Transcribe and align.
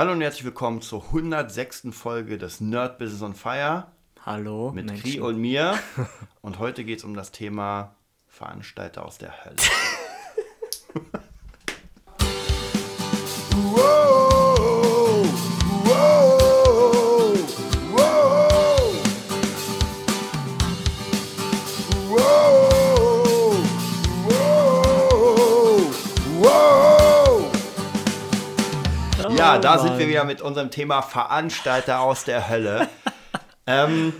Hallo 0.00 0.12
und 0.12 0.22
herzlich 0.22 0.46
willkommen 0.46 0.80
zur 0.80 1.04
106. 1.04 1.88
Folge 1.90 2.38
des 2.38 2.62
Nerd 2.62 2.96
Business 2.96 3.20
on 3.20 3.34
Fire 3.34 3.88
Hallo, 4.24 4.72
mit 4.72 4.86
Menschen. 4.86 5.02
Kri 5.02 5.20
und 5.20 5.36
mir. 5.36 5.78
Und 6.40 6.58
heute 6.58 6.84
geht 6.84 7.00
es 7.00 7.04
um 7.04 7.12
das 7.12 7.32
Thema 7.32 7.94
Veranstalter 8.26 9.04
aus 9.04 9.18
der 9.18 9.44
Hölle. 9.44 9.56
da 29.60 29.78
sind 29.78 29.98
wir 29.98 30.08
wieder 30.08 30.24
mit 30.24 30.42
unserem 30.42 30.70
Thema 30.70 31.02
Veranstalter 31.02 32.00
aus 32.00 32.24
der 32.24 32.48
Hölle. 32.48 32.88
ähm, 33.66 34.12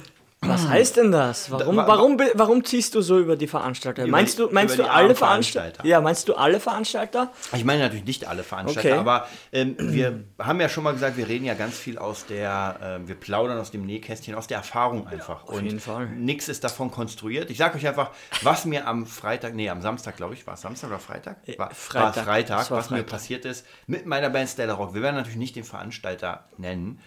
Was 0.42 0.66
heißt 0.66 0.96
denn 0.96 1.12
das? 1.12 1.50
Warum, 1.50 1.76
wa- 1.76 1.86
warum, 1.86 2.18
warum 2.34 2.64
ziehst 2.64 2.94
du 2.94 3.02
so 3.02 3.18
über 3.18 3.36
die 3.36 3.46
Veranstalter? 3.46 4.02
Über 4.04 4.10
meinst 4.12 4.38
du, 4.38 4.48
meinst 4.50 4.78
du 4.78 4.90
alle 4.90 5.14
Veranstalter? 5.14 5.84
Ja, 5.84 6.00
meinst 6.00 6.26
du 6.28 6.34
alle 6.34 6.58
Veranstalter? 6.60 7.30
ich 7.52 7.62
meine 7.62 7.82
natürlich 7.82 8.06
nicht 8.06 8.26
alle 8.26 8.42
Veranstalter, 8.42 8.88
Okay. 8.88 8.98
aber 8.98 9.26
ähm, 9.52 9.76
wir 9.78 10.24
haben 10.38 10.58
ja 10.60 10.70
schon 10.70 10.82
mal 10.84 10.92
gesagt, 10.94 11.18
wir 11.18 11.28
reden 11.28 11.44
ja 11.44 11.52
ganz 11.52 11.78
viel 11.78 11.98
aus 11.98 12.24
der, 12.24 12.76
ähm, 12.82 13.06
wir 13.06 13.16
plaudern 13.16 13.58
aus 13.58 13.70
dem 13.70 13.84
Nähkästchen, 13.84 14.34
aus 14.34 14.46
der 14.46 14.56
Erfahrung 14.58 15.06
einfach. 15.06 15.44
auf 15.46 15.60
jeden 15.60 15.78
Fall. 15.78 16.06
Nichts 16.06 16.48
ist 16.48 16.64
davon 16.64 16.90
konstruiert. 16.90 17.50
Ich 17.50 17.58
sage 17.58 17.76
euch 17.76 17.86
einfach, 17.86 18.10
was 18.40 18.64
mir 18.64 18.86
am 18.86 19.06
Freitag, 19.06 19.54
nee, 19.54 19.68
am 19.68 19.82
Samstag, 19.82 20.16
glaube 20.16 20.32
ich, 20.32 20.46
war 20.46 20.54
es 20.54 20.62
Samstag 20.62 20.88
oder 20.88 20.98
Freitag? 21.00 21.36
War, 21.58 21.70
Freitag. 21.74 22.16
War 22.16 22.24
Freitag, 22.24 22.70
war 22.70 22.78
was 22.78 22.88
mir 22.88 22.96
Freitag. 22.98 23.10
passiert 23.10 23.44
ist 23.44 23.66
mit 23.86 24.06
meiner 24.06 24.30
Band 24.30 24.48
Stella 24.48 24.72
Rock. 24.72 24.94
Wir 24.94 25.02
werden 25.02 25.16
natürlich 25.16 25.36
nicht 25.38 25.54
den 25.54 25.64
Veranstalter 25.64 26.46
nennen. 26.56 26.98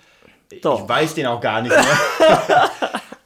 Doch. 0.61 0.83
Ich 0.83 0.87
weiß 0.89 1.15
den 1.15 1.25
auch 1.25 1.41
gar 1.41 1.63
nicht 1.63 1.75
mehr. 1.75 2.69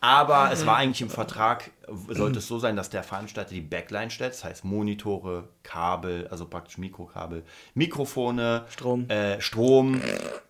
Aber 0.07 0.51
es 0.53 0.65
war 0.65 0.77
eigentlich 0.77 1.01
im 1.01 1.09
Vertrag, 1.09 1.69
sollte 2.07 2.39
es 2.39 2.47
so 2.47 2.59
sein, 2.59 2.77
dass 2.77 2.89
der 2.89 3.03
Veranstalter 3.03 3.49
die 3.53 3.59
Backline 3.59 4.09
stellt, 4.09 4.31
das 4.31 4.45
heißt 4.45 4.63
Monitore, 4.63 5.49
Kabel, 5.63 6.29
also 6.31 6.45
praktisch 6.45 6.77
Mikrokabel, 6.77 7.43
Mikrofone, 7.73 8.63
Strom. 8.69 9.09
äh, 9.09 9.41
Strom, 9.41 10.01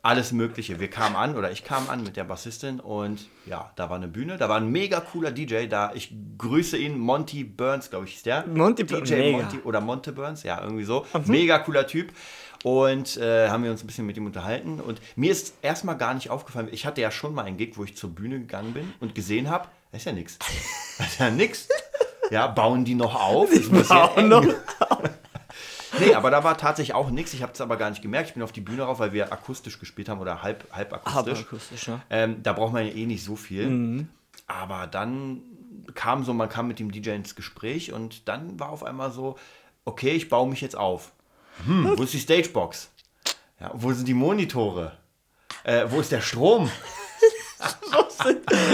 alles 0.04 0.32
Mögliche. 0.32 0.80
Wir 0.80 0.92
kamen 0.92 1.16
an 1.16 1.36
oder 1.36 1.52
ich 1.52 1.64
kam 1.64 1.90
an 1.90 2.04
mit 2.04 2.18
der 2.18 2.24
Bassistin 2.24 2.80
und 2.80 3.28
ja, 3.48 3.72
da 3.76 3.90
war 3.90 3.96
eine 3.96 4.08
Bühne, 4.08 4.38
da 4.38 4.48
war 4.48 4.58
ein 4.58 4.72
mega 4.72 5.00
cooler 5.00 5.32
DJ 5.32 5.66
da. 5.66 5.92
Ich 5.96 6.14
grüße 6.38 6.78
ihn, 6.78 7.00
Monty 7.00 7.44
Burns, 7.44 7.90
glaube 7.90 8.06
ich, 8.06 8.18
ist 8.18 8.28
der. 8.28 8.46
Monty 8.46 8.84
Burns, 8.84 9.10
DJ 9.10 9.16
mega. 9.16 9.38
Monty 9.38 9.58
oder 9.64 9.82
Monte 9.82 10.12
Burns, 10.12 10.44
ja, 10.44 10.62
irgendwie 10.62 10.84
so. 10.84 11.04
Mega 11.26 11.58
cooler 11.60 11.88
Typ. 11.88 12.12
Und 12.64 13.18
äh, 13.18 13.50
haben 13.50 13.64
wir 13.64 13.72
uns 13.72 13.84
ein 13.84 13.88
bisschen 13.88 14.06
mit 14.06 14.18
ihm 14.18 14.26
unterhalten. 14.26 14.80
Und 14.80 15.00
mir 15.16 15.32
ist 15.32 15.56
erstmal 15.62 15.98
gar 15.98 16.14
nicht 16.14 16.30
aufgefallen, 16.30 16.70
ich 16.72 16.86
hatte 16.86 17.02
ja 17.02 17.12
schon 17.12 17.34
mal 17.34 17.46
einen 17.46 17.58
Gig, 17.58 17.78
wo 17.78 17.84
ich 17.84 17.96
zur 17.96 18.10
Bühne 18.10 18.40
gegangen 18.40 18.74
bin 18.74 18.94
und 19.00 19.16
gesehen 19.16 19.50
habe, 19.50 19.68
ist 19.92 20.06
ja 20.06 20.12
nichts. 20.12 20.38
Das 20.98 21.08
ist 21.08 21.20
ja 21.20 21.30
nichts. 21.30 21.68
Ja, 22.32 22.48
bauen 22.48 22.84
die 22.84 22.96
noch 22.96 23.16
auf? 23.16 23.50
Bisschen 23.50 23.88
bauen 23.88 24.30
noch 24.30 24.46
Nee, 26.00 26.14
aber 26.14 26.30
da 26.30 26.44
war 26.44 26.58
tatsächlich 26.58 26.96
auch 26.96 27.10
nichts. 27.10 27.34
Ich 27.34 27.42
habe 27.42 27.54
es 27.54 27.62
aber 27.62 27.78
gar 27.78 27.90
nicht 27.90 28.02
gemerkt. 28.02 28.30
Ich 28.30 28.34
bin 28.34 28.44
auf 28.44 28.52
die 28.52 28.62
Bühne 28.62 28.84
rauf, 28.84 29.00
weil 29.00 29.14
wir 29.14 29.32
akustisch 29.32 29.80
gespielt 29.80 30.10
haben 30.10 30.20
oder 30.20 30.44
halb, 30.44 30.68
halb 30.72 30.94
akustisch. 30.94 31.40
akustisch, 31.40 31.88
ja. 31.88 32.02
Ähm, 32.10 32.44
da 32.44 32.54
braucht 32.54 32.74
man 32.74 32.86
ja 32.86 32.94
eh 32.94 33.06
nicht 33.06 33.24
so 33.24 33.36
viel. 33.36 33.68
Mhm. 33.68 34.10
Aber 34.48 34.88
dann 34.88 35.42
kam 35.94 36.24
so, 36.24 36.34
man 36.34 36.50
kam 36.50 36.68
mit 36.68 36.80
dem 36.80 36.92
DJ 36.92 37.12
ins 37.12 37.36
Gespräch 37.36 37.94
und 37.94 38.28
dann 38.28 38.60
war 38.60 38.70
auf 38.70 38.84
einmal 38.84 39.12
so, 39.12 39.38
okay, 39.86 40.12
ich 40.12 40.30
baue 40.30 40.50
mich 40.50 40.62
jetzt 40.62 40.76
auf. 40.76 41.12
Hm, 41.66 41.94
wo 41.98 42.04
ist 42.04 42.14
die 42.14 42.20
Stagebox? 42.20 42.90
Ja, 43.60 43.72
wo 43.74 43.92
sind 43.92 44.08
die 44.08 44.14
Monitore? 44.14 44.92
Äh, 45.64 45.86
wo 45.90 46.00
ist 46.00 46.12
der 46.12 46.22
Strom? 46.22 46.70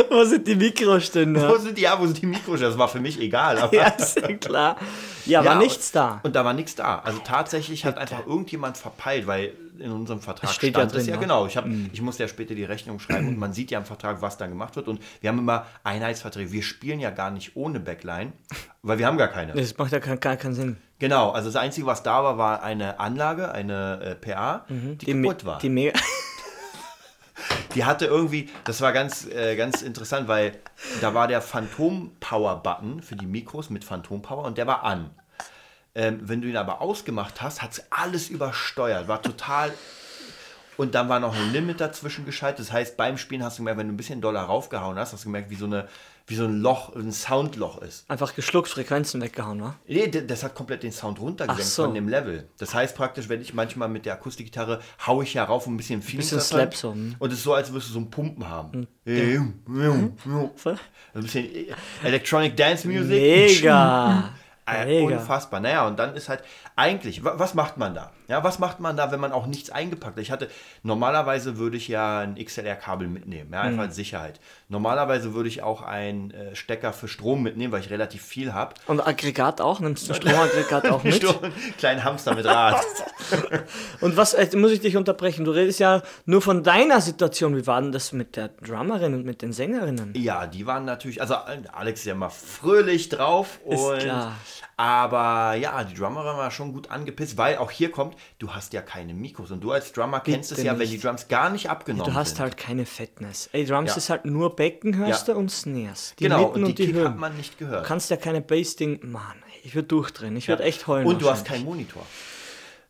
Wo 0.10 0.24
sind 0.26 0.48
die 0.48 0.56
Wo 0.56 0.60
Mikroständer? 0.60 1.60
sind 1.60 1.78
die, 1.78 1.82
ja, 1.84 2.00
wo 2.00 2.06
sind 2.06 2.22
die 2.22 2.26
Mikros? 2.26 2.60
Das 2.60 2.78
war 2.78 2.88
für 2.88 3.00
mich 3.00 3.20
egal. 3.20 3.58
Aber 3.60 3.74
ja, 3.74 3.88
ist 3.90 4.16
ja 4.20 4.34
klar. 4.34 4.78
Ja, 5.26 5.40
war 5.46 5.54
Ja, 5.54 5.60
nichts 5.60 5.92
da. 5.92 6.20
Und 6.24 6.36
da 6.36 6.44
war 6.46 6.54
nichts 6.54 6.76
da. 6.76 7.00
Also 7.00 7.20
tatsächlich 7.24 7.86
hat 7.86 7.98
einfach 7.98 8.26
irgendjemand 8.26 8.78
verpeilt, 8.78 9.28
weil 9.28 9.54
in 9.80 9.92
unserem 9.92 10.20
Vertrag 10.22 10.42
Das 10.50 10.56
steht 10.56 10.76
ja 10.76 10.82
stand 10.82 10.92
es 10.92 10.98
drin, 11.04 11.08
ja 11.10 11.16
ne? 11.16 11.22
genau. 11.22 11.46
Ich, 11.48 11.58
hab, 11.58 11.66
ich 11.92 12.02
musste 12.02 12.24
ja 12.24 12.30
später 12.30 12.54
die 12.56 12.64
Rechnung 12.64 13.00
schreiben 13.00 13.28
und 13.30 13.38
man 13.38 13.54
sieht 13.54 13.72
ja 13.72 13.80
im 13.80 13.86
Vertrag, 13.86 14.22
was 14.22 14.38
da 14.38 14.46
gemacht 14.48 14.76
wird. 14.76 14.88
Und 14.88 15.02
wir 15.22 15.30
haben 15.30 15.40
immer 15.40 15.66
Einheitsverträge. 15.84 16.52
Wir 16.52 16.62
spielen 16.64 17.00
ja 17.00 17.10
gar 17.10 17.32
nicht 17.32 17.56
ohne 17.56 17.80
Backline, 17.80 18.34
weil 18.84 19.00
wir 19.00 19.08
haben 19.08 19.18
gar 19.18 19.30
keine. 19.30 19.54
Das 19.54 19.78
macht 19.78 19.92
ja 19.92 20.00
gar, 20.00 20.18
gar 20.18 20.36
keinen 20.38 20.54
Sinn. 20.54 20.78
Genau, 21.00 21.32
also 21.32 21.50
das 21.50 21.56
Einzige, 21.56 21.88
was 21.88 22.04
da 22.04 22.24
war, 22.24 22.38
war 22.38 22.64
eine 22.64 23.00
Anlage, 23.00 23.52
eine 23.52 24.00
äh, 24.02 24.16
PA, 24.16 24.66
die, 24.70 25.14
Me- 25.14 25.28
kaputt 25.28 25.46
war. 25.46 25.58
Die 25.60 25.70
mega. 25.70 26.00
Die 27.76 27.86
hatte 27.86 28.06
irgendwie, 28.06 28.50
das 28.64 28.82
war 28.82 28.94
ganz, 28.94 29.26
äh, 29.26 29.56
ganz 29.56 29.82
interessant, 29.82 30.28
weil 30.28 30.60
da 31.02 31.14
war 31.14 31.28
der 31.28 31.42
Phantom 31.42 32.12
Power 32.20 32.62
Button 32.62 33.02
für 33.02 33.16
die 33.16 33.26
Mikros 33.26 33.70
mit 33.70 33.84
Phantom 33.84 34.22
Power 34.22 34.46
und 34.46 34.58
der 34.58 34.68
war 34.68 34.84
an. 34.84 35.10
Ähm, 35.96 36.20
wenn 36.24 36.42
du 36.42 36.48
ihn 36.48 36.58
aber 36.58 36.82
ausgemacht 36.82 37.42
hast, 37.42 37.62
hat 37.62 37.74
es 37.74 37.84
alles 37.92 38.30
übersteuert, 38.30 39.08
war 39.08 39.22
total. 39.22 39.72
Und 40.76 40.96
dann 40.96 41.08
war 41.08 41.20
noch 41.20 41.36
ein 41.36 41.52
Limit 41.54 41.80
dazwischen 41.80 42.26
geschaltet. 42.26 42.62
Das 42.62 42.72
heißt, 42.72 42.98
beim 42.98 43.20
Spielen 43.20 43.44
hast 43.44 43.58
du 43.58 43.62
gemerkt, 43.62 43.80
wenn 43.80 43.88
du 43.88 43.94
ein 43.94 43.98
bisschen 43.98 44.22
doller 44.22 44.42
raufgehauen 44.42 44.98
hast, 44.98 45.14
hast 45.14 45.24
du 45.24 45.28
gemerkt, 45.28 45.52
wie 45.52 45.56
so, 45.56 45.66
eine, 45.66 45.88
wie 46.28 46.36
so 46.36 46.46
ein 46.46 46.62
Loch, 46.62 46.96
ein 46.96 47.12
Soundloch 47.12 47.82
ist. 47.82 48.10
Einfach 48.10 48.34
geschluckt, 48.34 48.70
Frequenzen 48.70 49.22
weggehauen, 49.22 49.62
wa? 49.62 49.76
Nee, 49.88 50.08
das 50.08 50.44
hat 50.44 50.56
komplett 50.56 50.84
den 50.84 50.94
Sound 50.94 51.20
runtergesenkt 51.20 51.70
so. 51.70 51.84
von 51.84 51.94
dem 51.94 52.08
Level. 52.08 52.48
Das 52.58 52.74
heißt 52.74 52.96
praktisch, 52.96 53.28
wenn 53.28 53.42
ich 53.42 53.54
manchmal 53.54 53.90
mit 53.90 54.06
der 54.06 54.14
Akustikgitarre 54.14 54.80
haue 55.06 55.24
ich 55.26 55.34
ja 55.34 55.44
rauf, 55.44 55.68
um 55.68 55.74
ein 55.74 55.78
bisschen 55.78 56.02
Feeling 56.02 56.20
Bisschen 56.22 56.40
zu 56.40 56.56
erzeugen. 56.58 56.72
Slap 56.72 56.76
so, 56.76 56.94
hm. 56.94 57.16
Und 57.20 57.32
es 57.34 57.40
ist 57.40 57.44
so, 57.44 57.54
als 57.54 57.72
würdest 57.74 57.90
du 57.90 57.94
so 57.96 58.00
ein 58.00 58.10
Pumpen 58.10 58.48
haben. 58.48 58.88
Hm. 59.06 60.14
Ein 61.14 61.22
bisschen 61.22 61.48
Electronic 62.04 62.56
Dance 62.56 62.88
Music. 62.88 63.10
Mega. 63.10 64.30
Äh, 64.66 64.86
Mega. 64.86 65.18
unfassbar. 65.18 65.60
Naja, 65.60 65.86
und 65.88 66.00
dann 66.00 66.16
ist 66.16 66.30
halt 66.30 66.42
eigentlich, 66.78 67.22
wa- 67.24 67.34
was 67.38 67.54
macht 67.54 67.78
man 67.78 67.94
da? 67.94 68.12
Ja, 68.28 68.44
was 68.44 68.60
macht 68.60 68.80
man 68.80 68.98
da, 68.98 69.12
wenn 69.12 69.20
man 69.20 69.32
auch 69.32 69.46
nichts 69.46 69.70
eingepackt 69.70 70.16
hat? 70.16 70.22
Ich 70.22 70.32
hatte, 70.32 70.50
normalerweise 70.84 71.58
würde 71.58 71.78
ich 71.78 71.88
ja 71.88 72.20
ein 72.20 72.36
XLR-Kabel 72.36 73.08
mitnehmen, 73.08 73.52
ja, 73.54 73.62
einfach 73.62 73.84
als 73.84 73.96
Sicherheit. 73.96 74.40
Normalerweise 74.70 75.34
würde 75.34 75.50
ich 75.50 75.62
auch 75.62 75.82
einen 75.82 76.32
äh, 76.32 76.56
Stecker 76.56 76.94
für 76.94 77.08
Strom 77.08 77.44
mitnehmen, 77.44 77.72
weil 77.72 77.82
ich 77.82 77.90
relativ 77.90 78.24
viel 78.24 78.54
habe. 78.54 78.76
Und 78.88 79.06
Aggregat 79.06 79.62
auch? 79.62 79.80
Nimmst 79.80 80.10
du 80.10 80.14
Stromaggregat 80.14 80.90
auch 80.90 81.04
mit? 81.04 81.24
Kleinen 81.78 82.04
Hamster 82.04 82.34
mit 82.36 82.46
Rad. 82.46 82.84
Und 84.02 84.18
was, 84.18 84.34
äh, 84.34 84.48
muss 84.56 84.72
ich 84.72 84.82
dich 84.82 84.98
unterbrechen? 84.98 85.46
Du 85.46 85.52
redest 85.52 85.80
ja 85.80 86.02
nur 86.26 86.42
von 86.42 86.64
deiner 86.64 87.02
Situation. 87.02 87.56
Wie 87.56 87.68
war 87.68 87.82
denn 87.82 87.92
das 87.92 88.12
mit 88.12 88.36
der 88.36 88.50
Drummerin 88.50 89.14
und 89.14 89.26
mit 89.26 89.42
den 89.42 89.54
Sängerinnen? 89.54 90.14
Ja, 90.16 90.48
die 90.48 90.66
waren 90.66 90.86
natürlich, 90.86 91.22
also 91.22 91.36
Alex 91.36 92.02
ist 92.02 92.06
ja 92.06 92.16
mal 92.16 92.30
fröhlich 92.30 93.10
drauf. 93.10 93.60
Ist 93.68 93.80
und, 93.80 94.00
klar. 94.00 94.34
Aber 94.76 95.56
ja, 95.56 95.84
die 95.84 95.94
Drummerin 95.94 96.38
war 96.38 96.52
schon 96.52 96.74
gut 96.74 96.90
angepisst, 96.90 97.38
weil 97.38 97.58
auch 97.58 97.72
hier 97.72 97.92
kommt, 97.92 98.16
du 98.40 98.54
hast 98.54 98.74
ja 98.74 98.82
keine 98.82 99.14
Mikros. 99.14 99.52
Und 99.52 99.62
du 99.62 99.72
als 99.72 99.92
Drummer 99.94 100.20
kennst 100.20 100.52
es 100.52 100.58
Bitte 100.58 100.68
ja, 100.68 100.80
wenn 100.80 100.88
die 100.88 100.94
nicht. 100.94 101.04
Drums 101.04 101.28
gar 101.28 101.50
nicht 101.50 101.70
abgenommen 101.70 102.06
Du 102.12 102.14
hast 102.14 102.30
sind. 102.32 102.40
halt 102.40 102.58
keine 102.58 102.86
Fatness. 102.86 103.50
Ey, 103.54 103.66
Drums 103.66 103.92
Ja. 103.92 103.98
ist 103.98 104.10
halt 104.10 104.26
nur 104.26 104.56
Becken, 104.56 104.96
hörst 104.98 105.28
Ja. 105.28 105.34
du, 105.34 105.40
und 105.40 105.50
Snares. 105.52 106.14
Die 106.20 106.24
genau, 106.26 106.48
Mitten 106.48 106.64
und 106.66 106.78
die, 106.80 106.86
Kick 106.86 106.96
Höhen. 106.96 107.08
hat 107.08 107.18
man 107.18 107.36
nicht 107.38 107.58
gehört. 107.58 107.84
Du 107.84 107.88
kannst 107.88 108.10
ja 108.10 108.18
keine 108.18 108.42
Bass-Ding. 108.42 109.00
Mann, 109.12 109.36
ich 109.64 109.76
würde 109.76 109.88
durchdrehen. 109.88 110.36
Ich 110.36 110.48
würde 110.48 110.64
echt 110.64 110.88
heulen. 110.88 111.08
Und 111.08 111.22
du 111.22 111.30
hast 111.30 111.46
keinen 111.46 111.64
Monitor. 111.66 112.06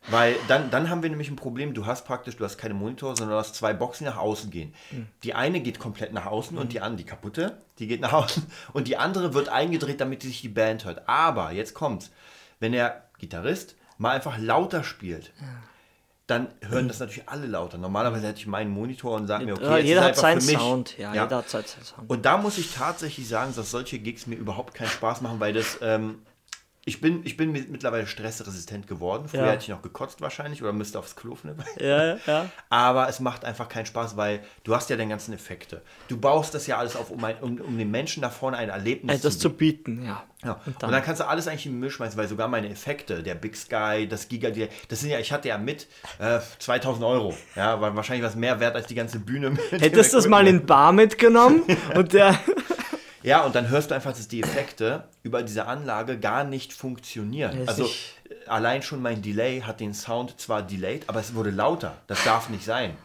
Weil 0.08 0.36
dann, 0.48 0.70
dann 0.70 0.90
haben 0.90 1.02
wir 1.02 1.08
nämlich 1.08 1.30
ein 1.30 1.36
Problem, 1.36 1.72
du 1.72 1.86
hast 1.86 2.04
praktisch, 2.04 2.36
du 2.36 2.44
hast 2.44 2.58
keine 2.58 2.74
Monitor, 2.74 3.16
sondern 3.16 3.36
du 3.36 3.38
hast 3.40 3.54
zwei 3.54 3.72
Boxen, 3.72 4.04
die 4.04 4.10
nach 4.10 4.18
außen 4.18 4.50
gehen. 4.50 4.74
Hm. 4.90 5.06
Die 5.22 5.32
eine 5.32 5.60
geht 5.60 5.78
komplett 5.78 6.12
nach 6.12 6.26
außen 6.26 6.58
und 6.58 6.74
die 6.74 6.80
andere, 6.80 6.98
die 6.98 7.04
kaputte, 7.08 7.62
die 7.78 7.86
geht 7.86 8.02
nach 8.02 8.12
außen. 8.12 8.42
Und 8.74 8.86
die 8.86 8.98
andere 8.98 9.32
wird 9.32 9.48
eingedreht, 9.48 10.02
damit 10.02 10.20
sich 10.22 10.42
die 10.42 10.50
Band 10.50 10.84
hört. 10.84 11.08
Aber, 11.08 11.52
jetzt 11.52 11.72
kommt's, 11.72 12.10
wenn 12.60 12.72
der 12.72 13.04
Gitarrist 13.18 13.76
mal 13.98 14.10
einfach 14.10 14.38
lauter 14.38 14.84
spielt, 14.84 15.32
dann 16.26 16.48
hören 16.62 16.88
das 16.88 17.00
natürlich 17.00 17.28
alle 17.28 17.46
lauter. 17.46 17.76
Normalerweise 17.76 18.26
hätte 18.26 18.38
ich 18.40 18.46
meinen 18.46 18.70
Monitor 18.70 19.14
und 19.16 19.26
sage 19.26 19.44
mir, 19.44 19.52
okay, 19.54 19.64
Ja, 19.64 19.76
jetzt 19.76 19.86
jeder 19.86 20.00
ist 20.00 20.04
hat 20.04 20.08
einfach 20.10 20.22
seinen 20.22 20.40
für 20.40 20.46
mich. 20.46 20.58
Sound. 20.58 20.98
Ja, 20.98 21.12
jeder 21.12 21.36
hat 21.36 21.50
seinen 21.50 21.66
Sound. 21.66 22.08
Und 22.10 22.24
da 22.24 22.38
muss 22.38 22.56
ich 22.56 22.72
tatsächlich 22.72 23.28
sagen, 23.28 23.52
dass 23.54 23.70
solche 23.70 23.98
Gigs 23.98 24.26
mir 24.26 24.36
überhaupt 24.36 24.74
keinen 24.74 24.88
Spaß 24.88 25.20
machen, 25.20 25.38
weil 25.40 25.52
das, 25.52 25.78
ähm, 25.82 26.22
ich 26.86 27.00
bin, 27.00 27.22
ich 27.24 27.36
bin 27.38 27.50
mit- 27.52 27.70
mittlerweile 27.70 28.06
stressresistent 28.06 28.86
geworden. 28.86 29.26
Früher 29.28 29.46
Ja. 29.46 29.52
hätte 29.52 29.62
ich 29.62 29.68
noch 29.70 29.80
gekotzt 29.80 30.20
wahrscheinlich 30.20 30.62
oder 30.62 30.72
müsste 30.72 30.98
aufs 30.98 31.16
Klo 31.16 31.36
ne? 31.42 31.54
ja, 31.80 32.16
ja. 32.26 32.50
Aber 32.68 33.08
es 33.08 33.20
macht 33.20 33.44
einfach 33.44 33.68
keinen 33.68 33.86
Spaß, 33.86 34.16
weil 34.18 34.40
du 34.64 34.74
hast 34.74 34.90
ja 34.90 34.96
den 34.96 35.08
ganzen 35.08 35.32
Effekte. 35.32 35.80
Du 36.08 36.18
baust 36.18 36.52
das 36.54 36.66
ja 36.66 36.76
alles 36.76 36.94
auf, 36.96 37.10
um, 37.10 37.24
ein, 37.24 37.36
um, 37.40 37.58
um 37.60 37.78
den 37.78 37.90
Menschen 37.90 38.20
da 38.22 38.28
vorne 38.30 38.58
ein 38.58 38.68
Erlebnis 38.68 39.16
Etwas 39.20 39.34
zu 39.38 39.48
zu 39.48 39.56
bieten, 39.56 40.04
ja. 40.04 40.22
ja. 40.44 40.60
Und, 40.66 40.82
dann- 40.82 40.90
dann, 40.92 41.02
kannst 41.02 41.20
du 41.22 41.26
alles 41.28 41.48
eigentlich 41.48 41.66
in 41.66 41.72
den 41.72 41.80
Müll 41.80 41.90
schmeißen, 41.90 42.18
weil 42.18 42.28
sogar 42.28 42.48
meine 42.48 42.68
Effekte, 42.68 43.22
der 43.22 43.34
Big 43.34 43.56
Sky, 43.56 44.06
das 44.08 44.28
Giga, 44.28 44.50
das 44.88 45.00
sind 45.00 45.08
ja, 45.10 45.18
ich 45.18 45.32
hatte 45.32 45.48
ja 45.48 45.56
mit 45.58 45.86
äh, 46.18 46.40
2000 46.58 47.04
Euro. 47.04 47.34
Ja, 47.56 47.80
war 47.80 47.96
wahrscheinlich 47.96 48.24
was 48.26 48.36
mehr 48.36 48.60
wert 48.60 48.74
als 48.76 48.86
die 48.88 48.94
ganze 48.94 49.18
Bühne. 49.20 49.56
Hättest 49.70 50.12
du 50.12 50.18
das 50.18 50.26
mal 50.28 50.46
in 50.46 50.66
Bar 50.66 50.92
mitgenommen 50.92 51.62
und 51.94 52.12
der. 52.12 52.38
Ja, 53.24 53.42
und 53.42 53.54
dann 53.54 53.68
hörst 53.70 53.90
du 53.90 53.94
einfach, 53.94 54.12
dass 54.12 54.28
die 54.28 54.42
Effekte 54.42 55.04
über 55.22 55.42
diese 55.42 55.66
Anlage 55.66 56.18
gar 56.20 56.44
nicht 56.44 56.72
funktionieren. 56.72 57.62
Ja, 57.62 57.66
also 57.68 57.84
sich- 57.86 58.14
allein 58.46 58.82
schon 58.82 59.00
mein 59.02 59.22
Delay 59.22 59.62
hat 59.62 59.80
den 59.80 59.94
Sound 59.94 60.38
zwar 60.40 60.62
delayed, 60.62 61.08
aber 61.08 61.20
es 61.20 61.34
wurde 61.34 61.50
lauter. 61.50 61.96
Das 62.06 62.22
darf 62.22 62.50
nicht 62.50 62.64
sein. 62.64 62.96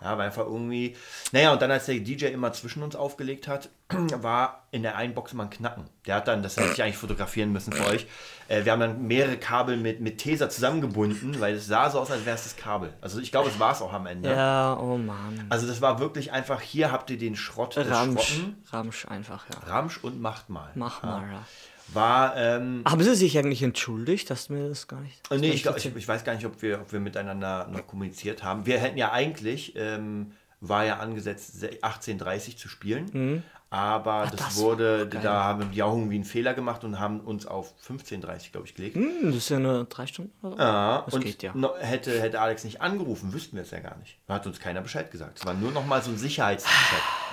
Ja, 0.00 0.16
weil 0.16 0.26
einfach 0.26 0.44
irgendwie. 0.44 0.96
Naja, 1.32 1.52
und 1.52 1.60
dann, 1.62 1.70
als 1.70 1.86
der 1.86 1.96
DJ 1.98 2.26
immer 2.26 2.52
zwischen 2.52 2.82
uns 2.82 2.94
aufgelegt 2.94 3.48
hat, 3.48 3.68
war 3.90 4.66
in 4.70 4.82
der 4.82 4.96
einen 4.96 5.14
Box 5.14 5.32
immer 5.32 5.44
ein 5.44 5.50
Knacken. 5.50 5.84
Der 6.06 6.16
hat 6.16 6.26
dann, 6.28 6.42
das 6.42 6.56
hätte 6.56 6.72
ich 6.72 6.82
eigentlich 6.82 6.96
fotografieren 6.96 7.52
müssen 7.52 7.72
für 7.72 7.86
euch. 7.86 8.06
Äh, 8.48 8.64
wir 8.64 8.72
haben 8.72 8.80
dann 8.80 9.06
mehrere 9.06 9.36
Kabel 9.36 9.76
mit, 9.76 10.00
mit 10.00 10.18
Tesa 10.18 10.48
zusammengebunden, 10.48 11.38
weil 11.40 11.54
es 11.54 11.66
sah 11.66 11.90
so 11.90 12.00
aus, 12.00 12.10
als 12.10 12.24
wäre 12.24 12.34
es 12.36 12.44
das 12.44 12.56
Kabel. 12.56 12.92
Also 13.00 13.20
ich 13.20 13.30
glaube, 13.30 13.50
es 13.50 13.58
war 13.60 13.72
es 13.72 13.82
auch 13.82 13.92
am 13.92 14.06
Ende. 14.06 14.30
Ja, 14.30 14.76
oh 14.80 14.96
Mann. 14.96 15.46
Also 15.50 15.66
das 15.66 15.80
war 15.80 15.98
wirklich 16.00 16.32
einfach, 16.32 16.60
hier 16.60 16.90
habt 16.90 17.10
ihr 17.10 17.18
den 17.18 17.36
Schrott 17.36 17.76
des 17.76 17.88
Ramsch. 17.88 18.22
Schrotten. 18.22 18.56
Ramsch 18.70 19.06
einfach, 19.06 19.44
ja. 19.52 19.58
Ramsch 19.72 19.98
und 20.02 20.20
macht 20.20 20.48
mal. 20.50 20.70
Mach 20.74 21.02
mal, 21.02 21.30
ja. 21.30 21.44
War, 21.92 22.34
ähm, 22.36 22.82
Haben 22.86 23.02
sie 23.02 23.14
sich 23.14 23.36
eigentlich 23.36 23.62
entschuldigt? 23.62 24.30
Du 24.30 24.34
mir 24.54 24.68
das 24.70 24.88
gar 24.88 25.00
nicht. 25.00 25.30
Äh, 25.30 25.36
Nee, 25.36 25.48
das 25.48 25.56
ich, 25.56 25.62
glaub, 25.62 25.76
ich, 25.76 25.94
ich 25.94 26.08
weiß 26.08 26.24
gar 26.24 26.34
nicht, 26.34 26.46
ob 26.46 26.62
wir, 26.62 26.80
ob 26.80 26.90
wir 26.92 26.98
miteinander 27.00 27.68
noch 27.70 27.86
kommuniziert 27.86 28.42
haben. 28.42 28.64
Wir 28.64 28.78
hätten 28.78 28.96
ja 28.96 29.12
eigentlich, 29.12 29.74
ähm, 29.76 30.32
war 30.62 30.86
ja 30.86 30.98
angesetzt, 30.98 31.60
se- 31.60 31.78
18.30 31.82 32.56
zu 32.56 32.68
spielen. 32.70 33.42
Aber 33.74 34.22
das, 34.22 34.32
Mhm. 34.32 34.36
das 34.36 34.56
wurde, 34.58 35.06
da 35.08 35.42
haben 35.44 35.72
die 35.72 35.82
auch 35.82 35.94
irgendwie 35.96 36.14
einen 36.14 36.24
Fehler 36.24 36.54
gemacht 36.54 36.84
und 36.84 37.00
haben 37.00 37.18
uns 37.20 37.44
auf 37.44 37.74
15.30, 37.84 38.52
glaube 38.52 38.68
ich, 38.68 38.74
gelegt. 38.76 38.94
Hm, 38.94 39.22
das 39.24 39.34
ist 39.36 39.48
ja 39.48 39.58
nur 39.58 39.84
drei 39.86 40.06
Stunden 40.06 40.32
oder 40.46 40.56
so. 40.56 40.62
Ja, 40.62 41.02
das 41.06 41.14
und 41.14 41.24
geht 41.24 41.42
ja. 41.42 41.52
hätte, 41.80 42.20
hätte 42.22 42.40
Alex 42.40 42.62
nicht 42.62 42.80
angerufen, 42.80 43.32
wüssten 43.32 43.56
wir 43.56 43.62
es 43.64 43.72
ja 43.72 43.80
gar 43.80 43.96
nicht. 43.96 44.16
Da 44.28 44.34
hat 44.34 44.46
uns 44.46 44.60
keiner 44.60 44.80
Bescheid 44.80 45.10
gesagt. 45.10 45.38
Es 45.40 45.44
war 45.46 45.54
nur 45.54 45.72
noch 45.72 45.84
mal 45.86 46.00
so 46.02 46.10
ein 46.12 46.18
Sicherheitscheck. 46.18 46.70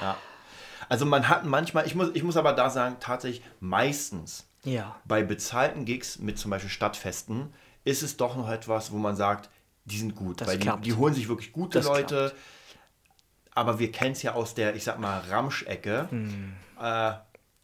Ja. 0.02 0.18
Also 0.90 1.06
man 1.06 1.30
hat 1.30 1.46
manchmal, 1.46 1.86
ich 1.86 1.94
muss, 1.94 2.10
ich 2.16 2.24
muss 2.24 2.38
aber 2.38 2.54
da 2.54 2.72
sagen, 2.72 2.96
tatsächlich 3.00 3.44
meistens 3.60 4.48
Ja. 4.64 4.96
bei 5.06 5.22
bezahlten 5.24 5.86
Gigs 5.86 6.18
mit 6.18 6.40
zum 6.40 6.50
Beispiel 6.50 6.72
Stadtfesten 6.72 7.54
ist 7.84 8.02
es 8.02 8.18
doch 8.18 8.36
noch 8.36 8.50
etwas, 8.50 8.92
wo 8.92 8.98
man 8.98 9.16
sagt, 9.16 9.50
die 9.86 9.98
sind 9.98 10.16
gut. 10.16 10.42
Das 10.42 10.48
weil 10.48 10.58
die, 10.58 10.64
klappt. 10.64 10.86
die 10.86 10.94
holen 10.94 11.14
sich 11.14 11.28
wirklich 11.30 11.52
gute 11.54 11.78
Das 11.80 11.86
Leute. 11.88 12.34
Aber 13.54 13.80
wir 13.80 13.92
kennen 13.92 14.14
es 14.14 14.24
ja 14.24 14.34
aus 14.34 14.54
der, 14.54 14.76
ich 14.76 14.84
sag 14.84 15.00
mal, 15.00 15.20
Ramschecke, 15.30 16.08
äh, 16.82 17.12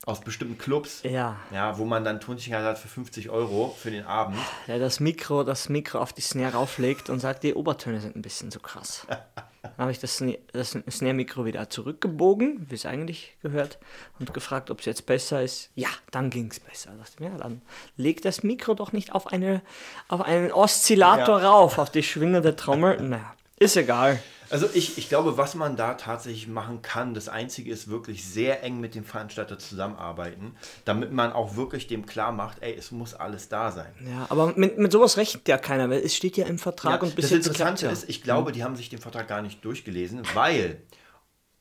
aus 0.06 0.22
bestimmten 0.22 0.58
Clubs. 0.58 1.04
Hm. 1.04 1.12
Ja. 1.12 1.36
Ja, 1.52 1.78
wo 1.78 1.86
man 1.86 2.04
dann 2.06 2.20
Tonsicherheit 2.22 2.64
hat 2.64 2.78
für 2.80 2.88
50 2.88 3.30
Euro 3.30 3.76
für 3.78 3.92
den 3.92 4.06
Abend. 4.06 4.38
Der 4.68 4.80
das 4.80 5.00
Mikro, 5.00 5.44
das 5.44 5.70
Mikro 5.70 6.00
auf 6.00 6.14
die 6.14 6.22
Snare 6.22 6.54
rauflegt 6.54 7.10
und 7.10 7.20
sagt, 7.20 7.44
die 7.44 7.54
Obertöne 7.54 8.00
sind 8.00 8.16
ein 8.16 8.22
bisschen 8.22 8.52
zu 8.52 8.60
krass. 8.60 9.06
Dann 9.10 9.74
habe 9.78 9.92
ich 9.92 10.00
das, 10.00 10.24
das 10.54 10.78
Snare-Mikro 10.90 11.44
wieder 11.46 11.70
zurückgebogen, 11.70 12.66
wie 12.70 12.76
es 12.76 12.86
eigentlich 12.86 13.36
gehört, 13.42 13.80
und 14.18 14.34
gefragt, 14.34 14.72
ob 14.72 14.80
es 14.80 14.86
jetzt 14.86 15.06
besser 15.06 15.42
ist. 15.42 15.72
Ja, 15.76 15.90
dann 16.12 16.30
ging 16.30 16.50
es 16.52 16.60
besser. 16.62 16.92
Da 16.92 16.98
dachte 17.04 17.24
ja, 17.24 17.38
dann 17.38 17.62
leg 17.98 18.22
das 18.22 18.44
Mikro 18.44 18.76
doch 18.76 18.94
nicht 18.94 19.12
auf, 19.14 19.28
eine, 19.28 19.62
auf 20.08 20.22
einen 20.22 20.52
Oszillator 20.54 21.42
Ja. 21.42 21.50
rauf, 21.50 21.78
auf 21.80 21.90
die 21.92 22.04
schwingende 22.04 22.56
Trommel. 22.56 23.02
Naja, 23.02 23.34
ist 23.60 23.76
egal. 23.76 24.20
Also 24.50 24.68
ich, 24.74 24.98
ich 24.98 25.10
glaube, 25.10 25.38
was 25.38 25.56
man 25.56 25.76
da 25.76 25.96
tatsächlich 25.96 26.48
machen 26.48 26.82
kann, 26.82 27.14
das 27.14 27.28
Einzige 27.30 27.72
ist 27.72 27.90
wirklich 27.90 28.26
sehr 28.26 28.64
eng 28.64 28.80
mit 28.80 28.96
dem 28.96 29.04
Veranstalter 29.04 29.60
zusammenarbeiten, 29.60 30.56
damit 30.86 31.12
man 31.12 31.34
auch 31.34 31.56
wirklich 31.56 31.88
dem 31.88 32.06
klar 32.06 32.32
macht, 32.32 32.62
ey, 32.62 32.74
es 32.76 32.92
muss 32.92 33.14
alles 33.14 33.50
da 33.50 33.72
sein. 33.72 33.94
Ja, 34.10 34.26
aber 34.30 34.54
mit, 34.56 34.78
mit 34.78 34.92
sowas 34.92 35.18
rechnet 35.18 35.48
ja 35.48 35.58
keiner, 35.58 35.90
weil 35.90 36.00
es 36.00 36.16
steht 36.16 36.38
ja 36.38 36.46
im 36.46 36.60
Vertrag 36.60 37.04
und 37.04 37.16
bis 37.16 37.26
das 37.26 37.32
jetzt 37.32 37.48
Interessante 37.48 37.86
klappt's 37.88 38.04
ist, 38.04 38.10
ich 38.10 38.24
glaube, 38.24 38.52
die 38.52 38.64
haben 38.64 38.76
sich 38.76 38.90
den 38.90 39.00
Vertrag 39.00 39.28
gar 39.28 39.42
nicht 39.42 39.64
durchgelesen, 39.66 40.22
weil 40.34 40.82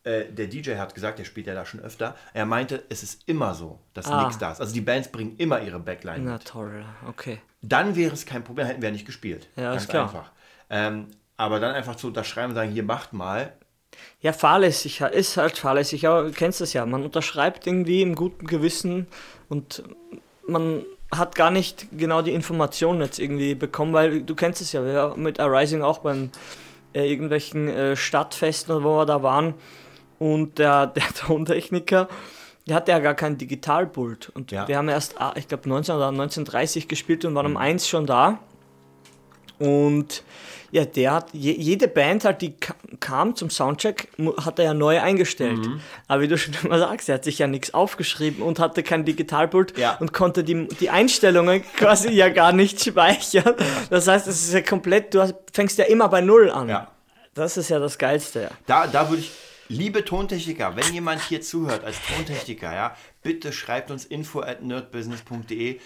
äh, 0.04 0.26
der 0.32 0.46
DJ 0.46 0.76
hat 0.76 0.94
gesagt, 0.94 1.18
der 1.18 1.24
spielt 1.24 1.48
ja 1.48 1.54
da 1.54 1.66
schon 1.66 1.80
öfter, 1.80 2.14
er 2.34 2.46
meinte, 2.46 2.84
es 2.88 3.02
ist 3.02 3.22
immer 3.28 3.54
so, 3.54 3.80
dass 3.94 4.06
Ah. 4.06 4.20
nichts 4.22 4.38
da 4.38 4.52
ist. 4.52 4.60
Also 4.60 4.72
die 4.72 4.80
Bands 4.80 5.08
bringen 5.10 5.36
immer 5.38 5.60
ihre 5.60 5.80
Backline 5.80 6.20
Na 6.24 6.32
mit. 6.34 6.44
toll, 6.44 6.84
okay. 7.08 7.40
Dann 7.62 7.96
wäre 7.96 8.14
es 8.14 8.24
kein 8.26 8.44
Problem, 8.44 8.66
hätten 8.66 8.80
wir 8.80 8.90
ja 8.90 8.92
nicht 8.92 9.06
gespielt. 9.06 9.48
Ja, 9.56 9.70
Ganz 9.70 9.82
ist 9.82 9.88
klar. 9.88 10.04
einfach. 10.04 10.30
Ähm, 10.70 11.08
aber 11.36 11.60
dann 11.60 11.74
einfach 11.74 11.96
zu 11.96 12.08
unterschreiben 12.08 12.50
und 12.50 12.54
sagen, 12.56 12.70
hier 12.72 12.82
macht 12.84 13.12
mal, 13.12 13.52
Ja, 14.20 14.32
fahrlässig 14.32 15.00
ist 15.00 15.36
halt 15.36 15.56
fahrlässig, 15.58 16.06
aber 16.06 16.24
du 16.24 16.32
kennst 16.32 16.60
das 16.60 16.72
ja. 16.72 16.84
Man 16.86 17.04
unterschreibt 17.04 17.66
irgendwie 17.66 18.02
im 18.02 18.14
guten 18.14 18.46
Gewissen 18.46 19.06
und 19.48 19.82
man 20.46 20.84
hat 21.10 21.34
gar 21.34 21.50
nicht 21.50 21.86
genau 21.96 22.20
die 22.22 22.32
Informationen 22.32 23.00
jetzt 23.00 23.18
irgendwie 23.18 23.54
bekommen, 23.54 23.92
weil 23.92 24.22
du 24.22 24.34
kennst 24.34 24.60
es 24.60 24.72
ja, 24.72 24.84
wir 24.84 25.14
mit 25.16 25.38
Arising 25.40 25.82
auch 25.82 25.98
beim 25.98 26.30
äh, 26.94 27.08
irgendwelchen 27.10 27.68
äh, 27.68 27.96
Stadtfesten, 27.96 28.74
oder 28.74 28.84
wo 28.84 28.96
wir 28.98 29.06
da 29.06 29.22
waren 29.22 29.54
und 30.18 30.58
der, 30.58 30.86
der 30.96 31.04
Tontechniker, 31.14 32.08
der 32.66 32.76
hatte 32.76 32.90
ja 32.90 32.98
gar 32.98 33.14
kein 33.14 33.38
Digitalpult 33.38 34.30
und 34.34 34.50
Ja. 34.50 34.66
wir 34.66 34.76
haben 34.76 34.88
erst, 34.88 35.20
ah, 35.20 35.32
ich 35.36 35.46
glaube 35.46 35.68
19 35.68 35.94
oder 35.94 36.08
1930 36.08 36.88
gespielt 36.88 37.24
und 37.24 37.34
waren 37.36 37.46
um 37.46 37.56
eins 37.56 37.86
schon 37.88 38.06
da 38.06 38.40
und 39.58 40.22
ja, 40.70 40.84
der 40.84 41.12
hat, 41.12 41.28
je, 41.32 41.52
jede 41.52 41.88
Band 41.88 42.24
halt, 42.24 42.42
die 42.42 42.52
ka- 42.56 42.74
kam 43.00 43.36
zum 43.36 43.50
Soundcheck, 43.50 44.08
hat 44.44 44.58
er 44.58 44.64
ja 44.66 44.74
neu 44.74 45.00
eingestellt. 45.00 45.58
Mhm. 45.58 45.80
Aber 46.08 46.22
wie 46.22 46.28
du 46.28 46.36
schon 46.36 46.54
immer 46.62 46.78
sagst, 46.78 47.08
er 47.08 47.16
hat 47.16 47.24
sich 47.24 47.38
ja 47.38 47.46
nichts 47.46 47.72
aufgeschrieben 47.74 48.42
und 48.42 48.58
hatte 48.58 48.82
kein 48.82 49.04
Digitalpult 49.04 49.78
Ja. 49.78 49.96
und 49.98 50.12
konnte 50.12 50.44
die, 50.44 50.66
die 50.68 50.90
Einstellungen 50.90 51.62
quasi 51.76 52.10
ja 52.10 52.28
gar 52.28 52.52
nicht 52.52 52.82
speichern. 52.84 53.54
Das 53.90 54.08
heißt, 54.08 54.26
es 54.26 54.42
ist 54.48 54.52
ja 54.54 54.60
komplett, 54.62 55.14
du 55.14 55.20
hast, 55.22 55.34
fängst 55.52 55.78
ja 55.78 55.84
immer 55.84 56.08
bei 56.08 56.20
Null 56.20 56.50
an. 56.50 56.68
Ja. 56.68 56.90
Das 57.34 57.56
ist 57.56 57.68
ja 57.68 57.78
das 57.78 57.98
Geilste, 57.98 58.42
ja. 58.42 58.50
Da, 58.66 58.86
da 58.86 59.08
würde 59.10 59.20
ich, 59.22 59.30
liebe 59.68 60.04
Tontechniker, 60.04 60.74
wenn 60.76 60.92
jemand 60.94 61.20
hier 61.22 61.40
zuhört 61.42 61.84
als 61.84 61.96
Tontechniker, 62.06 62.72
ja, 62.74 62.96
bitte 63.22 63.52
schreibt 63.52 63.90
uns 63.90 64.04
info 64.04 64.40
at 64.40 64.62
nerdbusiness.de, 64.62 65.80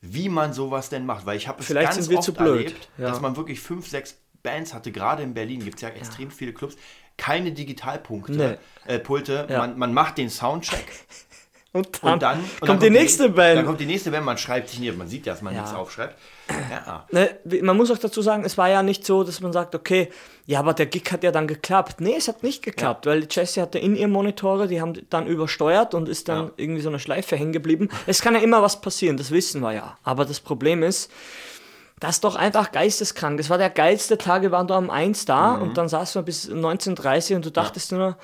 wie 0.00 0.28
man 0.28 0.52
sowas 0.52 0.88
denn 0.88 1.06
macht. 1.06 1.26
Weil 1.26 1.36
ich 1.36 1.48
habe 1.48 1.60
es 1.60 1.66
Vielleicht 1.66 1.92
ganz 1.92 1.96
sind 1.96 2.10
wir 2.10 2.18
oft 2.18 2.24
zu 2.24 2.34
blöd, 2.34 2.66
erlebt, 2.66 2.88
ja. 2.98 3.08
dass 3.08 3.20
man 3.20 3.36
wirklich 3.36 3.60
fünf, 3.60 3.88
sechs 3.88 4.16
Bands 4.42 4.72
hatte, 4.72 4.92
gerade 4.92 5.22
in 5.22 5.34
Berlin 5.34 5.64
gibt 5.64 5.76
es 5.76 5.82
ja 5.82 5.88
extrem 5.88 6.30
viele 6.30 6.52
Clubs, 6.52 6.76
keine 7.16 7.52
Digitalpunkte, 7.52 8.58
äh, 8.86 8.98
Pulte. 8.98 9.46
Ja. 9.50 9.58
Man, 9.58 9.78
man 9.78 9.92
macht 9.92 10.18
den 10.18 10.30
Soundcheck 10.30 10.86
Und 11.70 12.02
dann, 12.02 12.12
und 12.14 12.22
dann 12.22 12.38
und 12.40 12.48
kommt 12.60 12.70
dann 12.70 12.80
die 12.80 12.90
nächste 12.90 13.28
Band. 13.28 13.58
Dann 13.58 13.66
kommt 13.66 13.78
die 13.80 13.84
nächste 13.86 14.10
Band, 14.10 14.24
man 14.24 14.38
schreibt 14.38 14.70
sich 14.70 14.78
nicht, 14.80 14.96
man 14.96 15.06
sieht 15.06 15.26
ja, 15.26 15.34
dass 15.34 15.42
man 15.42 15.54
Ja. 15.54 15.60
nichts 15.60 15.76
aufschreibt. 15.76 16.16
Ja. 16.48 17.06
Ne, 17.12 17.28
man 17.62 17.76
muss 17.76 17.90
auch 17.90 17.98
dazu 17.98 18.22
sagen, 18.22 18.42
es 18.44 18.56
war 18.56 18.70
ja 18.70 18.82
nicht 18.82 19.04
so, 19.04 19.22
dass 19.22 19.40
man 19.40 19.52
sagt, 19.52 19.74
okay, 19.74 20.08
ja, 20.46 20.60
aber 20.60 20.72
der 20.72 20.86
Gig 20.86 21.04
hat 21.12 21.22
ja 21.22 21.30
dann 21.30 21.46
geklappt. 21.46 22.00
Nee, 22.00 22.14
es 22.16 22.26
hat 22.26 22.42
nicht 22.42 22.62
geklappt, 22.62 23.04
weil 23.04 23.26
Jessie 23.30 23.60
hatte 23.60 23.78
in 23.78 23.96
ihr 23.96 24.08
Monitore, 24.08 24.66
die 24.66 24.80
haben 24.80 24.94
dann 25.10 25.26
übersteuert 25.26 25.92
und 25.92 26.08
ist 26.08 26.28
dann 26.30 26.46
Ja. 26.46 26.50
irgendwie 26.56 26.80
so 26.80 26.88
eine 26.88 26.98
Schleife 26.98 27.36
hängen 27.36 27.52
geblieben. 27.52 27.90
Es 28.06 28.22
kann 28.22 28.34
ja 28.34 28.40
immer 28.40 28.62
was 28.62 28.80
passieren, 28.80 29.18
das 29.18 29.30
wissen 29.30 29.60
wir 29.60 29.72
ja. 29.74 29.98
Aber 30.04 30.24
das 30.24 30.40
Problem 30.40 30.82
ist, 30.82 31.10
das 32.00 32.16
ist 32.16 32.24
doch 32.24 32.34
einfach 32.36 32.72
geisteskrank. 32.72 33.38
Es 33.40 33.50
war 33.50 33.58
der 33.58 33.70
geilste 33.70 34.16
Tag, 34.16 34.40
wir 34.40 34.52
waren 34.52 34.68
da 34.68 34.78
um 34.78 34.88
eins 34.88 35.26
da 35.26 35.56
Mhm. 35.56 35.62
und 35.62 35.76
dann 35.76 35.88
saßen 35.90 36.20
wir 36.20 36.24
bis 36.24 36.48
19.30 36.48 37.36
und 37.36 37.44
du 37.44 37.50
dachtest 37.50 37.92
nur, 37.92 38.16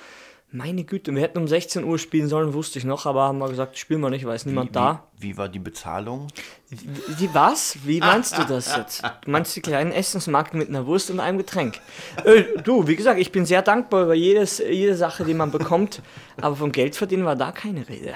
meine 0.54 0.84
Güte, 0.84 1.12
wir 1.12 1.20
hätten 1.20 1.38
um 1.38 1.48
16 1.48 1.82
Uhr 1.82 1.98
spielen 1.98 2.28
sollen, 2.28 2.54
wusste 2.54 2.78
ich 2.78 2.84
noch, 2.84 3.06
aber 3.06 3.24
haben 3.24 3.38
wir 3.38 3.48
gesagt, 3.48 3.76
spielen 3.76 4.00
wir 4.00 4.10
nicht, 4.10 4.24
weil 4.24 4.36
ist 4.36 4.46
niemand 4.46 4.76
da. 4.76 5.08
Wie, 5.18 5.30
wie 5.30 5.36
war 5.36 5.48
die 5.48 5.58
Bezahlung? 5.58 6.28
Wie 6.70 7.28
was? 7.34 7.76
Wie 7.84 7.98
meinst 7.98 8.38
du 8.38 8.44
das 8.44 8.76
jetzt? 8.76 9.02
Du 9.02 9.30
meinst 9.32 9.56
die 9.56 9.60
kleinen 9.60 9.90
Essensmarken 9.90 10.58
mit 10.58 10.68
einer 10.68 10.86
Wurst 10.86 11.10
und 11.10 11.18
einem 11.18 11.38
Getränk? 11.38 11.80
Äh, 12.24 12.44
du, 12.62 12.86
wie 12.86 12.94
gesagt, 12.94 13.18
ich 13.18 13.32
bin 13.32 13.44
sehr 13.46 13.62
dankbar 13.62 14.04
über 14.04 14.14
jedes, 14.14 14.58
jede 14.58 14.94
Sache, 14.94 15.24
die 15.24 15.34
man 15.34 15.50
bekommt, 15.50 16.02
aber 16.40 16.54
vom 16.54 16.70
Geld 16.70 16.94
verdienen 16.94 17.24
war 17.24 17.34
da 17.34 17.50
keine 17.50 17.88
Rede. 17.88 18.14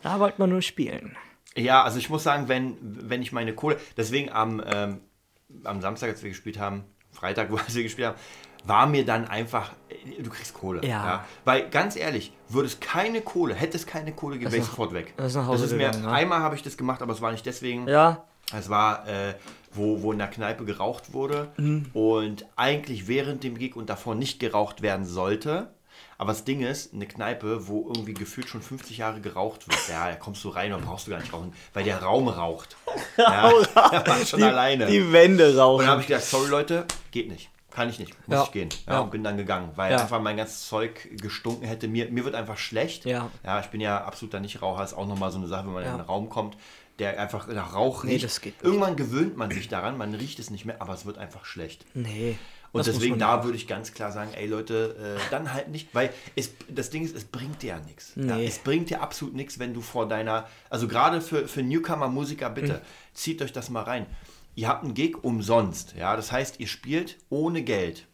Da 0.00 0.18
wollte 0.20 0.36
man 0.38 0.48
nur 0.48 0.62
spielen. 0.62 1.18
Ja, 1.54 1.82
also 1.84 1.98
ich 1.98 2.08
muss 2.08 2.22
sagen, 2.22 2.48
wenn, 2.48 2.78
wenn 2.80 3.20
ich 3.20 3.32
meine 3.32 3.54
Kohle, 3.54 3.76
deswegen 3.98 4.30
am, 4.30 4.62
ähm, 4.66 5.00
am 5.64 5.82
Samstag, 5.82 6.08
als 6.08 6.22
wir 6.22 6.30
gespielt 6.30 6.58
haben, 6.58 6.84
Freitag, 7.12 7.50
wo 7.50 7.58
wir 7.58 7.82
gespielt 7.82 8.08
haben, 8.08 8.18
war 8.66 8.86
mir 8.86 9.04
dann 9.04 9.26
einfach, 9.28 9.72
du 10.22 10.30
kriegst 10.30 10.54
Kohle. 10.54 10.84
Ja. 10.86 11.24
Weil 11.44 11.68
ganz 11.70 11.96
ehrlich, 11.96 12.32
würde 12.48 12.66
es 12.66 12.80
keine 12.80 13.20
Kohle, 13.20 13.54
hätte 13.54 13.76
es 13.76 13.86
keine 13.86 14.12
Kohle 14.12 14.40
wäre 14.40 14.56
ich 14.56 14.64
sofort 14.64 14.92
weg. 14.92 15.14
das 15.16 15.28
ist 15.28 15.36
nach 15.36 15.46
Hause 15.46 15.66
ist 15.66 15.72
mir, 15.72 15.86
gegangen, 15.90 16.04
ja. 16.04 16.10
einmal 16.12 16.40
habe 16.40 16.54
ich 16.56 16.62
das 16.62 16.76
gemacht, 16.76 17.02
aber 17.02 17.12
es 17.12 17.20
war 17.20 17.30
nicht 17.32 17.44
deswegen. 17.46 17.86
Ja, 17.88 18.24
Es 18.56 18.68
war, 18.68 19.06
äh, 19.08 19.34
wo, 19.72 20.02
wo 20.02 20.12
in 20.12 20.18
der 20.18 20.28
Kneipe 20.28 20.64
geraucht 20.64 21.12
wurde 21.12 21.48
Mhm. 21.56 21.86
und 21.94 22.46
eigentlich 22.56 23.08
während 23.08 23.42
dem 23.44 23.56
Gig 23.58 23.74
und 23.76 23.88
davor 23.90 24.14
nicht 24.14 24.38
geraucht 24.40 24.82
werden 24.82 25.04
sollte. 25.04 25.70
Aber 26.16 26.32
das 26.32 26.44
Ding 26.44 26.60
ist, 26.62 26.94
eine 26.94 27.06
Kneipe, 27.06 27.66
wo 27.66 27.86
irgendwie 27.88 28.14
gefühlt 28.14 28.48
schon 28.48 28.62
50 28.62 28.98
Jahre 28.98 29.20
geraucht 29.20 29.68
wird, 29.68 29.78
ja, 29.88 30.08
da 30.08 30.14
kommst 30.14 30.44
du 30.44 30.48
rein 30.48 30.72
und 30.72 30.84
brauchst 30.84 31.06
du 31.06 31.10
gar 31.10 31.18
nicht 31.18 31.32
rauchen, 31.32 31.52
weil 31.72 31.82
der 31.84 32.02
Raum 32.02 32.28
raucht. 32.28 32.76
Ja, 33.16 33.50
der 33.90 34.06
war 34.06 34.24
schon 34.26 34.42
alleine. 34.42 34.86
die 34.86 35.12
Wände 35.12 35.50
und 35.50 35.58
rauchen. 35.58 35.80
dann 35.82 35.90
habe 35.90 36.00
ich 36.02 36.06
gedacht, 36.08 36.24
sorry 36.24 36.48
Leute, 36.48 36.84
geht 37.10 37.28
nicht. 37.30 37.50
Kann 37.74 37.88
ich 37.90 37.98
nicht, 37.98 38.12
muss 38.28 38.36
Ja. 38.36 38.42
ich 38.44 38.52
gehen. 38.52 38.68
Ja, 38.86 38.92
Ja. 38.94 39.00
Und 39.00 39.10
bin 39.10 39.24
dann 39.24 39.36
gegangen, 39.36 39.70
weil 39.74 39.90
Ja. 39.92 39.98
einfach 40.00 40.20
mein 40.20 40.36
ganzes 40.36 40.68
Zeug 40.68 41.08
gestunken 41.20 41.66
hätte. 41.66 41.88
Mir, 41.88 42.08
mir 42.10 42.24
wird 42.24 42.34
einfach 42.36 42.56
schlecht. 42.56 43.04
Ja. 43.04 43.30
ja, 43.44 43.60
ich 43.60 43.66
bin 43.66 43.80
ja 43.80 44.04
absoluter 44.04 44.38
Nichtraucher, 44.40 44.84
ist 44.84 44.94
auch 44.94 45.06
nochmal 45.06 45.30
so 45.32 45.38
eine 45.38 45.48
Sache, 45.48 45.66
wenn 45.66 45.72
man 45.74 45.82
Ja. 45.82 45.88
in 45.90 45.94
einen 46.00 46.04
Raum 46.08 46.28
kommt, 46.28 46.56
der 47.00 47.18
einfach 47.20 47.48
nach 47.48 47.74
Rauch 47.74 48.04
Nee, 48.04 48.12
riecht. 48.12 48.24
das 48.24 48.40
geht 48.40 48.54
nicht. 48.54 48.64
Irgendwann 48.64 48.94
gewöhnt 48.94 49.36
man 49.36 49.50
sich 49.50 49.66
daran, 49.68 49.98
man 49.98 50.14
riecht 50.14 50.38
es 50.38 50.50
nicht 50.50 50.64
mehr, 50.64 50.80
aber 50.80 50.94
es 50.94 51.04
wird 51.04 51.18
einfach 51.18 51.44
schlecht. 51.44 51.84
Nee. 51.94 52.38
Und 52.70 52.84
deswegen 52.88 53.20
da 53.20 53.44
würde 53.44 53.56
ich 53.56 53.68
ganz 53.68 53.92
klar 53.94 54.10
sagen, 54.10 54.30
ey 54.34 54.46
Leute, 54.48 55.16
äh, 55.16 55.30
dann 55.30 55.52
halt 55.52 55.68
nicht, 55.68 55.94
weil 55.94 56.10
es, 56.34 56.50
das 56.68 56.90
Ding 56.90 57.04
ist, 57.04 57.14
es 57.16 57.24
bringt 57.24 57.62
dir 57.62 57.68
ja 57.68 57.78
nichts. 57.78 58.12
Ja, 58.16 58.36
Nee. 58.36 58.46
es 58.46 58.58
bringt 58.58 58.90
dir 58.90 59.00
absolut 59.00 59.34
nichts, 59.34 59.60
wenn 59.60 59.74
du 59.74 59.80
vor 59.80 60.08
deiner, 60.08 60.48
also 60.70 60.88
gerade 60.88 61.20
für, 61.20 61.46
für 61.46 61.62
Newcomer-Musiker, 61.62 62.50
bitte, 62.50 62.74
Hm. 62.74 62.80
zieht 63.12 63.42
euch 63.42 63.52
das 63.52 63.70
mal 63.70 63.82
rein. 63.84 64.06
Ihr 64.54 64.68
habt 64.68 64.84
einen 64.84 64.94
Gig 64.94 65.22
umsonst. 65.22 65.94
Ja, 65.96 66.16
das 66.16 66.32
heißt, 66.32 66.60
ihr 66.60 66.66
spielt 66.66 67.18
ohne 67.30 67.62
Geld. 67.62 68.06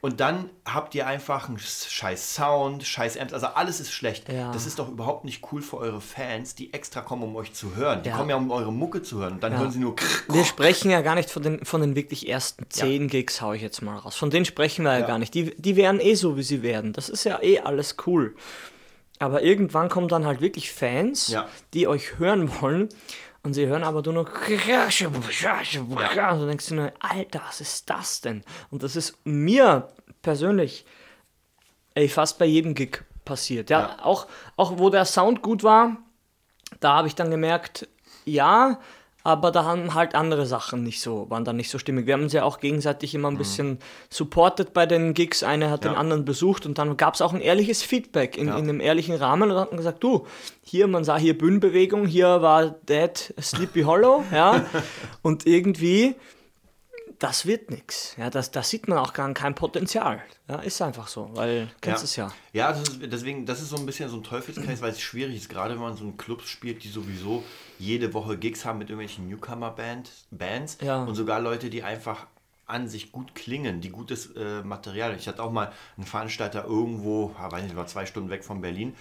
Und 0.00 0.20
dann 0.20 0.48
habt 0.64 0.94
ihr 0.94 1.08
einfach 1.08 1.48
einen 1.48 1.58
scheiß 1.58 2.32
Sound, 2.36 2.84
scheiß 2.84 3.16
Amps, 3.18 3.32
also 3.32 3.46
alles 3.48 3.80
ist 3.80 3.90
schlecht. 3.90 4.28
Ja. 4.32 4.52
Das 4.52 4.64
ist 4.64 4.78
doch 4.78 4.88
überhaupt 4.88 5.24
nicht 5.24 5.42
cool 5.50 5.60
für 5.60 5.76
eure 5.78 6.00
Fans, 6.00 6.54
die 6.54 6.72
extra 6.72 7.00
kommen, 7.00 7.24
um 7.24 7.34
euch 7.34 7.52
zu 7.52 7.74
hören. 7.74 8.04
Die 8.04 8.10
Ja. 8.10 8.16
kommen 8.16 8.30
ja, 8.30 8.36
um 8.36 8.48
eure 8.52 8.72
Mucke 8.72 9.02
zu 9.02 9.18
hören. 9.18 9.34
Und 9.34 9.42
dann 9.42 9.58
hören 9.58 9.72
sie 9.72 9.80
nur. 9.80 9.96
Wir 10.28 10.44
sprechen 10.44 10.92
ja 10.92 11.00
gar 11.00 11.16
nicht 11.16 11.30
von 11.30 11.42
den, 11.42 11.64
von 11.64 11.80
den 11.80 11.96
wirklich 11.96 12.28
ersten 12.28 12.70
zehn 12.70 13.08
Gigs, 13.08 13.40
hau 13.42 13.54
ich 13.54 13.62
jetzt 13.62 13.82
mal 13.82 13.96
raus. 13.96 14.14
Von 14.14 14.30
denen 14.30 14.44
sprechen 14.44 14.84
wir 14.84 14.92
ja, 14.92 15.00
Ja. 15.00 15.06
gar 15.08 15.18
nicht. 15.18 15.34
Die, 15.34 15.52
die 15.60 15.74
wären 15.74 15.98
eh 15.98 16.14
so, 16.14 16.36
wie 16.36 16.44
sie 16.44 16.62
werden. 16.62 16.92
Das 16.92 17.08
ist 17.08 17.24
ja 17.24 17.42
eh 17.42 17.58
alles 17.58 17.96
cool. 18.06 18.36
Aber 19.18 19.42
irgendwann 19.42 19.88
kommen 19.88 20.06
dann 20.06 20.26
halt 20.26 20.40
wirklich 20.40 20.70
Fans, 20.70 21.26
Ja. 21.26 21.48
die 21.74 21.88
euch 21.88 22.18
hören 22.20 22.52
wollen. 22.62 22.88
Und 23.48 23.54
sie 23.54 23.66
hören 23.66 23.82
aber 23.82 24.02
nur 24.02 24.12
noch. 24.12 24.30
Und 26.34 26.40
du 26.40 26.46
denkst 26.48 26.66
dir 26.66 26.74
nur, 26.74 26.92
Alter, 27.00 27.40
was 27.48 27.62
ist 27.62 27.88
das 27.88 28.20
denn? 28.20 28.44
Und 28.70 28.82
das 28.82 28.94
ist 28.94 29.16
mir 29.24 29.88
persönlich 30.20 30.84
ey, 31.94 32.10
fast 32.10 32.38
bei 32.38 32.44
jedem 32.44 32.74
Gig 32.74 33.02
passiert. 33.24 33.70
Ja, 33.70 33.80
Ja. 33.80 34.04
Auch, 34.04 34.26
auch 34.58 34.78
wo 34.78 34.90
der 34.90 35.06
Sound 35.06 35.40
gut 35.40 35.62
war, 35.62 35.96
da 36.80 36.92
habe 36.92 37.08
ich 37.08 37.14
dann 37.14 37.30
gemerkt, 37.30 37.88
ja, 38.26 38.80
aber 39.28 39.50
da 39.52 39.64
haben 39.64 39.94
halt 39.94 40.14
andere 40.14 40.46
Sachen 40.46 40.82
nicht 40.82 41.00
so, 41.00 41.28
waren 41.30 41.44
dann 41.44 41.56
nicht 41.56 41.70
so 41.70 41.78
stimmig. 41.78 42.06
Wir 42.06 42.14
haben 42.14 42.22
uns 42.24 42.32
ja 42.32 42.42
auch 42.44 42.58
gegenseitig 42.60 43.14
immer 43.14 43.30
ein 43.30 43.38
bisschen 43.38 43.78
supportet 44.10 44.72
bei 44.72 44.86
den 44.86 45.14
Gigs. 45.14 45.42
Einer 45.42 45.70
hat 45.70 45.84
den 45.84 45.90
Mhm. 45.90 45.94
Ja. 45.94 46.00
anderen 46.00 46.24
besucht 46.24 46.66
und 46.66 46.78
dann 46.78 46.96
gab 46.96 47.14
es 47.14 47.22
auch 47.22 47.32
ein 47.32 47.40
ehrliches 47.40 47.82
Feedback 47.82 48.36
in, 48.36 48.48
Ja. 48.48 48.56
in 48.58 48.64
einem 48.64 48.80
ehrlichen 48.80 49.14
Rahmen 49.14 49.50
und 49.50 49.56
hat 49.58 49.70
man 49.70 49.76
gesagt, 49.76 50.02
du, 50.02 50.26
hier, 50.64 50.86
man 50.88 51.04
sah 51.04 51.16
hier 51.18 51.36
Bühnenbewegung, 51.36 52.06
hier 52.06 52.42
war 52.42 52.66
Dead 52.88 53.34
Sleepy 53.40 53.82
Hollow, 53.82 54.24
ja, 54.32 54.64
und 55.22 55.46
irgendwie, 55.46 56.14
das 57.18 57.46
wird 57.46 57.70
nichts. 57.70 58.14
Ja, 58.16 58.30
das, 58.30 58.50
da 58.50 58.62
sieht 58.62 58.88
man 58.88 58.98
auch 58.98 59.12
gar 59.12 59.32
kein 59.34 59.54
Potenzial. 59.54 60.22
Ja, 60.48 60.56
ist 60.60 60.80
einfach 60.80 61.08
so, 61.08 61.30
weil, 61.34 61.68
kennst 61.80 62.04
es 62.04 62.16
ja. 62.16 62.30
Ja, 62.52 62.70
das 62.72 62.82
ist, 62.88 63.00
deswegen, 63.02 63.44
das 63.44 63.60
ist 63.60 63.70
so 63.70 63.76
ein 63.76 63.86
bisschen 63.86 64.08
so 64.08 64.16
ein 64.16 64.22
Teufelskreis, 64.24 64.80
weil 64.80 64.90
es 64.92 65.00
schwierig 65.00 65.36
ist, 65.36 65.48
gerade 65.48 65.74
wenn 65.74 65.80
man 65.80 65.96
so 65.96 66.04
in 66.04 66.16
Clubs 66.16 66.48
spielt, 66.48 66.84
die 66.84 66.88
sowieso 66.88 67.42
jede 67.78 68.14
Woche 68.14 68.38
Gigs 68.38 68.64
haben 68.64 68.78
mit 68.78 68.88
irgendwelchen 68.90 69.28
Newcomer-Bands 69.28 70.26
Bands 70.30 70.78
Ja. 70.80 71.02
und 71.02 71.14
sogar 71.14 71.40
Leute, 71.40 71.70
die 71.70 71.82
einfach 71.82 72.26
an 72.66 72.88
sich 72.88 73.12
gut 73.12 73.34
klingen, 73.34 73.80
die 73.80 73.90
gutes 73.90 74.34
äh, 74.36 74.62
Material. 74.62 75.16
Ich 75.18 75.26
hatte 75.26 75.42
auch 75.42 75.50
mal 75.50 75.72
einen 75.96 76.06
Veranstalter 76.06 76.64
irgendwo, 76.64 77.34
ah, 77.38 77.50
weiß 77.50 77.62
nicht, 77.64 77.76
war 77.76 77.86
zwei 77.86 78.04
Stunden 78.06 78.30
weg 78.30 78.44
von 78.44 78.60
Berlin 78.60 78.94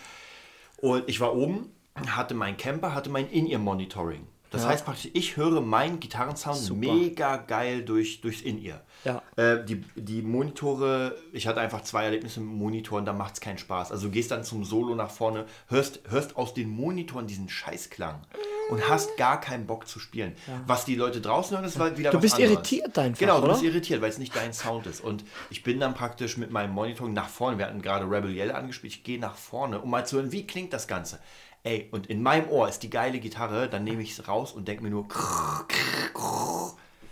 und 0.78 1.04
ich 1.08 1.20
war 1.20 1.36
oben, 1.36 1.70
hatte 2.08 2.34
meinen 2.34 2.58
Camper, 2.58 2.94
hatte 2.94 3.10
mein 3.10 3.30
In-Ear-Monitoring. 3.30 4.26
Das 4.50 4.63
Ja. 4.63 4.70
heißt 4.70 4.86
praktisch, 4.86 5.12
ich 5.13 5.36
höre 5.38 5.60
meinen 5.62 6.00
Gitarrensound 6.00 6.58
Super. 6.58 6.94
mega 6.94 7.38
geil 7.38 7.84
durch, 7.84 8.22
durchs 8.22 8.42
In-Ear. 8.42 8.82
Ja. 9.04 9.22
Äh, 9.36 9.66
die, 9.66 9.82
die 9.96 10.22
Monitore, 10.22 11.16
ich 11.34 11.48
hatte 11.48 11.60
einfach 11.60 11.82
zwei 11.82 12.06
Erlebnisse 12.06 12.39
mit 12.39 12.56
Monitoren, 12.58 13.06
da 13.06 13.13
macht 13.13 13.36
es 13.36 13.42
keinen 13.42 13.58
Spaß. 13.58 13.92
Also 13.92 14.08
du 14.08 14.12
gehst 14.13 14.32
dann 14.32 14.44
zum 14.44 14.63
Solo 14.63 14.96
nach 14.96 15.12
vorne, 15.12 15.46
hörst, 15.68 16.00
hörst 16.10 16.36
aus 16.38 16.54
den 16.54 16.70
Monitoren 16.70 17.27
diesen 17.27 17.50
Scheißklang 17.50 18.22
und 18.70 18.88
hast 18.89 19.16
gar 19.18 19.39
keinen 19.39 19.68
Bock 19.68 19.88
zu 19.88 20.00
spielen. 20.00 20.34
Was 20.66 20.86
die 20.86 20.96
Leute 20.96 21.22
draußen 21.22 21.56
hören, 21.56 21.66
ist 21.66 21.77
wieder 21.98 22.12
Du 22.12 22.18
was 22.18 22.22
bist 22.22 22.36
anderes. 22.36 22.54
irritiert 22.54 22.98
einfach, 22.98 23.20
Genau, 23.20 23.38
du 23.39 23.44
oder? 23.46 23.54
bist 23.54 23.63
irritiert, 23.63 24.01
weil 24.01 24.10
es 24.10 24.18
nicht 24.18 24.36
dein 24.36 24.54
Sound 24.54 24.88
ist. 24.88 25.01
Und 25.01 25.24
ich 25.50 25.63
bin 25.63 25.80
dann 25.80 25.94
praktisch 25.94 26.38
mit 26.38 26.51
meinem 26.51 26.72
Monitoring 26.74 27.13
nach 27.13 27.30
vorne, 27.30 27.58
wir 27.58 27.66
hatten 27.66 27.82
gerade 27.82 28.06
Rebel 28.10 28.32
Yell 28.36 28.51
angespielt, 28.51 28.94
ich 28.94 29.04
gehe 29.04 29.20
nach 29.20 29.36
vorne, 29.36 29.80
um 29.82 29.89
mal 29.89 30.06
zu 30.08 30.18
hören, 30.18 30.32
wie 30.32 30.48
klingt 30.48 30.74
das 30.74 30.88
Ganze. 30.88 31.20
Ey, 31.68 31.90
und 31.92 32.08
in 32.08 32.24
meinem 32.24 32.48
Ohr 32.48 32.70
ist 32.70 32.80
die 32.80 32.90
geile 32.90 33.20
Gitarre, 33.20 33.68
dann 33.68 33.84
nehme 33.84 34.02
ich 34.02 34.12
es 34.12 34.30
raus 34.30 34.54
und 34.54 34.70
denke 34.70 34.84
mir 34.84 34.90
nur, 34.90 35.06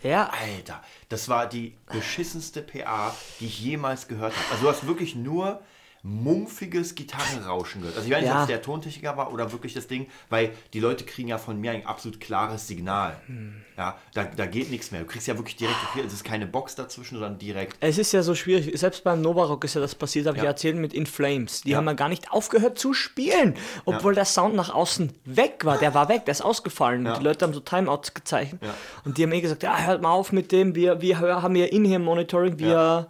Ja, 0.02 0.30
Alter, 0.30 0.82
das 1.10 1.28
war 1.28 1.46
die 1.46 1.76
beschissenste 1.92 2.62
PA, 2.62 3.14
die 3.42 3.48
ich 3.48 3.60
jemals 3.60 4.08
gehört 4.08 4.34
habe. 4.34 4.46
Also 4.52 4.64
du 4.64 4.70
hast 4.70 4.88
wirklich 4.88 5.14
nur 5.14 5.62
mumpfiges 6.06 6.94
Gitarrenrauschen 6.94 7.82
gehört. 7.82 7.98
Also 7.98 8.08
ich 8.08 8.14
weiß 8.14 8.22
nicht, 8.22 8.30
Ja. 8.30 8.36
ob 8.36 8.42
es 8.42 8.48
der 8.48 8.62
Tontechniker 8.62 9.18
war 9.18 9.34
oder 9.34 9.52
wirklich 9.52 9.74
das 9.74 9.88
Ding, 9.88 10.06
weil 10.30 10.52
die 10.74 10.80
Leute 10.80 11.04
kriegen 11.04 11.28
ja 11.30 11.40
von 11.40 11.60
mir 11.60 11.72
ein 11.72 11.86
absolut 11.88 12.20
klares 12.20 12.68
Signal. 12.68 13.18
Hm. 13.26 13.56
Ja, 13.76 13.98
da, 14.14 14.24
da 14.26 14.46
geht 14.46 14.70
nichts 14.70 14.92
mehr. 14.92 15.02
Du 15.02 15.08
kriegst 15.08 15.28
ja 15.28 15.36
wirklich 15.36 15.56
direkt, 15.56 15.76
es 16.06 16.14
ist 16.14 16.24
keine 16.24 16.46
Box 16.46 16.76
dazwischen, 16.76 17.16
sondern 17.16 17.40
direkt. 17.40 17.76
Es 17.80 17.98
ist 17.98 18.12
ja 18.12 18.22
so 18.22 18.36
schwierig, 18.36 18.78
selbst 18.80 19.04
beim 19.04 19.22
Novarock 19.22 19.64
ist 19.64 19.74
ja 19.74 19.82
das 19.82 19.96
passiert, 19.96 20.28
habe 20.28 20.38
ich 20.38 20.44
Ja. 20.44 20.46
ja 20.46 20.52
erzählt 20.52 20.76
mit 20.78 20.94
In 20.94 21.08
Flames. 21.08 21.62
Die 21.62 21.72
Ja. 21.72 21.78
haben 21.78 21.88
ja 21.88 21.94
gar 21.94 22.08
nicht 22.10 22.32
aufgehört 22.32 22.78
zu 22.78 22.94
spielen, 22.94 23.56
obwohl 23.86 24.14
der 24.14 24.26
Sound 24.26 24.56
nach 24.56 24.70
außen 24.74 25.12
weg 25.26 25.62
war. 25.66 25.80
Der 25.80 25.96
war 25.96 26.08
weg, 26.08 26.26
der 26.26 26.34
ist 26.34 26.42
ausgefallen. 26.42 27.08
Und 27.08 27.18
die 27.18 27.24
Leute 27.24 27.44
haben 27.46 27.54
so 27.54 27.60
Timeouts 27.62 28.14
gezeichnet. 28.14 28.62
Und 29.06 29.18
die 29.18 29.24
haben 29.24 29.32
eh 29.32 29.42
gesagt, 29.42 29.64
ja, 29.64 29.76
hört 29.80 30.04
mal 30.04 30.12
auf 30.12 30.32
mit 30.32 30.52
dem, 30.52 30.76
wir, 30.76 31.02
wir 31.02 31.20
haben 31.20 31.56
ja 31.56 31.66
In-Ear-Monitoring, 31.66 32.60
wir. 32.60 33.08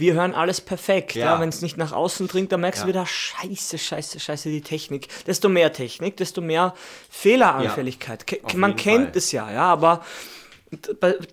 Wir 0.00 0.14
hören 0.14 0.34
alles 0.34 0.60
perfekt. 0.60 1.14
Ja. 1.14 1.34
Ja. 1.34 1.40
Wenn 1.40 1.50
es 1.50 1.62
nicht 1.62 1.76
nach 1.76 1.92
außen 1.92 2.26
dringt, 2.26 2.50
dann 2.52 2.60
merkst 2.62 2.82
du 2.82 2.86
Ja. 2.86 2.88
wieder, 2.88 3.06
scheiße, 3.06 3.78
scheiße, 3.78 4.18
scheiße, 4.18 4.48
die 4.48 4.62
Technik. 4.62 5.06
Desto 5.26 5.48
mehr 5.48 5.72
Technik, 5.72 6.16
desto 6.16 6.40
mehr 6.40 6.74
Fehleranfälligkeit. 7.10 8.26
Ke- 8.26 8.40
auf 8.42 8.54
Man 8.54 8.76
kennt 8.76 9.10
Fall. 9.10 9.16
es 9.18 9.32
ja, 9.32 9.50
ja, 9.52 9.64
aber 9.64 10.02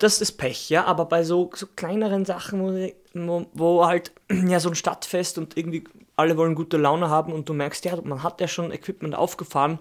das 0.00 0.20
ist 0.20 0.32
Pech, 0.32 0.68
ja, 0.68 0.84
aber 0.84 1.04
bei 1.04 1.22
so, 1.22 1.50
so 1.54 1.66
kleineren 1.76 2.24
Sachen, 2.24 2.60
wo, 2.60 2.92
wo, 3.14 3.46
wo 3.54 3.86
halt 3.86 4.12
ja 4.30 4.60
so 4.60 4.68
ein 4.68 4.74
Stadtfest 4.74 5.38
und 5.38 5.56
irgendwie 5.56 5.84
alle 6.16 6.36
wollen 6.36 6.54
gute 6.56 6.76
Laune 6.76 7.08
haben 7.08 7.32
und 7.32 7.48
du 7.48 7.52
merkst, 7.54 7.84
ja, 7.84 7.96
man 8.02 8.22
hat 8.24 8.40
ja 8.40 8.48
schon 8.48 8.72
Equipment 8.72 9.14
aufgefahren 9.14 9.78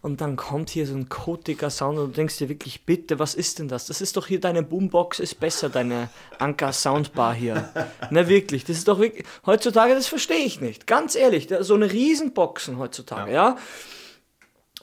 und 0.00 0.20
dann 0.20 0.36
kommt 0.36 0.70
hier 0.70 0.86
so 0.86 0.94
ein 0.94 1.08
kotiger 1.08 1.70
Sound 1.70 1.98
und 1.98 2.10
du 2.10 2.16
denkst 2.16 2.38
dir 2.38 2.48
wirklich, 2.48 2.84
bitte, 2.84 3.18
was 3.18 3.34
ist 3.34 3.58
denn 3.58 3.68
das? 3.68 3.86
Das 3.86 4.00
ist 4.00 4.16
doch 4.16 4.26
hier 4.26 4.40
deine 4.40 4.62
Boombox, 4.62 5.18
ist 5.18 5.40
besser, 5.40 5.68
deine 5.68 6.08
Anker 6.38 6.72
Soundbar 6.72 7.34
hier. 7.34 7.68
Na 8.10 8.28
wirklich, 8.28 8.64
das 8.64 8.78
ist 8.78 8.88
doch 8.88 8.98
wirklich, 8.98 9.24
heutzutage, 9.46 9.94
das 9.94 10.06
verstehe 10.06 10.44
ich 10.44 10.60
nicht, 10.60 10.86
ganz 10.86 11.14
ehrlich, 11.14 11.48
so 11.60 11.74
eine 11.74 11.90
Riesenboxen 11.90 12.78
heutzutage, 12.78 13.32
ja 13.32 13.56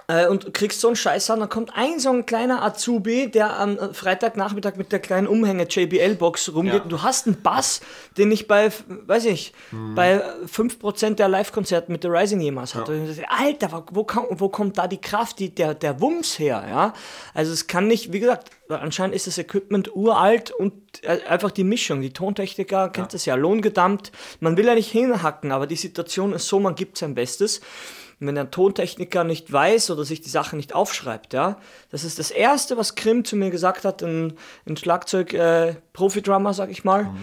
äh, 0.08 0.28
und 0.28 0.54
kriegst 0.54 0.82
so 0.82 0.88
einen 0.88 0.96
Scheiß 0.96 1.30
an, 1.32 1.40
dann 1.40 1.50
kommt 1.50 1.72
ein 1.76 2.00
so 2.00 2.12
ein 2.12 2.26
kleiner 2.26 2.64
Azubi, 2.64 3.30
der 3.32 3.58
am 3.60 3.78
äh, 3.78 3.94
Freitagnachmittag 3.94 4.76
mit 4.76 4.92
der 4.92 5.00
kleinen 5.00 5.28
Umhänge 5.28 5.64
JBL-Box 5.70 6.54
rumgeht 6.54 6.74
Ja. 6.76 6.82
und 6.84 6.92
du 6.92 7.02
hast 7.02 7.28
einen 7.28 7.42
Bass, 7.42 7.82
den 8.18 8.32
ich 8.32 8.48
bei, 8.48 8.72
weiß 9.08 9.26
ich, 9.26 9.54
bei 9.96 10.22
5% 10.46 11.16
der 11.16 11.28
Live-Konzerte 11.28 11.92
mit 11.92 12.04
The 12.04 12.10
Rising 12.10 12.40
jemals 12.40 12.76
hatte. 12.76 13.06
Dachte, 13.06 13.26
Alter, 13.30 13.72
wo, 13.72 13.84
wo, 13.92 14.04
kommt, 14.04 14.28
wo 14.40 14.50
kommt 14.50 14.78
da 14.78 14.88
die 14.88 15.02
Kraft, 15.02 15.40
die, 15.40 15.54
der, 15.54 15.74
der 15.74 16.00
Wumms 16.02 16.38
her, 16.40 16.64
ja? 16.70 16.94
Also 17.34 17.52
es 17.52 17.68
kann 17.68 17.88
nicht, 17.88 18.14
wie 18.14 18.20
gesagt, 18.20 18.52
anscheinend 18.70 19.16
ist 19.16 19.28
das 19.28 19.38
Equipment 19.38 19.96
uralt 19.96 20.52
und 20.52 20.74
äh, 21.02 21.20
einfach 21.28 21.52
die 21.52 21.64
Mischung, 21.64 22.02
die 22.02 22.12
Tontechniker, 22.14 22.90
kennt 22.90 23.14
das 23.14 23.26
ja, 23.26 23.36
lohngedammt. 23.36 24.12
Man 24.40 24.58
will 24.58 24.66
ja 24.66 24.76
nicht 24.76 24.92
hinhacken, 24.92 25.52
aber 25.52 25.68
die 25.68 25.76
Situation 25.76 26.34
ist 26.34 26.48
so, 26.48 26.60
man 26.60 26.76
gibt 26.76 26.98
sein 26.98 27.16
Bestes. 27.16 27.62
Und 28.20 28.28
wenn 28.28 28.36
der 28.36 28.50
Tontechniker 28.52 29.24
nicht 29.24 29.52
weiß 29.52 29.92
oder 29.92 30.06
sich 30.06 30.22
die 30.22 30.30
Sachen 30.30 30.58
nicht 30.58 30.74
aufschreibt, 30.74 31.34
ja, 31.34 31.60
das 31.92 32.04
ist 32.04 32.18
das 32.18 32.32
Erste, 32.32 32.78
was 32.78 32.96
Krim 32.96 33.26
zu 33.26 33.36
mir 33.36 33.50
gesagt 33.50 33.84
hat, 33.84 34.02
ein, 34.04 34.38
ein 34.66 34.78
Schlagzeug-Profi-Drummer, 34.78 36.54
sag 36.54 36.70
ich 36.72 36.84
mal, 36.84 37.14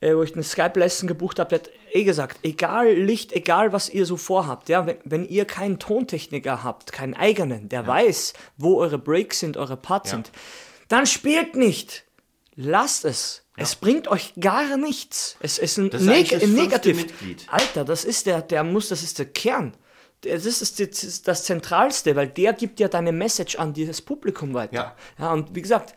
äh, 0.00 0.14
wo 0.14 0.22
ich 0.22 0.34
eine 0.34 0.42
Skype-Lesson 0.42 1.08
gebucht 1.08 1.38
habe, 1.38 1.48
der 1.50 1.58
hat 1.60 1.70
eh 1.92 2.04
gesagt, 2.04 2.38
egal 2.42 2.92
Licht, 2.92 3.32
egal 3.32 3.72
was 3.72 3.88
ihr 3.88 4.06
so 4.06 4.16
vorhabt, 4.16 4.68
ja, 4.68 4.86
wenn, 4.86 4.96
wenn 5.04 5.24
ihr 5.28 5.44
keinen 5.44 5.78
Tontechniker 5.78 6.62
habt, 6.62 6.92
keinen 6.92 7.14
eigenen, 7.14 7.68
der 7.68 7.86
weiß, 7.86 8.34
wo 8.56 8.78
eure 8.80 8.98
Breaks 8.98 9.40
sind, 9.40 9.56
eure 9.56 9.76
Parts 9.76 10.10
Ja. 10.10 10.16
sind, 10.16 10.30
dann 10.88 11.06
spielt 11.06 11.56
nicht. 11.56 12.04
Lasst 12.54 13.04
es. 13.04 13.44
Es 13.56 13.74
bringt 13.74 14.06
euch 14.08 14.34
gar 14.38 14.76
nichts. 14.76 15.36
Es 15.40 15.58
ist 15.58 15.78
ein 15.78 15.90
Das 15.90 16.02
ist 16.02 16.06
neg 16.06 16.28
das 16.28 16.46
negativ. 16.46 16.96
Mitglied. 16.96 17.46
Alter, 17.48 17.84
das 17.84 18.04
ist 18.04 18.26
der, 18.26 18.40
der 18.42 18.62
muss, 18.62 18.88
das 18.88 19.02
ist 19.02 19.18
der 19.18 19.26
Kern. 19.26 19.74
Das 20.22 20.44
ist 20.46 20.80
das, 20.80 21.22
das, 21.22 21.44
Zentralste, 21.44 22.16
weil 22.16 22.28
der 22.28 22.52
gibt 22.52 22.80
ja 22.80 22.88
deine 22.88 23.12
Message 23.12 23.56
an 23.56 23.72
dieses 23.72 24.02
Publikum 24.02 24.52
weiter. 24.52 24.74
Ja. 24.74 24.96
ja 25.18 25.32
und 25.32 25.54
wie 25.54 25.62
gesagt, 25.62 25.94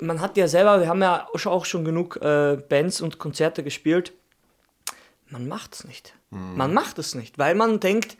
man 0.00 0.20
hat 0.20 0.36
ja 0.36 0.46
selber, 0.46 0.80
wir 0.80 0.88
haben 0.88 1.02
ja 1.02 1.26
auch 1.32 1.64
schon- 1.64 1.84
genug 1.84 2.16
äh, 2.22 2.56
Bands 2.68 3.00
und 3.00 3.18
Konzerte 3.18 3.64
gespielt. 3.64 4.12
Man 5.30 5.48
macht 5.48 5.74
es 5.74 5.84
nicht. 5.84 6.14
Man 6.30 6.74
macht 6.74 6.98
es 6.98 7.14
nicht, 7.14 7.38
weil 7.38 7.54
man 7.54 7.80
denkt, 7.80 8.16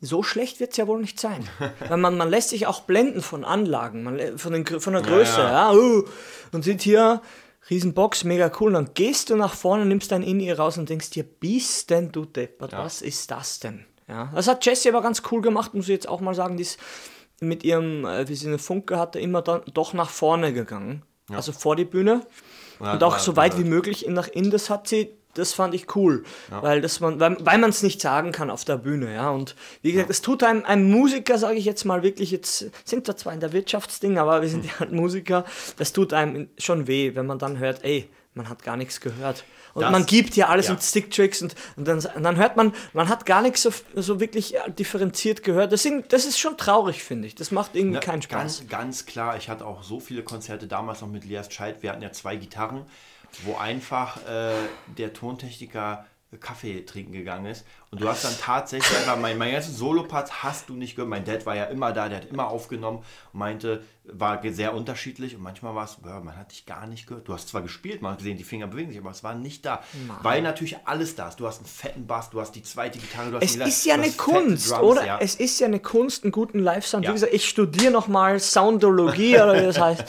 so 0.00 0.22
schlecht 0.24 0.58
wird 0.58 0.72
es 0.72 0.76
ja 0.76 0.86
wohl 0.88 1.00
nicht 1.00 1.20
sein. 1.20 1.48
weil 1.88 1.96
man, 1.96 2.16
man 2.16 2.28
lässt 2.28 2.50
sich 2.50 2.66
auch 2.66 2.80
blenden 2.80 3.22
von 3.22 3.44
Anlagen, 3.44 4.02
man, 4.02 4.36
von, 4.36 4.52
den, 4.52 4.66
von 4.66 4.92
der 4.92 5.02
Größe. 5.02 5.40
Ja, 5.40 5.72
ja. 5.72 5.78
uh, 5.78 6.04
und 6.50 6.64
sieht 6.64 6.82
hier, 6.82 7.22
Riesenbox, 7.70 8.24
mega 8.24 8.50
cool. 8.60 8.68
Und 8.68 8.74
dann 8.74 8.94
gehst 8.94 9.30
du 9.30 9.36
nach 9.36 9.54
vorne, 9.54 9.86
nimmst 9.86 10.10
dein 10.10 10.22
In-Ear 10.22 10.58
raus 10.58 10.76
und 10.76 10.88
denkst 10.88 11.10
dir, 11.10 11.22
bist 11.22 11.90
denn 11.90 12.10
du 12.10 12.24
deppert, 12.24 12.72
was 12.72 13.00
ist 13.00 13.30
das 13.30 13.60
denn? 13.60 13.86
Ja, 14.08 14.30
das 14.34 14.48
hat 14.48 14.64
Jessie 14.66 14.88
aber 14.88 15.02
ganz 15.02 15.22
cool 15.30 15.40
gemacht, 15.40 15.74
muss 15.74 15.84
ich 15.84 15.90
jetzt 15.90 16.08
auch 16.08 16.20
mal 16.20 16.34
sagen. 16.34 16.56
Die 16.56 16.62
ist 16.62 16.78
mit 17.40 17.64
ihrem, 17.64 18.04
äh, 18.04 18.28
wie 18.28 18.34
sie 18.34 18.48
eine 18.48 18.58
Funke 18.58 18.98
hatte, 18.98 19.18
immer 19.20 19.42
dann 19.42 19.62
doch 19.74 19.92
nach 19.94 20.10
vorne 20.10 20.52
gegangen. 20.52 21.02
Also 21.30 21.52
vor 21.52 21.76
die 21.76 21.84
Bühne. 21.84 22.26
Ja, 22.80 22.92
und 22.94 23.02
auch 23.04 23.12
war- 23.12 23.18
so 23.18 23.36
weit 23.36 23.58
wie 23.58 23.64
möglich 23.64 24.06
nach 24.08 24.28
innen. 24.28 24.50
Das 24.50 24.68
hat 24.70 24.88
sie 24.88 25.10
das 25.34 25.54
fand 25.54 25.72
ich 25.72 25.96
cool, 25.96 26.24
weil 26.50 26.82
das 26.82 27.00
man, 27.00 27.18
weil, 27.18 27.38
weil 27.40 27.56
man 27.56 27.70
es 27.70 27.82
nicht 27.82 28.02
sagen 28.02 28.32
kann 28.32 28.50
auf 28.50 28.66
der 28.66 28.76
Bühne, 28.76 29.14
ja. 29.14 29.30
Und 29.30 29.56
wie 29.80 29.92
gesagt, 29.92 30.10
es 30.10 30.20
tut 30.20 30.42
einem, 30.42 30.62
einem 30.66 30.90
Musiker, 30.90 31.38
sage 31.38 31.56
ich 31.56 31.64
jetzt 31.64 31.84
mal 31.86 32.02
wirklich, 32.02 32.30
jetzt 32.30 32.70
sind 32.84 33.06
wir 33.06 33.16
zwar 33.16 33.32
in 33.32 33.40
der 33.40 33.54
Wirtschaftsding, 33.54 34.18
aber 34.18 34.42
wir 34.42 34.50
sind 34.50 34.66
ja 34.66 34.78
halt 34.80 34.92
Musiker, 34.92 35.46
das 35.78 35.94
tut 35.94 36.12
einem 36.12 36.50
schon 36.58 36.86
weh, 36.86 37.14
wenn 37.14 37.24
man 37.24 37.38
dann 37.38 37.58
hört, 37.58 37.82
ey, 37.82 38.10
man 38.34 38.48
hat 38.48 38.62
gar 38.62 38.76
nichts 38.76 39.00
gehört. 39.00 39.44
Und 39.74 39.82
Das- 39.82 39.90
man 39.92 40.04
gibt 40.06 40.36
ja 40.36 40.48
alles 40.48 40.66
ja. 40.66 40.74
mit 40.74 40.82
Sticktricks 40.82 41.40
und, 41.42 41.54
und, 41.76 41.88
dann, 41.88 41.98
und 41.98 42.22
dann 42.22 42.36
hört 42.36 42.56
man, 42.56 42.74
man 42.92 43.08
hat 43.08 43.24
gar 43.26 43.40
nichts 43.42 43.62
so, 43.62 43.70
so 43.94 44.20
wirklich 44.20 44.54
äh, 44.56 44.70
differenziert 44.70 45.42
gehört. 45.42 45.72
Deswegen, 45.72 46.04
das 46.08 46.24
ist 46.26 46.38
schon 46.38 46.56
traurig, 46.58 47.02
finde 47.02 47.26
ich. 47.28 47.34
Das 47.34 47.50
macht 47.50 47.74
irgendwie 47.74 47.94
Ne, 47.94 48.00
keinen 48.00 48.20
Spaß. 48.22 48.58
Ganz, 48.58 48.68
ganz 48.68 49.06
klar, 49.06 49.36
ich 49.36 49.48
hatte 49.48 49.64
auch 49.66 49.82
so 49.82 49.98
viele 50.00 50.22
Konzerte 50.22 50.66
damals 50.66 51.00
noch 51.00 51.08
mit 51.08 51.24
Lias 51.24 51.48
Child. 51.48 51.82
Wir 51.82 51.90
hatten 51.90 52.02
ja 52.02 52.12
zwei 52.12 52.36
Gitarren, 52.36 52.84
wo 53.44 53.56
einfach 53.56 54.18
äh, 54.28 54.52
der 54.98 55.12
Tontechniker 55.14 56.04
Kaffee 56.40 56.84
trinken 56.86 57.12
gegangen 57.12 57.46
ist. 57.46 57.64
Und 57.92 58.00
du 58.00 58.08
hast 58.08 58.24
dann 58.24 58.34
tatsächlich 58.40 58.96
einfach, 58.98 59.18
mein, 59.18 59.36
mein 59.36 59.52
ganzen 59.52 59.74
Solo-Part 59.74 60.42
hast 60.42 60.70
du 60.70 60.74
nicht 60.74 60.96
gehört. 60.96 61.10
Mein 61.10 61.26
Dad 61.26 61.44
war 61.44 61.54
ja 61.54 61.64
immer 61.64 61.92
da, 61.92 62.08
der 62.08 62.18
hat 62.22 62.24
immer 62.24 62.48
aufgenommen 62.48 63.04
meinte, 63.34 63.82
war 64.04 64.40
sehr 64.50 64.74
unterschiedlich 64.74 65.36
und 65.36 65.42
manchmal 65.42 65.74
war 65.74 65.84
es, 65.84 65.98
man 66.02 66.36
hat 66.36 66.50
dich 66.52 66.64
gar 66.66 66.86
nicht 66.86 67.06
gehört. 67.06 67.28
Du 67.28 67.34
hast 67.34 67.48
zwar 67.48 67.60
gespielt, 67.60 68.00
man 68.02 68.12
hat 68.12 68.18
gesehen, 68.18 68.38
die 68.38 68.44
Finger 68.44 68.66
bewegen 68.66 68.90
sich, 68.90 68.98
aber 68.98 69.10
es 69.10 69.22
war 69.22 69.34
nicht 69.34 69.64
da. 69.66 69.82
Weil 70.22 70.40
natürlich 70.42 70.78
alles 70.86 71.14
da 71.16 71.28
ist. 71.28 71.36
Du 71.38 71.46
hast 71.46 71.58
einen 71.58 71.66
fetten 71.66 72.06
Bass, 72.06 72.30
du 72.30 72.40
hast 72.40 72.52
die 72.52 72.62
zweite 72.62 72.98
Gitarre, 72.98 73.30
du 73.30 73.36
hast 73.36 73.44
Es 73.44 73.52
die- 73.58 73.60
ist 73.68 73.84
ja 73.84 73.94
eine 73.94 74.10
Kunst, 74.10 74.70
Drums, 74.70 74.82
oder? 74.82 75.04
ja. 75.06 75.18
Es 75.20 75.34
ist 75.34 75.60
ja 75.60 75.66
eine 75.66 75.78
Kunst, 75.78 76.24
einen 76.24 76.32
guten 76.32 76.58
Live-Sound. 76.60 77.04
Ja. 77.04 77.10
Wie 77.10 77.14
gesagt, 77.14 77.34
ich 77.34 77.46
studiere 77.46 77.92
nochmal 77.92 78.40
Soundologie 78.40 79.34
oder 79.36 79.54
wie 79.60 79.66
das 79.66 79.78
heißt. 79.78 80.04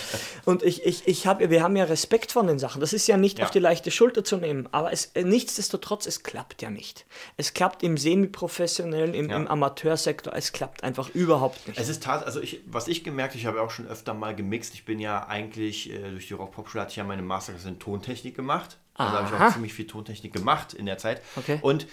Und 0.45 0.63
ich, 0.63 0.85
ich, 0.85 1.05
ich 1.07 1.27
hab, 1.27 1.39
wir 1.39 1.61
haben 1.61 1.75
ja 1.75 1.83
Respekt 1.83 2.31
von 2.31 2.47
den 2.47 2.59
Sachen. 2.59 2.79
Das 2.79 2.93
ist 2.93 3.07
ja 3.07 3.17
nicht 3.17 3.39
Ja. 3.39 3.45
auf 3.45 3.51
die 3.51 3.59
leichte 3.59 3.91
Schulter 3.91 4.23
zu 4.23 4.37
nehmen. 4.37 4.69
Aber 4.71 4.91
es, 4.93 5.07
äh, 5.15 5.23
nichtsdestotrotz, 5.23 6.05
es 6.07 6.23
klappt 6.23 6.61
ja 6.61 6.69
nicht. 6.69 7.05
Es 7.37 7.53
klappt 7.53 7.72
im 7.81 7.97
semi-professionellen, 7.97 9.13
im, 9.13 9.29
Ja. 9.29 9.37
im 9.37 9.47
Amateursektor, 9.47 10.33
es 10.35 10.51
klappt 10.51 10.83
einfach 10.83 11.09
überhaupt 11.09 11.67
nicht. 11.67 11.79
Es 11.79 11.89
ist 11.89 12.03
tat, 12.03 12.25
also 12.25 12.41
ich, 12.41 12.61
was 12.67 12.87
ich 12.87 13.03
gemerkt, 13.03 13.35
ich 13.35 13.45
habe 13.45 13.61
auch 13.61 13.71
schon 13.71 13.87
öfter 13.87 14.13
mal 14.13 14.35
gemixt. 14.35 14.73
Ich 14.73 14.85
bin 14.85 14.99
ja 14.99 15.25
eigentlich 15.27 15.91
äh, 15.91 16.11
durch 16.11 16.27
die 16.27 16.33
Rock-Pop-Schule 16.33 16.81
hatte 16.81 16.91
ich 16.91 16.97
ja 16.97 17.03
meine 17.03 17.21
Masterclass 17.21 17.65
in 17.65 17.79
Tontechnik 17.79 18.35
gemacht. 18.35 18.77
Also 18.95 19.17
habe 19.17 19.27
ich 19.27 19.33
Aha. 19.33 19.47
auch 19.47 19.53
ziemlich 19.53 19.73
viel 19.73 19.87
Tontechnik 19.87 20.33
gemacht 20.33 20.73
in 20.73 20.85
der 20.85 20.99
Zeit. 20.99 21.21
Okay. 21.35 21.57
Und 21.61 21.87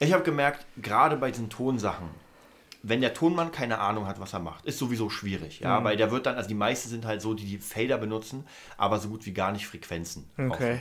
ich 0.00 0.12
habe 0.12 0.24
gemerkt, 0.24 0.66
gerade 0.82 1.16
bei 1.16 1.30
diesen 1.30 1.48
Tonsachen, 1.50 2.08
wenn 2.82 3.00
der 3.02 3.12
Tonmann 3.14 3.52
keine 3.52 3.78
Ahnung 3.78 4.06
hat, 4.06 4.18
was 4.20 4.32
er 4.32 4.38
macht, 4.40 4.64
ist 4.64 4.78
sowieso 4.78 5.10
schwierig. 5.10 5.60
Mhm. 5.60 5.64
Ja, 5.66 5.84
weil 5.84 5.96
der 5.96 6.10
wird 6.10 6.26
dann, 6.26 6.36
also 6.36 6.48
die 6.48 6.54
meisten 6.54 6.88
sind 6.88 7.04
halt 7.04 7.20
so, 7.22 7.34
die 7.34 7.44
die 7.44 7.58
Fader 7.58 7.98
benutzen, 7.98 8.46
aber 8.78 8.98
so 8.98 9.08
gut 9.10 9.26
wie 9.26 9.32
gar 9.32 9.52
nicht 9.52 9.66
Frequenzen. 9.66 10.28
Okay. 10.38 10.80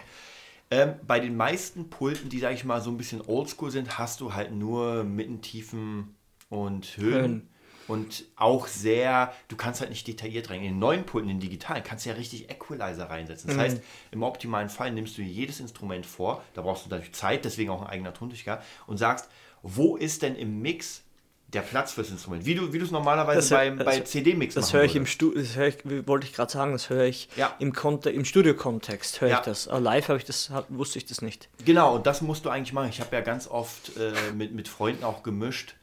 Ähm, 0.72 0.96
bei 1.06 1.20
den 1.20 1.36
meisten 1.36 1.90
Pulten, 1.90 2.30
die, 2.30 2.40
sag 2.40 2.54
ich 2.54 2.64
mal, 2.64 2.82
so 2.82 2.92
ein 2.92 2.98
bisschen 2.98 3.22
oldschool 3.22 3.72
sind, 3.72 3.98
hast 3.98 4.22
du 4.22 4.34
halt 4.34 4.52
nur 4.52 5.04
Mittentiefen 5.04 6.16
und 6.50 6.98
Höhen. 6.98 7.22
Höhen. 7.22 7.50
Und 7.88 8.26
auch 8.36 8.68
sehr, 8.68 9.34
du 9.48 9.56
kannst 9.56 9.82
halt 9.82 9.90
nicht 9.90 10.08
detailliert 10.08 10.52
rein. 10.52 10.60
In 10.60 10.74
den 10.74 10.80
neuen 10.80 11.06
Pulten, 11.08 11.28
in 11.28 11.38
den 11.38 11.50
digitalen, 11.50 11.84
kannst 11.84 12.06
du 12.06 12.12
ja 12.12 12.16
richtig 12.16 12.48
Equalizer 12.52 13.10
reinsetzen. 13.10 13.48
Das 13.48 13.58
Mhm. 13.58 13.62
heißt, 13.62 13.82
im 14.12 14.22
optimalen 14.22 14.70
Fall 14.70 14.92
nimmst 14.92 15.18
du 15.18 15.24
jedes 15.24 15.60
Instrument 15.60 16.06
vor, 16.06 16.44
da 16.54 16.62
brauchst 16.62 16.86
du 16.86 16.90
natürlich 16.92 17.14
Zeit, 17.16 17.46
deswegen 17.46 17.72
auch 17.72 17.82
ein 17.82 17.88
eigener 17.88 18.14
Tontechniker, 18.14 18.62
und 18.86 18.98
sagst, 18.98 19.28
wo 19.64 19.96
ist 19.96 20.22
denn 20.22 20.36
im 20.36 20.62
Mix 20.62 21.04
der 21.54 21.62
Platz 21.62 21.94
fürs 21.94 22.10
Instrument? 22.12 22.46
Wie 22.46 22.56
du 22.56 22.72
wie 22.74 22.80
du 22.80 22.86
es 22.86 22.92
normalerweise 22.92 23.38
Das- 23.40 23.50
beim, 23.50 23.78
das- 23.78 23.86
bei 23.86 24.00
CD-Mix 24.02 24.56
Das 24.56 24.72
höre 24.74 24.84
ich 24.84 24.96
im 24.96 25.02
würdest. 25.02 25.14
Studio, 25.14 25.42
das 25.42 25.56
höre 25.56 25.68
ich, 25.68 26.08
wollte 26.08 26.28
ich 26.28 26.34
gerade 26.34 26.52
sagen, 26.52 26.72
das 26.74 26.90
höre 26.90 27.06
ich 27.06 27.30
Ja. 27.36 27.56
im, 27.60 27.74
Konte 27.74 28.10
im 28.10 28.24
Studio-Kontext, 28.26 29.22
höre 29.22 29.30
Ja. 29.30 29.40
ich 29.40 29.46
das. 29.46 29.68
Aber 29.68 29.80
live 29.80 30.08
habe 30.10 30.18
ich 30.20 30.26
das, 30.26 30.52
wusste 30.70 31.00
ich 31.00 31.06
das 31.06 31.22
nicht. 31.22 31.50
Genau, 31.66 31.96
und 31.96 32.06
das 32.08 32.22
musst 32.22 32.46
du 32.46 32.50
eigentlich 32.50 32.74
machen. 32.74 32.90
Ich 32.90 33.02
habe 33.02 33.16
ja 33.16 33.22
ganz 33.22 33.48
oft 33.48 33.98
äh, 33.98 34.12
mit, 34.36 34.54
mit 34.54 34.68
Freunden 34.68 35.04
auch 35.04 35.24
gemischt 35.24 35.76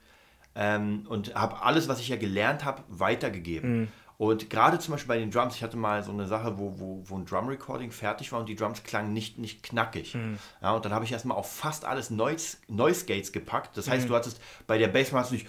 ähm, 0.54 1.04
und 1.08 1.34
habe 1.34 1.62
alles, 1.62 1.88
was 1.88 2.00
ich 2.00 2.08
ja 2.08 2.16
gelernt 2.16 2.64
habe, 2.64 2.82
weitergegeben. 2.88 3.88
Und 4.18 4.48
gerade 4.48 4.78
zum 4.78 4.92
Beispiel 4.92 5.08
bei 5.08 5.18
den 5.18 5.30
Drums, 5.30 5.56
ich 5.56 5.62
hatte 5.62 5.76
mal 5.76 6.02
so 6.02 6.10
eine 6.10 6.26
Sache, 6.26 6.58
wo, 6.58 6.72
wo, 6.78 7.02
wo 7.04 7.16
ein 7.18 7.26
Drum-Recording 7.26 7.90
fertig 7.90 8.32
war 8.32 8.40
und 8.40 8.48
die 8.48 8.56
Drums 8.56 8.82
klangen 8.82 9.12
nicht, 9.12 9.36
nicht 9.38 9.62
knackig. 9.62 10.16
Ja, 10.62 10.72
und 10.72 10.84
dann 10.84 10.92
habe 10.94 11.04
ich 11.04 11.12
erstmal 11.12 11.36
auf 11.36 11.52
fast 11.54 11.84
alles 11.84 12.08
Noise, 12.10 12.56
Noise 12.68 13.04
Gates 13.06 13.30
gepackt. 13.32 13.76
Das 13.76 13.88
heißt, 13.90 14.08
du 14.08 14.14
hattest 14.14 14.40
bei 14.66 14.78
der 14.78 14.88
Bassdrum 14.88 15.18
hast 15.20 15.30
du 15.30 15.34
nicht 15.34 15.46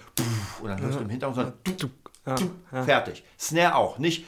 und 0.60 0.68
dann 0.68 0.80
hörst 0.80 0.98
du 0.98 1.02
im 1.02 1.08
Hintergrund, 1.10 1.36
sondern 1.36 1.54
Ja, 2.72 2.84
fertig. 2.84 3.24
Snare 3.38 3.74
auch, 3.74 3.98
nicht 3.98 4.26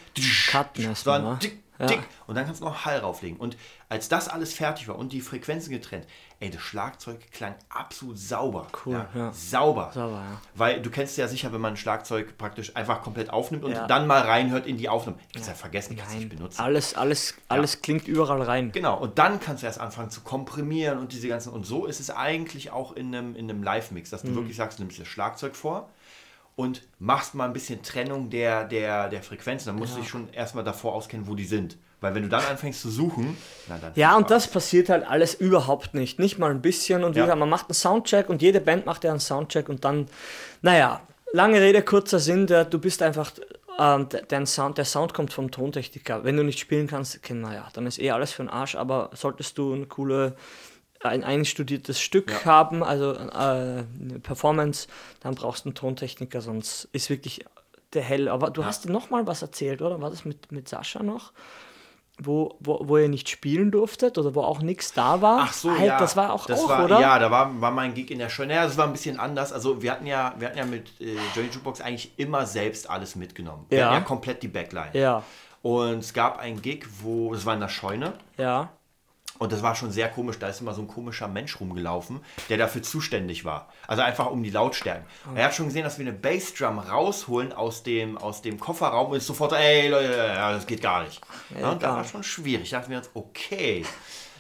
mal, 0.87 0.95
sondern 1.05 1.39
dick, 1.41 1.63
Ja. 1.79 1.87
dick. 1.87 2.01
Und 2.27 2.35
dann 2.35 2.47
kannst 2.47 2.63
du 2.63 2.65
noch 2.65 2.87
Hall 2.87 2.99
rauflegen. 2.99 3.39
Und 3.39 3.59
als 3.91 4.09
das 4.09 4.29
alles 4.29 4.55
fertig 4.55 4.89
war 4.89 4.97
und 4.97 5.13
die 5.13 5.21
Frequenzen 5.21 5.71
getrennt, 5.71 6.07
ey, 6.41 6.51
das 6.51 6.63
Schlagzeug 6.63 7.31
klang 7.33 7.55
absolut 7.69 8.19
sauber. 8.19 8.67
Cool, 8.85 9.07
ja. 9.15 9.31
Sauber. 9.33 9.91
Sauber, 9.93 10.17
ja. 10.17 10.41
Weil 10.55 10.81
du 10.81 10.89
kennst 10.91 11.17
ja 11.19 11.29
sicher, 11.29 11.53
wenn 11.53 11.61
man 11.61 11.75
ein 11.75 11.77
Schlagzeug 11.77 12.39
praktisch 12.39 12.75
einfach 12.77 13.03
komplett 13.03 13.31
aufnimmt 13.31 13.63
und 13.63 13.73
Ja. 13.73 13.87
dann 13.87 14.07
mal 14.07 14.23
reinhört 14.23 14.67
in 14.67 14.79
die 14.79 14.89
Aufnahme. 14.89 15.19
Kannst 15.35 15.49
ja 15.49 15.55
vergessen, 15.55 15.97
kannst 15.97 16.17
nicht 16.17 16.31
benutzen. 16.31 16.61
Alles, 16.61 16.95
alles, 16.95 17.35
alles 17.49 17.83
klingt 17.83 18.09
überall 18.09 18.41
rein. 18.43 18.73
Genau, 18.73 18.99
und 18.99 19.19
dann 19.19 19.39
kannst 19.39 19.63
du 19.63 19.67
erst 19.67 19.81
anfangen 19.81 20.09
zu 20.11 20.23
komprimieren 20.23 20.99
und 20.99 21.13
diese 21.13 21.29
ganzen. 21.29 21.53
Und 21.53 21.67
so 21.67 21.85
ist 21.85 22.01
es 22.01 22.11
eigentlich 22.11 22.71
auch 22.71 22.93
in 22.93 23.15
einem, 23.15 23.37
in 23.37 23.51
einem 23.51 23.63
Live-Mix, 23.63 24.09
dass 24.11 24.23
du 24.23 24.35
wirklich 24.35 24.57
sagst, 24.57 24.79
du 24.79 24.83
nimmst 24.83 24.99
das 24.99 25.09
Schlagzeug 25.09 25.55
vor 25.55 25.91
und 26.57 26.83
machst 26.99 27.35
mal 27.35 27.45
ein 27.47 27.53
bisschen 27.53 27.83
Trennung 27.83 28.31
der, 28.31 28.65
der, 28.65 29.09
der 29.09 29.23
Frequenzen. 29.23 29.67
Dann 29.69 29.77
musst 29.77 29.95
du 29.97 30.01
dich 30.01 30.09
schon 30.09 30.31
erstmal 30.33 30.65
davor 30.65 30.95
auskennen, 30.95 31.27
wo 31.27 31.35
die 31.35 31.45
sind. 31.45 31.77
Weil 32.03 32.15
wenn 32.15 32.23
du 32.23 32.29
dann 32.31 32.43
anfängst 32.45 32.81
zu 32.81 32.91
suchen, 32.91 33.37
na 33.69 33.77
dann. 33.79 33.93
Ja, 33.95 34.17
und 34.17 34.31
das 34.31 34.49
passiert 34.49 34.89
halt 34.89 35.07
alles 35.07 35.35
überhaupt 35.35 35.93
nicht. 35.95 36.19
Nicht 36.19 36.39
mal 36.39 36.51
ein 36.51 36.63
bisschen. 36.63 37.05
Und 37.05 37.15
wie 37.15 37.19
Ja. 37.19 37.25
gesagt, 37.27 37.39
man 37.41 37.49
macht 37.51 37.67
einen 37.67 37.75
Soundcheck 37.75 38.29
und 38.31 38.41
jede 38.41 38.61
Band 38.61 38.87
macht 38.87 39.05
ja 39.05 39.11
einen 39.11 39.21
Soundcheck 39.21 39.69
und 39.69 39.85
dann, 39.85 40.07
naja, 40.63 41.03
lange 41.33 41.61
Rede, 41.61 41.83
kurzer 41.83 42.19
Sinn, 42.19 42.47
der, 42.47 42.65
du 42.65 42.79
bist 42.79 43.03
einfach, 43.03 43.33
ähm, 43.79 44.09
Sound, 44.47 44.79
der 44.79 44.85
Sound 44.87 45.13
kommt 45.15 45.33
vom 45.33 45.51
Tontechniker. 45.51 46.25
Wenn 46.25 46.37
du 46.37 46.43
nicht 46.43 46.59
spielen 46.59 46.87
kannst, 46.87 47.17
okay, 47.17 47.35
naja, 47.35 47.69
dann 47.75 47.87
ist 47.87 47.99
eh 47.99 48.11
alles 48.11 48.33
für 48.33 48.43
den 48.43 48.51
Arsch, 48.51 48.75
aber 48.77 49.11
solltest 49.15 49.57
du 49.59 49.73
eine 49.75 49.87
coole, 49.87 50.37
ein 51.03 51.25
einstudiertes 51.25 52.01
Stück 52.01 52.31
Ja. 52.31 52.45
haben, 52.45 52.83
also 52.83 53.13
äh, 53.15 53.19
eine 53.19 54.19
Performance, 54.23 54.89
dann 55.21 55.35
brauchst 55.35 55.65
du 55.65 55.71
einen 55.71 55.75
Tontechniker, 55.75 56.41
sonst 56.41 56.89
ist 56.93 57.09
wirklich 57.11 57.45
der 57.95 58.03
Hell. 58.03 58.29
Aber 58.29 58.51
du 58.51 58.65
hast 58.65 58.85
dir 58.85 58.93
noch 58.93 59.11
mal 59.11 59.27
was 59.27 59.43
erzählt, 59.43 59.83
oder? 59.83 60.01
War 60.01 60.11
das 60.11 60.25
mit, 60.25 60.53
mit 60.53 60.69
Sascha 60.69 61.03
noch? 61.03 61.33
wo, 62.23 62.55
wo, 62.61 62.81
wo 62.87 62.99
ihr 62.99 63.09
nicht 63.09 63.31
spielen 63.31 63.71
durftet 63.71 64.19
oder 64.19 64.35
wo 64.35 64.43
auch 64.43 64.61
nichts 64.61 64.93
da 64.93 65.23
war. 65.23 65.39
Ach 65.45 65.53
so, 65.55 65.71
Halt, 65.71 65.87
ja. 65.89 65.99
Das 65.99 66.17
war 66.17 66.35
auch, 66.35 66.45
das 66.45 66.61
auch 66.63 66.69
war, 66.69 66.85
oder? 66.85 67.01
Ja, 67.01 67.19
da 67.19 67.31
war, 67.31 67.59
war 67.63 67.71
mein 67.71 67.95
Gig 67.95 68.11
in 68.11 68.19
der 68.19 68.29
Show. 68.29 68.45
Naja, 68.45 68.65
das 68.65 68.77
war 68.77 68.85
ein 68.87 68.93
bisschen 68.93 69.19
anders. 69.19 69.55
Also 69.55 69.81
wir 69.81 69.91
hatten 69.93 70.05
ja, 70.07 70.35
wir 70.39 70.49
hatten 70.49 70.59
ja 70.59 70.67
mit 70.67 71.01
äh, 71.01 71.17
Johnny 71.35 71.49
Jukebox 71.49 71.81
eigentlich 71.81 72.13
immer 72.19 72.45
selbst 72.45 72.91
alles 72.91 73.17
mitgenommen. 73.17 73.65
Wir 73.71 73.79
Ja. 73.79 73.85
hatten 73.87 73.95
ja 73.95 74.01
komplett 74.03 74.43
die 74.43 74.49
Backline. 74.49 74.91
Ja, 74.93 75.23
Und 75.63 76.01
es 76.01 76.13
gab 76.13 76.39
einen 76.39 76.61
Gig, 76.61 76.85
wo, 77.03 77.33
das 77.33 77.47
war 77.47 77.55
in 77.55 77.61
der 77.61 77.69
Scheune. 77.69 78.13
ja. 78.37 78.69
Und 79.41 79.53
das 79.53 79.63
war 79.63 79.75
schon 79.75 79.91
sehr 79.91 80.11
komisch. 80.11 80.39
Da 80.39 80.49
ist 80.49 80.61
immer 80.61 80.75
so 80.75 80.83
ein 80.83 80.87
komischer 80.87 81.27
Mensch 81.27 81.59
rumgelaufen, 81.59 82.21
der 82.51 82.59
dafür 82.59 82.83
zuständig 82.83 83.47
war. 83.47 83.69
Also 83.87 84.03
einfach 84.03 84.31
um 84.31 84.43
die 84.43 84.51
Lautstärken. 84.51 85.07
Er 85.35 85.47
hat 85.47 85.55
schon 85.55 85.67
gesehen, 85.67 85.83
dass 85.83 85.99
wir 85.99 86.07
eine 86.07 86.15
Bassdrum 86.15 86.79
rausholen 86.79 87.55
aus 87.55 87.83
dem, 87.83 88.19
aus 88.19 88.43
dem 88.43 88.61
Kofferraum 88.61 89.11
und 89.11 89.17
ist 89.17 89.27
sofort, 89.27 89.55
ey 89.55 89.89
Leute, 89.89 90.15
das 90.15 90.67
geht 90.67 90.83
gar 90.83 91.05
nicht. 91.05 91.23
Ja, 91.59 91.71
und 91.71 91.83
da 91.83 91.97
war 91.97 92.05
schon 92.05 92.23
schwierig. 92.23 92.69
Da 92.69 92.79
dachten 92.79 92.91
wir 92.91 92.99
uns, 92.99 93.09
okay. 93.15 93.87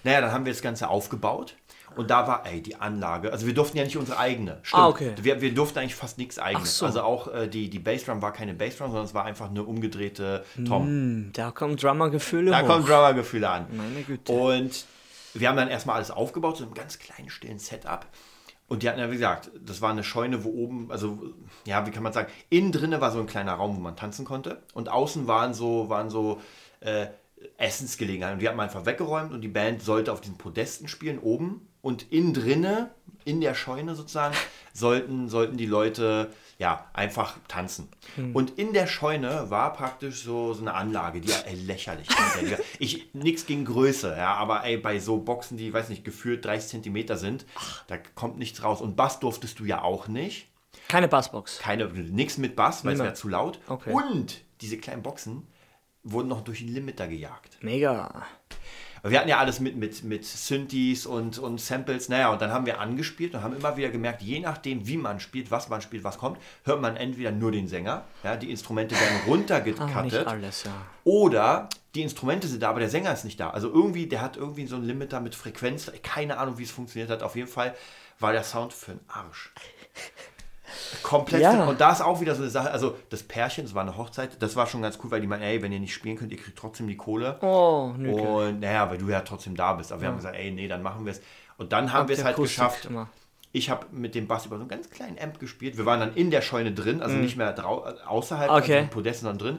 Naja, 0.04 0.20
dann 0.20 0.32
haben 0.32 0.44
wir 0.44 0.52
das 0.52 0.60
Ganze 0.60 0.88
aufgebaut. 0.88 1.54
Und 1.96 2.11
da 2.11 2.26
war, 2.26 2.46
ey, 2.46 2.62
die 2.62 2.76
Anlage. 2.76 3.33
Also 3.33 3.46
wir 3.46 3.55
durften 3.55 3.76
ja 3.76 3.85
nicht 3.85 3.96
unsere 3.96 4.18
eigene. 4.18 4.59
Stimmt. 4.62 4.83
Ah, 4.83 4.88
okay. 4.88 5.14
Wir, 5.20 5.40
wir 5.40 5.53
durften 5.55 5.79
eigentlich 5.81 5.94
fast 5.94 6.18
nichts 6.18 6.38
eigenes. 6.38 6.79
so. 6.79 6.87
Also 6.87 7.03
auch 7.03 7.33
äh, 7.35 7.48
die, 7.48 7.68
die 7.68 7.79
Bassdrum 7.79 8.22
war 8.22 8.33
keine 8.33 8.55
Bassdrum, 8.55 8.88
sondern 8.88 9.07
es 9.07 9.14
war 9.14 9.24
einfach 9.24 9.50
eine 9.50 9.64
umgedrehte 9.64 10.44
Tom. 10.66 10.85
Hm, 10.87 11.31
da 11.33 11.50
kommen 11.50 11.76
Drummergefühle 11.76 12.50
Da 12.50 12.62
hoch. 12.62 12.66
kommen 12.66 12.87
Drummer-Gefühle 12.87 13.48
an. 13.48 13.66
Meine 13.76 14.03
Güte. 14.03 14.33
Und 14.33 14.85
wir 15.35 15.48
haben 15.48 15.57
dann 15.57 15.68
erstmal 15.68 15.96
alles 15.96 16.11
aufgebaut, 16.11 16.57
so 16.57 16.64
einem 16.64 16.74
ganz 16.74 16.98
kleinen, 16.98 17.29
stillen 17.31 17.59
Setup. 17.59 18.07
Und 18.68 18.85
die 18.85 18.88
hatten 18.88 19.00
ja, 19.00 19.09
wie 19.11 19.14
gesagt, 19.14 19.50
das 19.66 19.83
war 19.83 19.90
eine 19.90 20.05
Scheune, 20.05 20.44
wo 20.44 20.48
oben, 20.50 20.92
also, 20.92 21.18
ja, 21.66 21.85
wie 21.87 21.90
kann 21.90 22.05
man 22.05 22.12
sagen, 22.12 22.31
innen 22.50 22.70
drinne 22.70 23.00
war 23.00 23.11
so 23.11 23.18
ein 23.18 23.26
kleiner 23.26 23.55
Raum, 23.55 23.76
wo 23.76 23.81
man 23.81 23.96
tanzen 23.96 24.24
konnte. 24.24 24.62
Und 24.74 24.88
außen 24.88 25.26
waren 25.26 25.55
so, 25.55 25.88
waren 25.88 26.09
so 26.09 26.40
äh, 26.79 27.07
Essensgelegenheiten. 27.57 28.35
Und 28.35 28.42
die 28.42 28.48
haben 28.48 28.57
wir 28.57 28.62
einfach 28.62 28.87
weggeräumt 28.87 29.33
und 29.33 29.40
die 29.40 29.48
Band 29.48 29.83
sollte 29.83 30.12
auf 30.12 30.20
diesen 30.20 30.38
Podesten 30.38 30.88
spielen, 30.88 31.18
oben. 31.18 31.66
Und 31.82 32.10
innen 32.12 32.34
drinne, 32.34 32.90
in 33.24 33.40
der 33.40 33.54
Scheune 33.54 33.94
sozusagen, 33.94 34.34
sollten, 34.72 35.28
sollten 35.28 35.56
die 35.56 35.66
Leute 35.66 36.32
ja 36.58 36.86
einfach 36.92 37.38
tanzen. 37.48 37.88
Und 38.34 38.58
in 38.58 38.74
der 38.74 38.86
Scheune 38.86 39.50
war 39.50 39.72
praktisch 39.72 40.22
so, 40.22 40.52
so 40.52 40.60
eine 40.60 40.74
Anlage, 40.74 41.20
die 41.20 41.28
ja 41.28 41.38
ey, 41.46 41.54
lächerlich 41.54 42.08
ist. 42.42 42.62
Ich 42.78 43.14
nichts 43.14 43.46
gegen 43.46 43.64
Größe, 43.64 44.14
ja, 44.16 44.34
aber 44.34 44.64
ey, 44.64 44.76
bei 44.76 44.98
so 44.98 45.18
Boxen, 45.18 45.56
die, 45.56 45.72
weiß 45.72 45.88
nicht, 45.88 46.04
gefühlt 46.04 46.44
30 46.44 46.70
Zentimeter 46.70 47.16
sind, 47.16 47.46
da 47.86 47.96
kommt 48.14 48.38
nichts 48.38 48.62
raus. 48.62 48.82
Und 48.82 48.94
Bass 48.94 49.20
durftest 49.20 49.58
du 49.58 49.64
ja 49.64 49.82
auch 49.82 50.06
nicht. 50.06 50.48
Keine 50.88 51.08
Bassbox. 51.08 51.58
Keine, 51.58 51.86
nichts 51.86 52.36
mit 52.36 52.56
Bass, 52.56 52.84
weil 52.84 52.94
es 52.94 53.00
wäre 53.00 53.14
zu 53.14 53.28
laut. 53.28 53.58
Okay. 53.66 53.92
Und 53.92 54.42
diese 54.60 54.76
kleinen 54.76 55.02
Boxen 55.02 55.46
wurden 56.02 56.28
noch 56.28 56.42
durch 56.42 56.58
den 56.58 56.68
Limiter 56.68 57.08
gejagt. 57.08 57.58
Mega. 57.62 58.26
Wir 59.02 59.18
hatten 59.18 59.28
ja 59.28 59.38
alles 59.38 59.60
mit, 59.60 59.76
mit, 59.76 60.04
mit 60.04 60.24
Synthes 60.24 61.06
und, 61.06 61.38
und 61.38 61.60
Samples. 61.60 62.08
Naja, 62.08 62.30
und 62.30 62.42
dann 62.42 62.52
haben 62.52 62.66
wir 62.66 62.80
angespielt 62.80 63.34
und 63.34 63.42
haben 63.42 63.56
immer 63.56 63.76
wieder 63.76 63.88
gemerkt, 63.88 64.22
je 64.22 64.40
nachdem, 64.40 64.86
wie 64.86 64.96
man 64.96 65.20
spielt, 65.20 65.50
was 65.50 65.68
man 65.68 65.80
spielt, 65.80 66.04
was 66.04 66.18
kommt, 66.18 66.38
hört 66.64 66.80
man 66.80 66.96
entweder 66.96 67.30
nur 67.30 67.52
den 67.52 67.66
Sänger, 67.68 68.04
ja, 68.22 68.36
die 68.36 68.50
Instrumente 68.50 68.94
werden 68.94 69.20
Ah, 69.22 69.26
runtergecuttet, 69.26 70.26
alles, 70.26 70.64
ja. 70.64 70.72
oder 71.04 71.68
die 71.94 72.02
Instrumente 72.02 72.46
sind 72.46 72.62
da, 72.62 72.70
aber 72.70 72.80
der 72.80 72.90
Sänger 72.90 73.12
ist 73.12 73.24
nicht 73.24 73.40
da. 73.40 73.50
Also 73.50 73.68
irgendwie, 73.68 74.06
der 74.06 74.20
hat 74.20 74.36
irgendwie 74.36 74.66
so 74.66 74.76
einen 74.76 74.84
Limiter 74.84 75.20
mit 75.20 75.34
Frequenz. 75.34 75.90
Keine 76.02 76.38
Ahnung, 76.38 76.58
wie 76.58 76.62
es 76.62 76.70
funktioniert 76.70 77.10
hat. 77.10 77.22
Auf 77.22 77.34
jeden 77.36 77.48
Fall 77.48 77.74
war 78.20 78.32
der 78.32 78.44
Sound 78.44 78.72
für 78.72 78.92
den 78.92 79.00
Arsch. 79.08 79.50
Komplett. 81.03 81.42
Ja. 81.42 81.64
Und 81.64 81.81
da 81.81 81.92
ist 81.92 82.00
auch 82.00 82.20
wieder 82.20 82.35
so 82.35 82.42
eine 82.42 82.50
Sache. 82.50 82.70
Also 82.70 82.96
das 83.11 83.22
Pärchen, 83.22 83.64
das 83.64 83.74
war 83.74 83.83
eine 83.83 83.96
Hochzeit, 83.96 84.42
das 84.42 84.57
war 84.57 84.66
schon 84.66 84.83
ganz 84.83 84.98
cool, 85.03 85.11
weil 85.11 85.20
die 85.20 85.26
meinen, 85.26 85.42
ey, 85.42 85.62
wenn 85.62 85.72
ihr 85.72 85.81
nicht 85.81 85.94
spielen 85.94 86.16
könnt, 86.16 86.33
ihr 86.33 86.38
kriegt 86.38 86.59
trotzdem 86.59 86.87
die 86.88 86.96
Kohle. 86.96 87.38
Oh, 87.42 87.92
nö. 87.96 88.12
Und 88.12 88.61
naja, 88.61 88.90
weil 88.90 88.98
du 88.98 89.09
ja 89.09 89.20
trotzdem 89.20 89.57
da 89.57 89.72
bist. 89.74 89.92
Aber 89.92 90.03
wir 90.03 90.09
haben 90.09 90.16
gesagt, 90.16 90.37
ey, 90.37 90.50
nee, 90.50 90.68
dann 90.68 90.83
machen 90.83 91.05
wir 91.05 91.12
es. 91.12 91.20
Und 91.59 91.72
dann 91.72 91.92
haben 91.92 92.09
wir 92.09 92.16
es 92.16 92.24
halt 92.24 92.35
Akustik 92.37 92.57
geschafft. 92.59 92.85
immer. 92.87 93.09
Ich 93.53 93.68
habe 93.68 93.85
mit 93.90 94.14
dem 94.14 94.29
Bass 94.29 94.46
über 94.46 94.55
so 94.57 94.61
einen 94.62 94.68
ganz 94.68 94.90
kleinen 94.90 95.18
Amp 95.20 95.40
gespielt. 95.40 95.76
Wir 95.76 95.85
waren 95.85 95.98
dann 95.98 96.14
in 96.14 96.31
der 96.31 96.40
Scheune 96.40 96.70
drin, 96.70 97.03
also 97.03 97.16
nicht 97.16 97.37
mehr 97.37 97.53
äh, 97.59 97.61
außerhalb, 98.07 98.48
Mhm. 98.48 98.57
Okay. 98.57 98.76
also 98.76 98.90
Podest, 98.90 99.20
sondern 99.22 99.38
drin. 99.38 99.59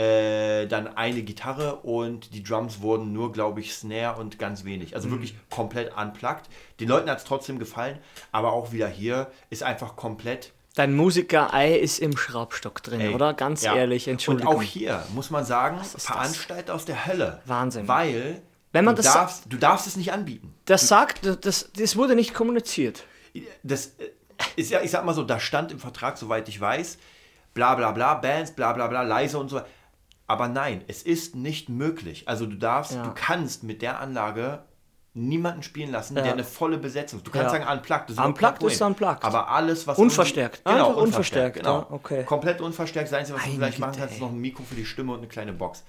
Äh, 0.00 0.68
dann 0.68 0.96
eine 0.96 1.22
Gitarre 1.22 1.74
und 1.76 2.34
die 2.34 2.44
Drums 2.44 2.80
wurden 2.82 3.12
nur, 3.12 3.32
glaube 3.32 3.58
ich, 3.60 3.74
Snare 3.74 4.20
und 4.20 4.38
ganz 4.38 4.64
wenig. 4.64 4.94
Also 4.94 5.10
wirklich 5.10 5.34
komplett 5.50 5.90
unplugged. 5.96 6.44
Den 6.78 6.88
Leuten 6.88 7.10
hat 7.10 7.18
es 7.18 7.24
trotzdem 7.24 7.58
gefallen, 7.58 7.98
aber 8.30 8.52
auch 8.52 8.70
wieder 8.70 8.86
hier 8.86 9.26
ist 9.50 9.64
einfach 9.64 9.96
komplett 9.96 10.52
Dein 10.74 10.94
Musiker-Ei 10.94 11.74
ist 11.76 11.98
im 11.98 12.16
Schraubstock 12.16 12.82
drin, 12.82 13.00
Ey, 13.00 13.14
oder? 13.14 13.34
Ganz 13.34 13.62
ja. 13.62 13.74
ehrlich, 13.74 14.08
Entschuldigung. 14.08 14.54
Und 14.54 14.58
auch 14.58 14.62
hier 14.62 15.04
muss 15.14 15.30
man 15.30 15.44
sagen, 15.44 15.78
ist 15.80 15.94
das? 15.94 16.06
Veranstalter 16.06 16.74
aus 16.74 16.86
der 16.86 17.04
Hölle. 17.06 17.42
Wahnsinn. 17.44 17.86
Weil 17.88 18.40
Wenn 18.72 18.84
man 18.86 18.96
du, 18.96 19.02
das- 19.02 19.12
darfst, 19.12 19.44
du 19.48 19.58
darfst 19.58 19.86
es 19.86 19.96
nicht 19.96 20.12
anbieten. 20.12 20.54
Das 20.64 20.88
sagt, 20.88 21.26
das, 21.44 21.70
das 21.76 21.96
wurde 21.96 22.14
nicht 22.14 22.32
kommuniziert. 22.32 23.04
das 23.62 23.86
äh, 23.98 24.10
ist 24.56 24.70
ja, 24.70 24.80
ich 24.80 24.90
sag 24.90 25.04
mal 25.04 25.12
so, 25.14 25.22
da 25.24 25.38
stand 25.38 25.72
im 25.72 25.78
Vertrag, 25.78 26.16
soweit 26.16 26.48
ich 26.48 26.58
weiß, 26.58 26.96
bla 27.52 27.74
bla 27.74 27.92
bla, 27.92 28.14
Bands, 28.14 28.52
bla 28.52 28.72
bla 28.72 28.86
bla, 28.86 29.02
leise 29.02 29.38
und 29.38 29.48
so. 29.50 29.60
Aber 30.26 30.48
nein, 30.48 30.82
es 30.88 31.02
ist 31.02 31.34
nicht 31.36 31.68
möglich. 31.68 32.28
Also 32.28 32.46
du 32.46 32.56
darfst, 32.56 32.92
Ja. 32.92 33.02
du 33.02 33.10
kannst 33.14 33.62
mit 33.62 33.82
der 33.82 34.00
Anlage 34.00 34.60
niemanden 35.14 35.62
spielen 35.62 35.90
lassen, 35.92 36.16
Ja. 36.16 36.22
der 36.22 36.32
eine 36.32 36.44
volle 36.44 36.78
Besetzung. 36.78 37.22
Du 37.22 37.30
kannst 37.30 37.52
Ja. 37.52 37.60
sagen 37.60 37.78
unplugged, 37.78 38.08
das 38.10 38.16
ist 38.16 38.24
Unplugged 38.24 38.62
ist 38.62 38.80
unplugged. 38.80 39.24
Aber 39.24 39.48
alles, 39.48 39.86
was 39.86 39.98
Unverstärkt. 39.98 40.64
Genau, 40.64 40.88
Einfach 40.88 41.02
unverstärkt, 41.02 41.56
Genau. 41.58 41.78
ja, 41.80 41.86
okay. 41.90 42.24
Komplett 42.24 42.60
unverstärkt. 42.62 43.10
Das 43.12 43.18
Einzige, 43.18 43.36
was 43.36 43.44
du 43.44 43.50
Meine 43.50 43.58
vielleicht 43.60 43.78
machen 43.78 43.96
kannst, 43.98 44.14
ist 44.14 44.20
noch 44.20 44.30
ein 44.30 44.38
Mikro 44.38 44.62
für 44.62 44.74
die 44.74 44.86
Stimme 44.86 45.12
und 45.12 45.18
eine 45.18 45.28
kleine 45.28 45.52
Box. 45.52 45.84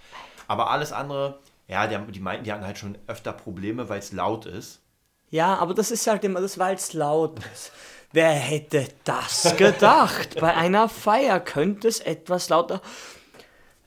Aber 0.47 0.69
alles 0.71 0.91
andere, 0.91 1.39
ja, 1.67 1.87
die, 1.87 1.97
die 2.11 2.19
meinten, 2.19 2.43
die 2.43 2.51
hatten 2.51 2.65
halt 2.65 2.77
schon 2.77 2.97
öfter 3.07 3.31
Probleme, 3.31 3.87
weil 3.87 3.99
es 3.99 4.11
laut 4.11 4.45
ist. 4.45 4.81
Ja, 5.29 5.55
aber 5.55 5.73
das 5.73 5.89
ist 5.89 6.05
halt 6.05 6.23
immer 6.25 6.41
das, 6.41 6.59
weil 6.59 6.75
es 6.75 6.93
laut 6.93 7.39
ist. 7.53 7.71
Wer 8.11 8.29
hätte 8.31 8.87
das 9.05 9.55
gedacht? 9.57 10.39
Bei 10.39 10.53
einer 10.53 10.87
Feier 10.89 11.39
könnte 11.39 11.87
es 11.87 11.99
etwas 12.01 12.49
lauter. 12.49 12.81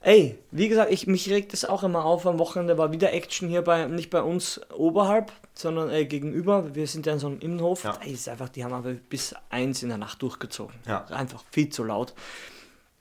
Ey, 0.07 0.39
wie 0.51 0.69
gesagt, 0.69 0.89
ich, 0.89 1.05
mich 1.05 1.29
regt 1.29 1.53
es 1.53 1.65
auch 1.65 1.83
immer 1.83 2.05
auf. 2.05 2.25
Am 2.25 2.39
Wochenende 2.39 2.77
war 2.77 2.93
wieder 2.93 3.11
Action 3.11 3.49
hier 3.49 3.61
bei, 3.61 3.87
nicht 3.87 4.09
bei 4.09 4.21
uns 4.21 4.61
oberhalb, 4.71 5.33
sondern 5.53 5.89
äh, 5.89 6.05
gegenüber. 6.05 6.73
Wir 6.73 6.87
sind 6.87 7.05
ja 7.05 7.11
in 7.11 7.19
so 7.19 7.27
einem 7.27 7.39
Innenhof. 7.39 7.83
Ja. 7.83 7.91
Da 7.91 8.05
ist 8.05 8.29
einfach, 8.29 8.47
die 8.47 8.63
haben 8.63 8.71
aber 8.71 8.93
bis 8.93 9.35
eins 9.49 9.83
in 9.83 9.89
der 9.89 9.97
Nacht 9.97 10.21
durchgezogen. 10.21 10.73
Ja. 10.87 11.03
Einfach 11.07 11.43
viel 11.51 11.67
zu 11.71 11.83
laut. 11.83 12.13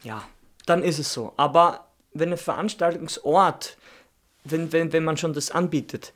Ja, 0.03 0.25
dann 0.67 0.83
ist 0.83 0.99
es 0.99 1.13
so. 1.13 1.33
Aber 1.37 1.87
wenn 2.13 2.33
ein 2.33 2.39
Veranstaltungsort, 2.39 3.77
wenn, 4.43 4.73
wenn, 4.73 4.93
wenn 4.93 5.05
man 5.05 5.17
schon 5.17 5.33
das 5.33 5.53
anbietet, 5.53 6.13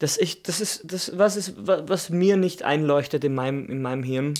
das, 0.00 0.18
ich, 0.18 0.42
das 0.42 0.60
ist 0.60 0.92
das, 0.92 1.16
was, 1.18 1.36
ist, 1.36 1.68
wa- 1.68 1.84
was 1.86 2.10
mir 2.10 2.36
nicht 2.36 2.64
einleuchtet 2.64 3.22
in 3.22 3.36
meinem, 3.36 3.68
in 3.68 3.80
meinem 3.80 4.02
Hirn. 4.02 4.34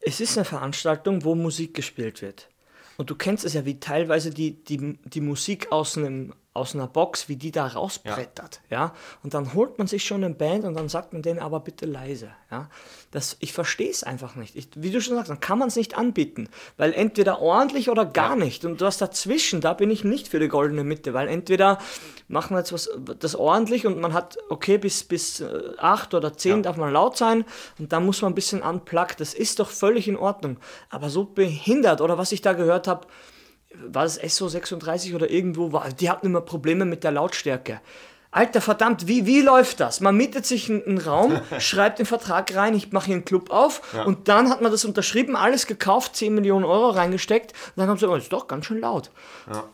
Es 0.00 0.20
ist 0.20 0.36
eine 0.36 0.44
Veranstaltung, 0.44 1.22
wo 1.22 1.36
Musik 1.36 1.74
gespielt 1.74 2.22
wird. 2.22 2.48
Und 3.00 3.08
du 3.08 3.14
kennst 3.14 3.46
es 3.46 3.54
ja, 3.54 3.64
wie 3.64 3.80
teilweise 3.80 4.28
die, 4.28 4.62
die, 4.62 4.98
die 5.04 5.22
Musik 5.22 5.72
aus, 5.72 5.96
einem, 5.96 6.34
aus 6.52 6.74
einer 6.74 6.88
Box, 6.88 7.28
wie 7.28 7.36
die 7.36 7.52
da 7.52 7.68
rausbrettert. 7.68 8.60
Ja. 8.70 8.92
Und 9.22 9.34
dann 9.34 9.54
holt 9.54 9.78
man 9.78 9.86
sich 9.86 10.04
schon 10.04 10.24
eine 10.24 10.34
Band 10.34 10.64
und 10.64 10.74
dann 10.74 10.88
sagt 10.88 11.12
man 11.12 11.22
denen 11.22 11.38
aber 11.38 11.60
bitte 11.60 11.86
leise. 11.86 12.32
Ja. 12.50 12.68
Das, 13.12 13.36
ich 13.38 13.52
verstehe 13.52 13.88
es 13.88 14.02
einfach 14.02 14.34
nicht. 14.34 14.56
Ich, 14.56 14.68
wie 14.74 14.90
du 14.90 15.00
schon 15.00 15.14
sagst, 15.14 15.30
dann 15.30 15.38
kann 15.38 15.60
man 15.60 15.68
es 15.68 15.76
nicht 15.76 15.96
anbieten. 15.96 16.48
Weil 16.76 16.92
entweder 16.92 17.40
ordentlich 17.40 17.88
oder 17.88 18.04
gar 18.04 18.34
nicht. 18.34 18.64
Und 18.64 18.80
du 18.80 18.86
hast 18.86 19.00
dazwischen, 19.00 19.60
da 19.60 19.74
bin 19.74 19.92
ich 19.92 20.02
nicht 20.02 20.26
für 20.26 20.40
die 20.40 20.48
goldene 20.48 20.82
Mitte. 20.82 21.14
Weil 21.14 21.28
entweder 21.28 21.78
machen 22.26 22.56
wir 22.56 22.58
jetzt 22.58 22.72
was 22.72 22.90
das 23.20 23.36
ordentlich 23.36 23.86
und 23.86 24.00
man 24.00 24.12
hat, 24.12 24.36
okay, 24.48 24.76
bis, 24.76 25.04
bis 25.04 25.38
äh, 25.40 25.72
acht 25.78 26.14
oder 26.14 26.36
zehn 26.36 26.56
Ja. 26.56 26.62
darf 26.62 26.76
man 26.76 26.92
laut 26.92 27.16
sein 27.16 27.44
und 27.78 27.92
dann 27.92 28.04
muss 28.04 28.22
man 28.22 28.32
ein 28.32 28.34
bisschen 28.34 28.60
unplugged. 28.62 29.20
Das 29.20 29.34
ist 29.34 29.60
doch 29.60 29.70
völlig 29.70 30.08
in 30.08 30.16
Ordnung. 30.16 30.58
Aber 30.88 31.10
so 31.10 31.24
behindert, 31.24 32.00
oder 32.00 32.18
was 32.18 32.32
ich 32.32 32.40
da 32.42 32.54
gehört 32.54 32.88
habe, 32.88 33.06
war 33.74 34.02
das 34.04 34.20
SO36 34.20 35.14
oder 35.14 35.30
irgendwo, 35.30 35.72
war, 35.72 35.90
die 35.92 36.10
hatten 36.10 36.26
immer 36.26 36.40
Probleme 36.40 36.84
mit 36.84 37.04
der 37.04 37.12
Lautstärke. 37.12 37.80
Alter, 38.32 38.60
verdammt, 38.60 39.08
wie, 39.08 39.26
wie 39.26 39.40
läuft 39.42 39.80
das? 39.80 40.00
Man 40.00 40.16
mietet 40.16 40.46
sich 40.46 40.70
einen, 40.70 40.84
einen 40.84 40.98
Raum, 40.98 41.40
schreibt 41.58 41.98
den 41.98 42.06
Vertrag 42.06 42.54
rein, 42.54 42.74
ich 42.74 42.92
mache 42.92 43.06
hier 43.06 43.16
einen 43.16 43.24
Club 43.24 43.50
auf 43.50 43.82
und 44.06 44.28
dann 44.28 44.48
hat 44.50 44.60
man 44.60 44.70
das 44.70 44.84
unterschrieben, 44.84 45.34
alles 45.34 45.66
gekauft, 45.66 46.14
10 46.14 46.32
Millionen 46.34 46.64
Euro 46.64 46.90
reingesteckt 46.90 47.52
und 47.52 47.72
dann 47.76 47.88
haben 47.88 47.96
sie 47.96 48.06
gesagt, 48.06 48.20
oh, 48.20 48.22
ist 48.22 48.32
doch 48.32 48.46
ganz 48.46 48.66
schön 48.66 48.80
laut. 48.80 49.10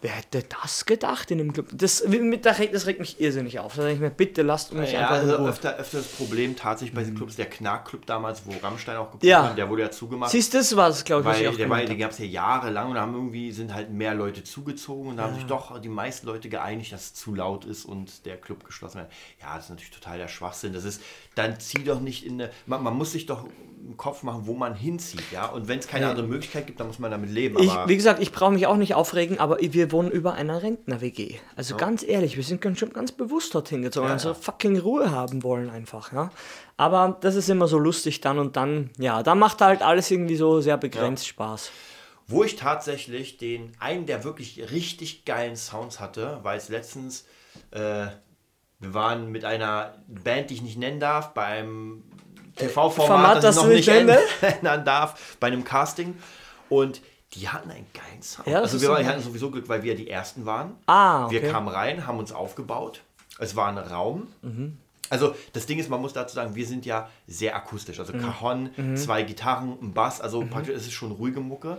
Wer 0.00 0.10
hätte 0.10 0.42
das 0.62 0.86
gedacht 0.86 1.30
in 1.30 1.38
dem 1.38 1.52
Club? 1.52 1.66
Das, 1.72 2.02
das, 2.02 2.58
regt, 2.86 3.00
mich 3.00 3.20
irrsinnig 3.20 3.58
auf. 3.58 3.74
Da 3.74 3.82
denke 3.82 3.94
ich 3.94 4.00
mir, 4.00 4.10
bitte 4.10 4.40
lasst 4.40 4.72
mich 4.72 4.92
Ja, 4.92 5.00
einfach 5.00 5.22
in 5.22 5.30
also 5.30 5.46
öfter, 5.46 5.76
öfter 5.76 5.98
das 5.98 6.06
Problem 6.08 6.56
tatsächlich 6.56 6.94
bei 6.94 7.02
diesen 7.02 7.16
Clubs, 7.16 7.36
der 7.36 7.46
Knark-Club 7.46 8.06
damals, 8.06 8.42
wo 8.46 8.52
Rammstein 8.62 8.96
auch 8.96 9.06
geprobt 9.06 9.24
Ja. 9.24 9.50
hat, 9.50 9.58
der 9.58 9.68
wurde 9.68 9.82
ja 9.82 9.90
zugemacht. 9.90 10.30
Siehst 10.30 10.54
du, 10.54 10.58
das 10.58 10.74
war 10.76 10.88
es, 10.88 11.04
glaube 11.04 11.22
ich, 11.22 11.26
was 11.26 11.36
ich 11.36 11.42
weil 11.44 11.52
auch 11.52 11.56
der 11.56 11.68
war, 11.68 11.84
den 11.84 11.98
gab 11.98 12.12
es 12.12 12.18
ja 12.18 12.24
jahrelang 12.24 12.88
und 12.88 12.94
da 12.94 13.02
haben 13.02 13.12
irgendwie 13.14 13.52
sind 13.52 13.74
halt 13.74 13.90
mehr 13.90 14.14
Leute 14.14 14.44
zugezogen 14.44 15.10
und 15.10 15.18
da 15.18 15.24
haben 15.24 15.34
sich 15.34 15.44
doch 15.44 15.78
die 15.78 15.90
meisten 15.90 16.26
Leute 16.26 16.48
geeinigt, 16.48 16.92
dass 16.92 17.02
es 17.02 17.14
zu 17.14 17.34
laut 17.34 17.66
ist 17.66 17.84
und 17.84 18.24
der 18.24 18.38
Club 18.46 18.64
geschlossen 18.64 18.98
wird. 18.98 19.10
Ja, 19.42 19.56
das 19.56 19.64
ist 19.64 19.70
natürlich 19.70 19.90
total 19.90 20.18
der 20.18 20.28
Schwachsinn. 20.28 20.72
Das 20.72 20.84
ist, 20.84 21.02
dann 21.34 21.58
zieh 21.60 21.84
doch 21.84 22.00
nicht 22.00 22.24
in 22.24 22.40
eine. 22.40 22.50
Man, 22.66 22.82
man 22.82 22.96
muss 22.96 23.12
sich 23.12 23.26
doch 23.26 23.46
im 23.86 23.96
Kopf 23.96 24.22
machen, 24.22 24.42
wo 24.46 24.54
man 24.54 24.74
hinzieht, 24.74 25.22
ja. 25.32 25.46
Und 25.46 25.68
wenn 25.68 25.78
es 25.78 25.86
keine 25.86 26.04
Ja. 26.06 26.10
andere 26.10 26.26
Möglichkeit 26.26 26.66
gibt, 26.66 26.80
dann 26.80 26.86
muss 26.86 26.98
man 26.98 27.10
damit 27.10 27.30
leben. 27.30 27.58
Ich, 27.62 27.70
wie 27.86 27.96
gesagt, 27.96 28.20
ich 28.22 28.32
brauche 28.32 28.52
mich 28.52 28.66
auch 28.66 28.76
nicht 28.76 28.94
aufregen, 28.94 29.38
aber 29.38 29.58
wir 29.60 29.92
wohnen 29.92 30.10
über 30.10 30.34
einer 30.34 30.62
Rentner-WG. 30.62 31.36
Also 31.56 31.76
ganz 31.76 32.02
ehrlich, 32.02 32.36
wir 32.36 32.42
sind 32.44 32.60
ganz, 32.60 32.78
schon 32.78 32.92
ganz 32.92 33.12
bewusst 33.12 33.54
dorthin 33.54 33.82
gezogen, 33.82 34.06
Ja, 34.06 34.12
also 34.14 34.28
ja. 34.30 34.34
fucking 34.34 34.78
Ruhe 34.78 35.10
haben 35.10 35.42
wollen 35.42 35.68
einfach, 35.70 36.12
ja. 36.12 36.30
Aber 36.76 37.16
das 37.20 37.34
ist 37.34 37.48
immer 37.50 37.68
so 37.68 37.78
lustig 37.78 38.20
dann 38.20 38.38
und 38.38 38.56
dann, 38.56 38.90
ja, 38.98 39.22
da 39.22 39.34
macht 39.34 39.60
halt 39.60 39.82
alles 39.82 40.10
irgendwie 40.10 40.36
so 40.36 40.60
sehr 40.60 40.76
begrenzt 40.78 41.26
Spaß. 41.26 41.70
Wo 42.28 42.42
ich 42.42 42.56
tatsächlich 42.56 43.38
den 43.38 43.72
einen 43.78 44.04
der 44.06 44.24
wirklich 44.24 44.70
richtig 44.72 45.24
geilen 45.24 45.54
Sounds 45.56 46.00
hatte, 46.00 46.40
war 46.42 46.56
es 46.56 46.68
letztens, 46.68 47.24
äh, 47.70 48.06
wir 48.78 48.94
waren 48.94 49.30
mit 49.30 49.44
einer 49.44 49.94
Band, 50.06 50.50
die 50.50 50.54
ich 50.54 50.62
nicht 50.62 50.78
nennen 50.78 51.00
darf, 51.00 51.32
beim 51.34 52.02
TV-Format, 52.56 52.94
Format, 52.94 53.36
das 53.36 53.42
das 53.42 53.56
ich 53.56 53.62
noch 53.62 53.68
du 53.68 53.74
nicht 53.74 53.88
nennen 54.62 54.84
darf, 54.84 55.36
bei 55.40 55.46
einem 55.48 55.64
Casting. 55.64 56.16
Und 56.68 57.00
die 57.32 57.48
hatten 57.48 57.70
einen 57.70 57.86
geilen 57.92 58.22
Sound. 58.22 58.46
Ja, 58.46 58.60
also 58.60 58.80
wir 58.80 58.88
so 58.88 58.96
hatten 58.96 59.22
sowieso 59.22 59.50
Glück, 59.50 59.68
weil 59.68 59.82
wir 59.82 59.94
die 59.94 60.08
Ersten 60.08 60.46
waren. 60.46 60.76
Ah, 60.86 61.26
okay. 61.26 61.42
Wir 61.42 61.50
kamen 61.50 61.68
rein, 61.68 62.06
haben 62.06 62.18
uns 62.18 62.32
aufgebaut. 62.32 63.02
Es 63.38 63.56
war 63.56 63.68
ein 63.68 63.78
Raum. 63.78 64.28
Mhm. 64.42 64.78
Also 65.10 65.34
das 65.52 65.66
Ding 65.66 65.78
ist, 65.78 65.88
man 65.88 66.00
muss 66.00 66.12
dazu 66.12 66.34
sagen, 66.34 66.54
wir 66.54 66.66
sind 66.66 66.84
ja 66.84 67.08
sehr 67.26 67.54
akustisch. 67.54 67.98
Mhm. 67.98 68.04
Also 68.04 68.12
Cajon, 68.14 68.96
zwei 68.96 69.22
Gitarren, 69.22 69.76
ein 69.80 69.92
Bass. 69.92 70.20
Also 70.20 70.44
praktisch 70.46 70.74
ist 70.74 70.86
es 70.86 70.92
schon 70.92 71.12
ruhige 71.12 71.40
Mucke. 71.40 71.78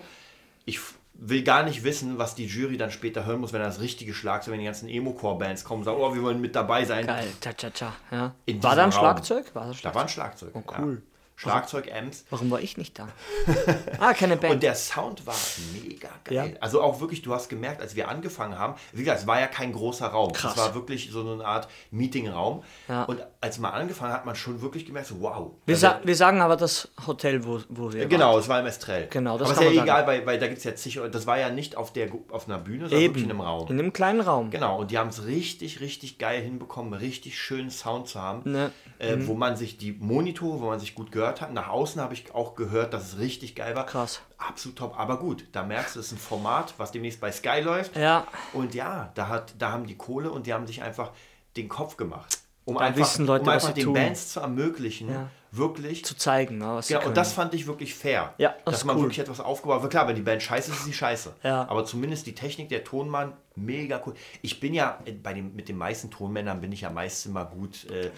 Ich 0.65 0.79
will 1.19 1.43
gar 1.43 1.63
nicht 1.63 1.83
wissen, 1.83 2.17
was 2.17 2.35
die 2.35 2.45
Jury 2.45 2.77
dann 2.77 2.91
später 2.91 3.25
hören 3.25 3.41
muss, 3.41 3.53
wenn 3.53 3.61
das 3.61 3.79
richtige 3.81 4.13
Schlagzeug, 4.13 4.53
wenn 4.53 4.59
die 4.59 4.65
ganzen 4.65 4.87
Emo-Core-Bands 4.87 5.63
kommen 5.63 5.81
und 5.81 5.85
sagen, 5.85 5.97
oh, 5.99 6.13
wir 6.13 6.21
wollen 6.21 6.39
mit 6.39 6.55
dabei 6.55 6.85
sein. 6.85 7.05
Geil, 7.05 7.27
cha 7.41 7.53
cha 7.53 7.69
cha. 7.71 7.93
Ja. 8.11 8.35
War 8.61 8.75
da 8.75 8.83
ein. 8.85 8.91
Schlagzeug? 8.91 9.53
War 9.53 9.63
da 9.63 9.71
ein 9.71 9.77
Da 9.81 9.95
war 9.95 10.03
ein 10.03 10.09
Schlagzeug. 10.09 10.51
Oh, 10.53 10.63
cool. 10.79 11.01
Ja. 11.01 11.16
Schlagzeug, 11.39 11.91
Amps. 11.93 12.25
Warum 12.31 12.49
war 12.49 12.59
ich 12.59 12.77
nicht 12.77 12.97
da? 12.97 13.07
ah, 13.99 14.13
keine 14.13 14.37
Band. 14.37 14.55
Und 14.55 14.63
der 14.63 14.73
Sound 14.73 15.25
war 15.27 15.35
mega 15.71 16.09
geil. 16.23 16.53
Ja. 16.55 16.59
Also 16.61 16.81
auch 16.81 16.99
wirklich, 16.99 17.21
du 17.21 17.31
hast 17.33 17.47
gemerkt, 17.47 17.79
als 17.79 17.95
wir 17.95 18.09
angefangen 18.09 18.57
haben, 18.57 18.73
wie 18.91 19.03
gesagt, 19.03 19.21
es 19.21 19.27
war 19.27 19.39
ja 19.39 19.45
kein 19.45 19.71
großer 19.71 20.07
Raum. 20.07 20.31
Krass. 20.33 20.53
Es 20.53 20.57
war 20.57 20.73
wirklich 20.73 21.11
so 21.11 21.21
eine 21.21 21.45
Art 21.45 21.67
Meetingraum. 21.91 22.63
Ja. 22.87 23.03
Und 23.03 23.23
als 23.39 23.59
man 23.59 23.71
angefangen 23.71 24.11
hat, 24.13 24.19
hat 24.21 24.25
man 24.25 24.35
schon 24.35 24.63
wirklich 24.63 24.87
gemerkt, 24.87 25.13
wow. 25.19 25.51
wir, 25.67 25.75
Also, 25.75 25.87
sa 25.87 26.01
wir 26.03 26.15
sagen 26.15 26.41
aber 26.41 26.55
das 26.55 26.89
Hotel, 27.05 27.45
wo, 27.45 27.59
wo 27.69 27.93
wir 27.93 28.07
Genau, 28.07 28.39
es 28.39 28.49
war 28.49 28.59
im 28.59 28.65
Estrell. 28.65 29.07
Genau, 29.11 29.37
das 29.37 29.51
Aber 29.51 29.61
ist 29.67 29.73
ja 29.75 29.83
egal, 29.83 30.07
weil, 30.07 30.25
weil 30.25 30.39
da 30.39 30.47
gibt 30.47 30.57
es 30.57 30.63
ja 30.63 30.75
zig, 30.75 30.99
das 31.11 31.27
war 31.27 31.37
ja 31.37 31.51
nicht 31.51 31.77
auf, 31.77 31.93
der, 31.93 32.09
auf 32.31 32.47
einer 32.47 32.57
Bühne, 32.57 32.85
sondern 32.89 32.99
Eben. 33.01 33.13
wirklich 33.13 33.25
in 33.25 33.29
einem 33.31 33.41
Raum. 33.41 33.67
In 33.69 33.77
einem 33.77 33.93
kleinen 33.93 34.21
Raum. 34.21 34.49
Genau, 34.49 34.79
und 34.79 34.89
die 34.89 34.97
haben 34.97 35.09
es 35.09 35.25
richtig, 35.27 35.81
richtig 35.81 36.17
geil 36.17 36.41
hinbekommen, 36.41 36.93
richtig 36.95 37.37
schönen 37.39 37.69
Sound 37.69 38.07
zu 38.07 38.19
haben, 38.19 38.51
Ne. 38.51 38.71
äh, 38.97 39.15
wo 39.19 39.35
man 39.35 39.55
sich 39.55 39.77
die 39.77 39.91
Monitore, 39.91 40.61
wo 40.61 40.65
man 40.69 40.79
sich 40.79 40.95
gut 40.95 41.11
gehört 41.11 41.26
gehört 41.27 41.41
hatten. 41.41 41.53
Nach 41.53 41.69
außen 41.69 42.01
habe 42.01 42.13
ich 42.13 42.33
auch 42.33 42.55
gehört, 42.55 42.93
dass 42.93 43.13
es 43.13 43.17
richtig 43.19 43.55
geil 43.55 43.75
war. 43.75 43.85
Krass. 43.85 44.21
Absolut 44.37 44.77
top. 44.77 44.99
Aber 44.99 45.17
gut, 45.19 45.45
da 45.51 45.63
merkst 45.63 45.95
du, 45.95 45.99
es 45.99 46.07
ist 46.07 46.11
ein 46.13 46.17
Format, 46.17 46.73
was 46.77 46.91
demnächst 46.91 47.19
bei 47.21 47.31
Sky 47.31 47.59
läuft. 47.61 47.95
Ja. 47.95 48.25
Und 48.53 48.73
ja, 48.73 49.11
da, 49.15 49.27
hat, 49.27 49.53
da 49.57 49.71
haben 49.71 49.85
die 49.87 49.97
Kohle 49.97 50.31
und 50.31 50.47
die 50.47 50.53
haben 50.53 50.67
sich 50.67 50.81
einfach 50.81 51.11
den 51.55 51.69
Kopf 51.69 51.97
gemacht. 51.97 52.39
Um 52.65 52.75
Da 52.75 52.81
einfach, 52.81 52.99
wissen 52.99 53.25
Leute, 53.25 53.43
um 53.43 53.49
einfach 53.49 53.71
den 53.73 53.85
tun. 53.85 53.93
Bands 53.93 54.33
zu 54.33 54.41
ermöglichen, 54.41 55.09
Ja. 55.09 55.29
wirklich 55.51 56.03
Zu 56.03 56.17
zeigen, 56.17 56.57
ne, 56.57 56.65
was 56.75 56.89
ja, 56.89 56.97
können. 56.97 57.09
und 57.11 57.17
das 57.17 57.31
fand 57.31 57.53
ich 57.53 57.65
wirklich 57.65 57.95
fair. 57.95 58.33
Ja, 58.37 58.55
das 58.65 58.73
dass 58.73 58.83
man 58.83 58.97
cool. 58.97 59.03
wirklich 59.03 59.19
etwas 59.19 59.39
aufgebaut 59.39 59.81
hat. 59.81 59.89
Klar, 59.89 60.05
wenn 60.09 60.17
die 60.17 60.21
Band 60.21 60.43
scheiße 60.43 60.71
ist, 60.71 60.79
ist 60.79 60.83
sie 60.85 60.91
scheiße. 60.93 61.33
Ja. 61.43 61.65
Aber 61.69 61.85
zumindest 61.85 62.27
die 62.27 62.35
Technik 62.35 62.67
der 62.67 62.83
Tonmann, 62.83 63.31
mega 63.55 64.01
cool. 64.05 64.15
Ich 64.41 64.59
bin 64.59 64.73
ja, 64.73 64.99
äh, 65.05 65.13
bei 65.13 65.31
dem, 65.33 65.55
mit 65.55 65.69
den 65.69 65.77
meisten 65.77 66.11
Tonmännern 66.11 66.59
bin 66.59 66.73
ich 66.73 66.81
ja 66.81 66.89
meist 66.89 67.25
immer 67.25 67.45
gut, 67.45 67.89
äh, 67.89 68.11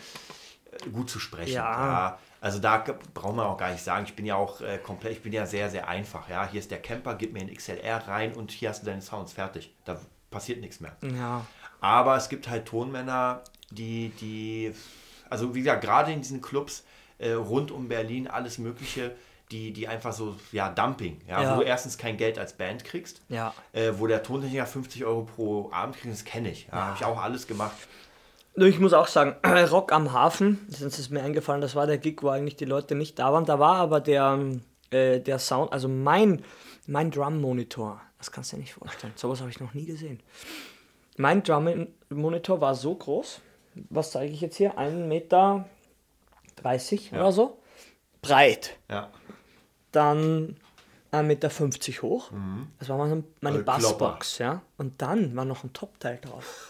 gut 0.94 1.10
zu 1.10 1.20
sprechen. 1.20 1.54
Ja. 1.54 2.20
Also 2.42 2.60
da 2.60 2.84
braucht 3.14 3.36
man 3.36 3.46
auch 3.46 3.58
gar 3.58 3.72
nicht 3.72 3.84
sagen, 3.84 4.06
ich 4.06 4.16
bin 4.16 4.26
ja 4.26 4.36
auch 4.36 4.62
äh, 4.62 4.78
komplett, 4.78 5.14
ich 5.14 5.22
bin 5.22 5.34
ja 5.34 5.46
sehr, 5.46 5.70
sehr 5.70 5.88
einfach. 5.88 6.30
Ja, 6.30 6.48
hier 6.50 6.60
ist 6.60 6.72
der 6.72 6.82
Camper, 6.82 7.16
gib 7.16 7.34
mir 7.34 7.42
ein 7.42 7.54
XLR 7.54 8.08
rein 8.08 8.34
und 8.34 8.52
hier 8.52 8.70
hast 8.70 8.82
du 8.84 8.86
deine 8.86 9.02
Sounds 9.02 9.34
fertig. 9.34 9.74
Da 9.86 10.00
passiert 10.32 10.62
nichts 10.62 10.80
mehr. 10.80 10.96
ja. 11.02 11.46
Aber 11.82 12.18
es 12.18 12.28
gibt 12.28 12.50
halt 12.50 12.66
Tonmänner, 12.66 13.42
die, 13.72 14.10
die, 14.20 14.74
also 15.30 15.56
wie 15.56 15.60
gesagt, 15.60 15.82
gerade 15.82 16.12
in 16.12 16.20
diesen 16.22 16.42
Clubs 16.42 16.84
äh, 17.20 17.32
rund 17.32 17.72
um 17.72 17.88
Berlin, 17.88 18.28
alles 18.28 18.58
Mögliche, 18.58 19.16
die, 19.50 19.72
die 19.72 19.88
einfach 19.88 20.12
so, 20.12 20.36
ja, 20.52 20.70
Dumping, 20.70 21.22
ja, 21.26 21.42
Ja. 21.42 21.56
wo 21.56 21.62
du 21.62 21.66
erstens 21.66 21.98
kein 21.98 22.18
Geld 22.18 22.38
als 22.38 22.52
Band 22.58 22.84
kriegst, 22.84 23.22
Ja. 23.30 23.54
äh, 23.72 23.94
wo 23.96 24.08
der 24.08 24.24
Tontechniker 24.24 24.66
50 24.66 25.06
Euro 25.06 25.24
pro 25.24 25.72
Abend 25.72 25.96
kriegt, 25.98 26.14
das 26.14 26.26
kenne 26.26 26.52
ich. 26.52 26.68
Ja, 26.68 26.74
Habe 26.74 26.96
ich 27.00 27.06
auch 27.06 27.22
alles 27.22 27.48
gemacht. 27.48 27.76
Ich 28.62 28.80
muss 28.80 28.94
auch 28.94 29.08
sagen, 29.08 29.36
Rock 29.72 29.92
am 29.92 30.12
Hafen, 30.14 30.66
das 30.70 30.82
ist 30.82 31.10
mir 31.10 31.22
eingefallen, 31.24 31.62
das 31.62 31.76
war 31.76 31.88
der 31.88 31.98
Gig, 31.98 32.22
wo 32.22 32.30
eigentlich 32.30 32.56
die 32.56 32.66
Leute 32.66 32.96
nicht 32.96 33.18
da 33.20 33.32
waren. 33.32 33.46
Da 33.46 33.60
war 33.60 33.76
aber 33.76 34.00
der, 34.02 34.40
äh, 34.92 35.20
der 35.20 35.40
Sound, 35.40 35.72
also 35.72 35.88
mein, 35.88 36.44
mein 36.88 37.12
Drum-Monitor, 37.12 38.02
das 38.18 38.32
kannst 38.32 38.52
du 38.52 38.58
dir 38.58 38.62
nicht 38.62 38.74
vorstellen. 38.74 39.14
Sowas 39.16 39.40
habe 39.42 39.50
ich 39.50 39.60
noch 39.60 39.74
nie 39.74 39.86
gesehen. 39.86 40.20
Mein 41.18 41.44
Drum-Monitor 41.44 42.62
war 42.62 42.76
so 42.76 42.96
groß, 42.96 43.42
was 43.90 44.12
zeige 44.12 44.34
ich 44.34 44.42
jetzt 44.42 44.58
hier? 44.58 44.78
1,30 44.78 44.92
Meter 45.08 45.66
oder 47.14 47.32
so, 47.32 47.60
breit. 48.22 48.78
Ja. 48.90 49.10
Dann 49.92 50.58
1,50 51.12 51.24
Meter 51.24 51.50
hoch. 52.02 52.32
Das 52.80 52.90
war 52.90 52.98
meine, 52.98 53.24
meine 53.42 53.60
Mhm. 53.60 53.70
Also. 53.70 53.88
Bassbox, 53.90 54.38
ja. 54.40 54.62
Und 54.78 55.02
dann 55.02 55.36
war 55.36 55.46
noch 55.46 55.64
ein 55.64 55.74
Top-Teil 55.74 56.20
drauf. 56.22 56.69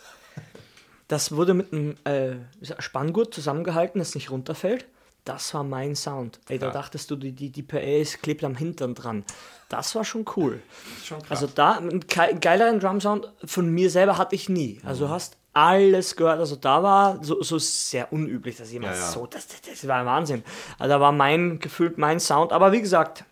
Das 1.09 1.33
wurde 1.35 1.53
mit 1.53 1.73
einem 1.73 1.95
äh, 2.05 2.35
Spanngurt 2.79 3.33
zusammengehalten, 3.33 3.99
das 3.99 4.15
nicht 4.15 4.31
runterfällt. 4.31 4.85
Das 5.25 5.53
war 5.53 5.63
mein 5.63 5.95
Sound. 5.95 6.39
Ey, 6.47 6.57
da 6.57 6.69
dachtest 6.71 7.11
du, 7.11 7.15
die, 7.17 7.33
die, 7.33 7.49
die 7.49 7.61
PA 7.61 7.77
ist 7.77 8.21
klebt 8.23 8.43
am 8.43 8.55
Hintern 8.55 8.95
dran. 8.95 9.25
Das 9.67 9.93
war 9.95 10.05
schon 10.05 10.25
cool. 10.37 10.61
Schon. 11.03 11.19
Also 11.27 11.45
da, 11.47 11.73
einen 11.73 11.99
ge- 11.99 12.35
geileren 12.39 12.79
Drum-Sound 12.79 13.31
von 13.43 13.69
mir 13.69 13.89
selber 13.89 14.17
hatte 14.17 14.33
ich 14.35 14.47
nie. 14.49 14.79
Also 14.85 15.05
du 15.07 15.11
hast 15.11 15.35
alles 15.53 16.15
gehört. 16.15 16.39
Also 16.39 16.55
da 16.55 16.81
war 16.81 17.23
so, 17.23 17.43
so 17.43 17.57
sehr 17.59 18.11
unüblich, 18.13 18.55
dass 18.57 18.71
jemand 18.71 18.95
Ja, 18.95 19.01
ja. 19.01 19.07
so, 19.11 19.25
das, 19.27 19.47
das, 19.47 19.61
das 19.61 19.87
war 19.87 20.05
Wahnsinn. 20.05 20.43
Also 20.79 20.89
da 20.93 20.99
war 21.01 21.11
mein, 21.11 21.59
gefühlt 21.59 21.97
mein 21.97 22.19
Sound. 22.19 22.53
Aber 22.53 22.71
wie 22.71 22.81
gesagt, 22.81 23.25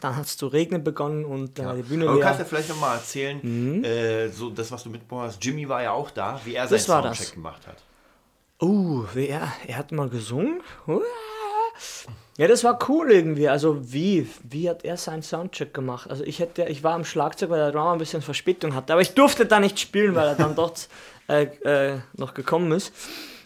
dann 0.00 0.16
hat 0.16 0.26
es 0.26 0.36
zu 0.36 0.46
regnen 0.46 0.84
begonnen 0.84 1.24
und 1.24 1.58
dann 1.58 1.66
war 1.66 1.74
die 1.74 1.82
Bühne 1.82 2.06
Aber 2.06 2.16
du 2.16 2.20
kannst 2.20 2.38
ja 2.38 2.44
vielleicht 2.44 2.68
nochmal 2.68 2.96
erzählen, 2.96 3.84
äh, 3.84 4.28
so 4.28 4.50
das, 4.50 4.70
was 4.70 4.84
du 4.84 4.90
mitbekommen 4.90 5.22
hast. 5.22 5.44
Jimmy 5.44 5.68
war 5.68 5.82
ja 5.82 5.92
auch 5.92 6.10
da, 6.10 6.40
wie 6.44 6.54
er 6.54 6.68
seinen 6.68 6.78
Soundcheck 6.78 7.18
das. 7.18 7.32
gemacht 7.32 7.66
hat. 7.66 7.76
Uh, 8.62 9.04
wie 9.14 9.28
er, 9.28 9.52
er 9.66 9.78
hat 9.78 9.90
mal 9.90 10.08
gesungen. 10.08 10.62
Ja, 12.36 12.46
das 12.46 12.62
war 12.62 12.78
cool 12.88 13.10
irgendwie. 13.10 13.48
Also 13.48 13.92
wie, 13.92 14.28
wie 14.44 14.68
hat 14.68 14.84
er 14.84 14.96
seinen 14.96 15.22
Soundcheck 15.22 15.74
gemacht? 15.74 16.08
Also 16.10 16.24
ich 16.24 16.38
hätte, 16.38 16.64
ich 16.64 16.82
war 16.82 16.94
am 16.94 17.04
Schlagzeug, 17.04 17.50
weil 17.50 17.58
der 17.58 17.72
Drummer 17.72 17.92
ein 17.92 17.98
bisschen 17.98 18.22
Verspätung 18.22 18.74
hatte, 18.74 18.92
aber 18.92 19.02
ich 19.02 19.14
durfte 19.14 19.46
da 19.46 19.60
nicht 19.60 19.80
spielen, 19.80 20.14
weil 20.14 20.28
er 20.28 20.34
dann 20.34 20.54
dort 20.56 20.88
äh, 21.28 21.44
äh, 21.44 22.00
noch 22.16 22.34
gekommen 22.34 22.72
ist. 22.72 22.92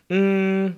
Mm, 0.09 0.70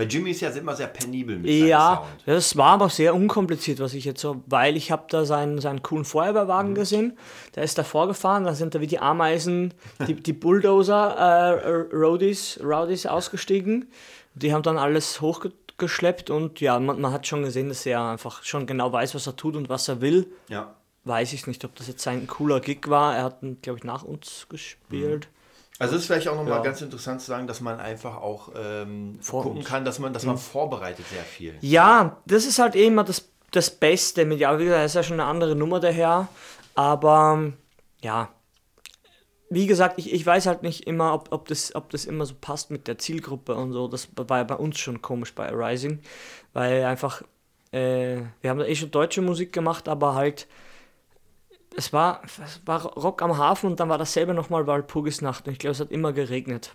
Weil 0.00 0.10
Jimmy 0.10 0.30
ist 0.30 0.40
ja 0.40 0.48
immer 0.50 0.74
sehr 0.74 0.86
penibel 0.86 1.38
mit 1.38 1.50
seinem 1.50 1.66
Ja, 1.68 1.96
Sound. 1.96 2.08
das 2.26 2.56
war 2.56 2.72
aber 2.72 2.88
sehr 2.88 3.14
unkompliziert, 3.14 3.80
was 3.80 3.92
ich 3.94 4.04
jetzt 4.06 4.20
so, 4.20 4.42
weil 4.46 4.76
ich 4.76 4.90
habe 4.90 5.04
da 5.08 5.24
seinen, 5.26 5.60
seinen 5.60 5.82
coolen 5.82 6.04
Feuerwehrwagen 6.06 6.74
gesehen, 6.74 7.18
der 7.54 7.64
ist 7.64 7.76
da 7.76 7.84
vorgefahren, 7.84 8.44
da 8.44 8.54
sind 8.54 8.74
da 8.74 8.80
wie 8.80 8.86
die 8.86 8.98
Ameisen, 8.98 9.74
die, 10.06 10.14
die 10.14 10.32
Bulldozer, 10.32 11.16
äh, 11.16 11.94
Roadies, 11.94 12.58
Rowdies 12.62 13.04
ausgestiegen, 13.06 13.90
die 14.34 14.54
haben 14.54 14.62
dann 14.62 14.78
alles 14.78 15.20
hochgeschleppt 15.20 16.30
und 16.30 16.60
ja, 16.60 16.78
man, 16.80 17.00
man 17.00 17.12
hat 17.12 17.26
schon 17.26 17.42
gesehen, 17.42 17.68
dass 17.68 17.84
er 17.84 18.02
einfach 18.02 18.42
schon 18.42 18.66
genau 18.66 18.92
weiß, 18.92 19.14
was 19.14 19.26
er 19.26 19.36
tut 19.36 19.54
und 19.56 19.68
was 19.68 19.88
er 19.88 20.00
will. 20.00 20.26
Ja. 20.48 20.74
Weiß 21.04 21.32
ich 21.32 21.46
nicht, 21.46 21.64
ob 21.64 21.74
das 21.76 21.88
jetzt 21.88 22.02
sein 22.02 22.26
cooler 22.26 22.60
Gig 22.60 22.88
war, 22.88 23.16
er 23.16 23.24
hat, 23.24 23.40
glaube 23.62 23.78
ich, 23.78 23.84
nach 23.84 24.02
uns 24.02 24.46
gespielt. 24.48 25.28
Also 25.80 25.96
es 25.96 26.02
ist 26.02 26.06
vielleicht 26.08 26.28
auch 26.28 26.36
nochmal 26.36 26.58
Ja. 26.58 26.62
ganz 26.62 26.82
interessant 26.82 27.22
zu 27.22 27.28
sagen, 27.28 27.46
dass 27.46 27.62
man 27.62 27.80
einfach 27.80 28.16
auch 28.18 28.50
ähm, 28.54 29.18
gucken 29.28 29.64
kann, 29.64 29.84
dass 29.84 29.98
man, 29.98 30.12
dass 30.12 30.24
man 30.26 30.36
vorbereitet 30.36 31.06
sehr 31.08 31.22
viel. 31.22 31.54
Ja, 31.62 32.18
das 32.26 32.44
ist 32.44 32.58
halt 32.58 32.76
immer 32.76 33.02
das, 33.02 33.30
das 33.50 33.70
Beste 33.70 34.26
mit, 34.26 34.38
ja, 34.40 34.58
wie 34.58 34.64
gesagt, 34.66 34.84
ist 34.84 34.94
ja 34.94 35.02
schon 35.02 35.18
eine 35.18 35.28
andere 35.28 35.56
Nummer 35.56 35.80
daher, 35.80 36.28
aber 36.74 37.52
ja, 38.02 38.28
wie 39.48 39.66
gesagt, 39.66 39.98
ich, 39.98 40.12
ich 40.12 40.24
weiß 40.24 40.46
halt 40.46 40.62
nicht 40.62 40.86
immer, 40.86 41.14
ob, 41.14 41.32
ob, 41.32 41.48
das, 41.48 41.74
ob 41.74 41.88
das 41.88 42.04
immer 42.04 42.26
so 42.26 42.34
passt 42.38 42.70
mit 42.70 42.86
der 42.86 42.98
Zielgruppe 42.98 43.54
und 43.54 43.72
so, 43.72 43.88
das 43.88 44.08
war 44.14 44.36
ja 44.36 44.44
bei 44.44 44.56
uns 44.56 44.78
schon 44.78 45.00
komisch 45.00 45.34
bei 45.34 45.48
Arising, 45.50 46.00
weil 46.52 46.84
einfach, 46.84 47.22
äh, 47.72 48.18
wir 48.42 48.50
haben 48.50 48.58
da 48.58 48.66
eh 48.66 48.76
schon 48.76 48.90
deutsche 48.90 49.22
Musik 49.22 49.54
gemacht, 49.54 49.88
aber 49.88 50.14
halt, 50.14 50.46
es 51.76 51.92
war, 51.92 52.22
es 52.44 52.60
war 52.66 52.84
Rock 52.84 53.22
am 53.22 53.36
Hafen 53.38 53.66
und 53.70 53.80
dann 53.80 53.88
war 53.88 53.98
dasselbe 53.98 54.34
nochmal 54.34 54.66
Walpurgisnacht 54.66 55.46
und 55.46 55.52
ich 55.52 55.58
glaube, 55.58 55.72
es 55.72 55.80
hat 55.80 55.90
immer 55.90 56.12
geregnet. 56.12 56.74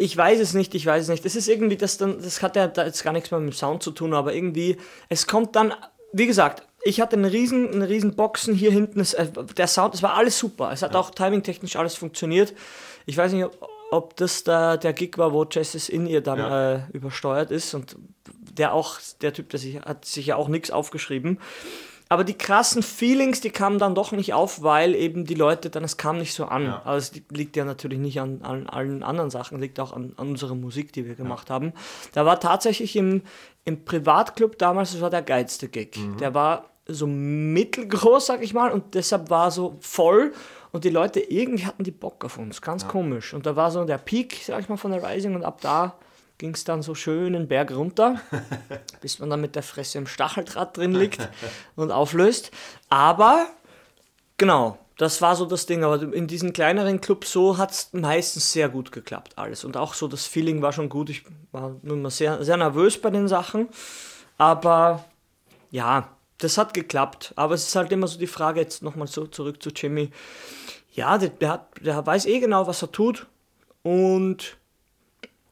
Ich 0.00 0.16
weiß 0.16 0.38
es 0.38 0.54
nicht, 0.54 0.74
ich 0.74 0.86
weiß 0.86 1.02
es 1.04 1.08
nicht. 1.08 1.26
Es 1.26 1.34
ist 1.34 1.48
irgendwie, 1.48 1.76
das, 1.76 1.98
dann, 1.98 2.22
das 2.22 2.40
hat 2.42 2.54
ja 2.54 2.68
da 2.68 2.84
jetzt 2.84 3.02
gar 3.02 3.12
nichts 3.12 3.30
mehr 3.30 3.40
mit 3.40 3.52
dem 3.52 3.56
Sound 3.56 3.82
zu 3.82 3.90
tun, 3.90 4.14
aber 4.14 4.32
irgendwie, 4.32 4.76
es 5.08 5.26
kommt 5.26 5.56
dann, 5.56 5.74
wie 6.12 6.26
gesagt, 6.26 6.62
ich 6.84 7.00
hatte 7.00 7.16
eine 7.16 7.32
riesen, 7.32 7.72
eine 7.74 7.88
riesen 7.88 8.14
Boxen 8.14 8.54
hier 8.54 8.70
hinten, 8.70 9.00
es, 9.00 9.14
äh, 9.14 9.26
der 9.56 9.66
Sound, 9.66 9.94
es 9.94 10.02
war 10.02 10.14
alles 10.14 10.38
super. 10.38 10.70
Es 10.72 10.82
hat 10.82 10.94
auch 10.94 11.10
timingtechnisch 11.10 11.74
alles 11.74 11.96
funktioniert. 11.96 12.54
Ich 13.06 13.16
weiß 13.16 13.32
nicht, 13.32 13.44
ob, 13.44 13.68
ob 13.90 14.16
das 14.16 14.44
da 14.44 14.76
der 14.76 14.92
Gig 14.92 15.18
war, 15.18 15.32
wo 15.32 15.44
Jessis 15.44 15.88
in 15.88 16.06
ihr 16.06 16.20
dann 16.20 16.38
Ja. 16.38 16.74
äh, 16.74 16.80
übersteuert 16.92 17.50
ist 17.50 17.74
und 17.74 17.96
der 18.52 18.72
auch, 18.72 18.98
der 19.20 19.32
Typ, 19.32 19.50
der 19.50 19.58
sich, 19.58 19.80
hat 19.80 20.04
sich 20.04 20.26
ja 20.26 20.36
auch 20.36 20.48
nichts 20.48 20.70
aufgeschrieben. 20.70 21.38
Aber 22.10 22.24
die 22.24 22.38
krassen 22.38 22.82
Feelings, 22.82 23.42
die 23.42 23.50
kamen 23.50 23.78
dann 23.78 23.94
doch 23.94 24.12
nicht 24.12 24.32
auf, 24.32 24.62
weil 24.62 24.94
eben 24.94 25.26
die 25.26 25.34
Leute 25.34 25.68
dann, 25.68 25.84
es 25.84 25.98
kam 25.98 26.16
nicht 26.16 26.32
so 26.32 26.46
an. 26.46 26.64
Ja. 26.64 26.82
Aber 26.86 26.96
es 26.96 27.12
li- 27.12 27.22
liegt 27.30 27.54
ja 27.54 27.66
natürlich 27.66 27.98
nicht 27.98 28.18
an, 28.18 28.40
an 28.40 28.66
allen 28.66 29.02
anderen 29.02 29.28
Sachen, 29.28 29.60
liegt 29.60 29.78
auch 29.78 29.92
an, 29.92 30.14
an 30.16 30.30
unserer 30.30 30.54
Musik, 30.54 30.90
die 30.94 31.06
wir 31.06 31.16
gemacht 31.16 31.50
haben. 31.50 31.74
Da 32.14 32.24
war 32.24 32.40
tatsächlich 32.40 32.96
im, 32.96 33.20
im 33.66 33.84
Privatclub 33.84 34.56
damals, 34.56 34.92
das 34.92 35.02
war 35.02 35.10
der 35.10 35.20
geilste 35.20 35.68
Gig. 35.68 35.98
Der 36.18 36.32
war 36.32 36.70
so 36.86 37.06
mittelgroß, 37.06 38.24
sag 38.24 38.42
ich 38.42 38.54
mal, 38.54 38.70
und 38.72 38.94
deshalb 38.94 39.28
war 39.28 39.50
so 39.50 39.76
voll. 39.80 40.32
Und 40.72 40.84
die 40.84 40.90
Leute 40.90 41.20
irgendwie 41.20 41.66
hatten 41.66 41.84
die 41.84 41.90
Bock 41.90 42.24
auf 42.24 42.38
uns, 42.38 42.62
ganz 42.62 42.88
komisch. 42.88 43.34
Und 43.34 43.44
da 43.44 43.54
war 43.54 43.70
so 43.70 43.84
der 43.84 43.98
Peak, 43.98 44.40
sag 44.46 44.60
ich 44.60 44.70
mal, 44.70 44.78
von 44.78 44.92
der 44.92 45.02
Rising 45.02 45.34
und 45.34 45.44
ab 45.44 45.60
da 45.60 45.98
ging 46.38 46.54
es 46.54 46.64
dann 46.64 46.82
so 46.82 46.94
schön 46.94 47.32
den 47.32 47.48
Berg 47.48 47.72
runter, 47.72 48.20
bis 49.00 49.18
man 49.18 49.30
dann 49.30 49.40
mit 49.40 49.56
der 49.56 49.62
Fresse 49.62 49.98
im 49.98 50.06
Stacheldraht 50.06 50.76
drin 50.76 50.94
liegt 50.94 51.28
und 51.76 51.90
auflöst. 51.90 52.50
Aber 52.88 53.46
genau, 54.36 54.78
das 54.98 55.20
war 55.20 55.36
so 55.36 55.46
das 55.46 55.66
Ding. 55.66 55.84
Aber 55.84 56.00
in 56.12 56.26
diesen 56.26 56.52
kleineren 56.52 57.00
Clubs 57.00 57.32
so 57.32 57.58
hat 57.58 57.72
es 57.72 57.92
meistens 57.92 58.52
sehr 58.52 58.68
gut 58.68 58.92
geklappt, 58.92 59.36
alles. 59.36 59.64
Und 59.64 59.76
auch 59.76 59.94
so 59.94 60.08
das 60.08 60.26
Feeling 60.26 60.62
war 60.62 60.72
schon 60.72 60.88
gut. 60.88 61.10
Ich 61.10 61.24
war 61.52 61.76
nur 61.82 61.96
immer 61.96 62.10
sehr, 62.10 62.44
sehr 62.44 62.56
nervös 62.56 63.00
bei 63.00 63.10
den 63.10 63.28
Sachen. 63.28 63.68
Aber 64.38 65.04
ja, 65.70 66.08
das 66.38 66.56
hat 66.56 66.72
geklappt. 66.72 67.32
Aber 67.36 67.54
es 67.54 67.66
ist 67.66 67.76
halt 67.76 67.92
immer 67.92 68.06
so 68.06 68.18
die 68.18 68.26
Frage, 68.26 68.60
jetzt 68.60 68.82
nochmal 68.82 69.08
so 69.08 69.26
zurück 69.26 69.62
zu 69.62 69.70
Jimmy. 69.70 70.10
Ja, 70.92 71.18
der, 71.18 71.30
der, 71.30 71.50
hat, 71.50 71.68
der 71.80 72.04
weiß 72.04 72.26
eh 72.26 72.40
genau, 72.40 72.66
was 72.66 72.82
er 72.82 72.92
tut. 72.92 73.26
Und 73.82 74.56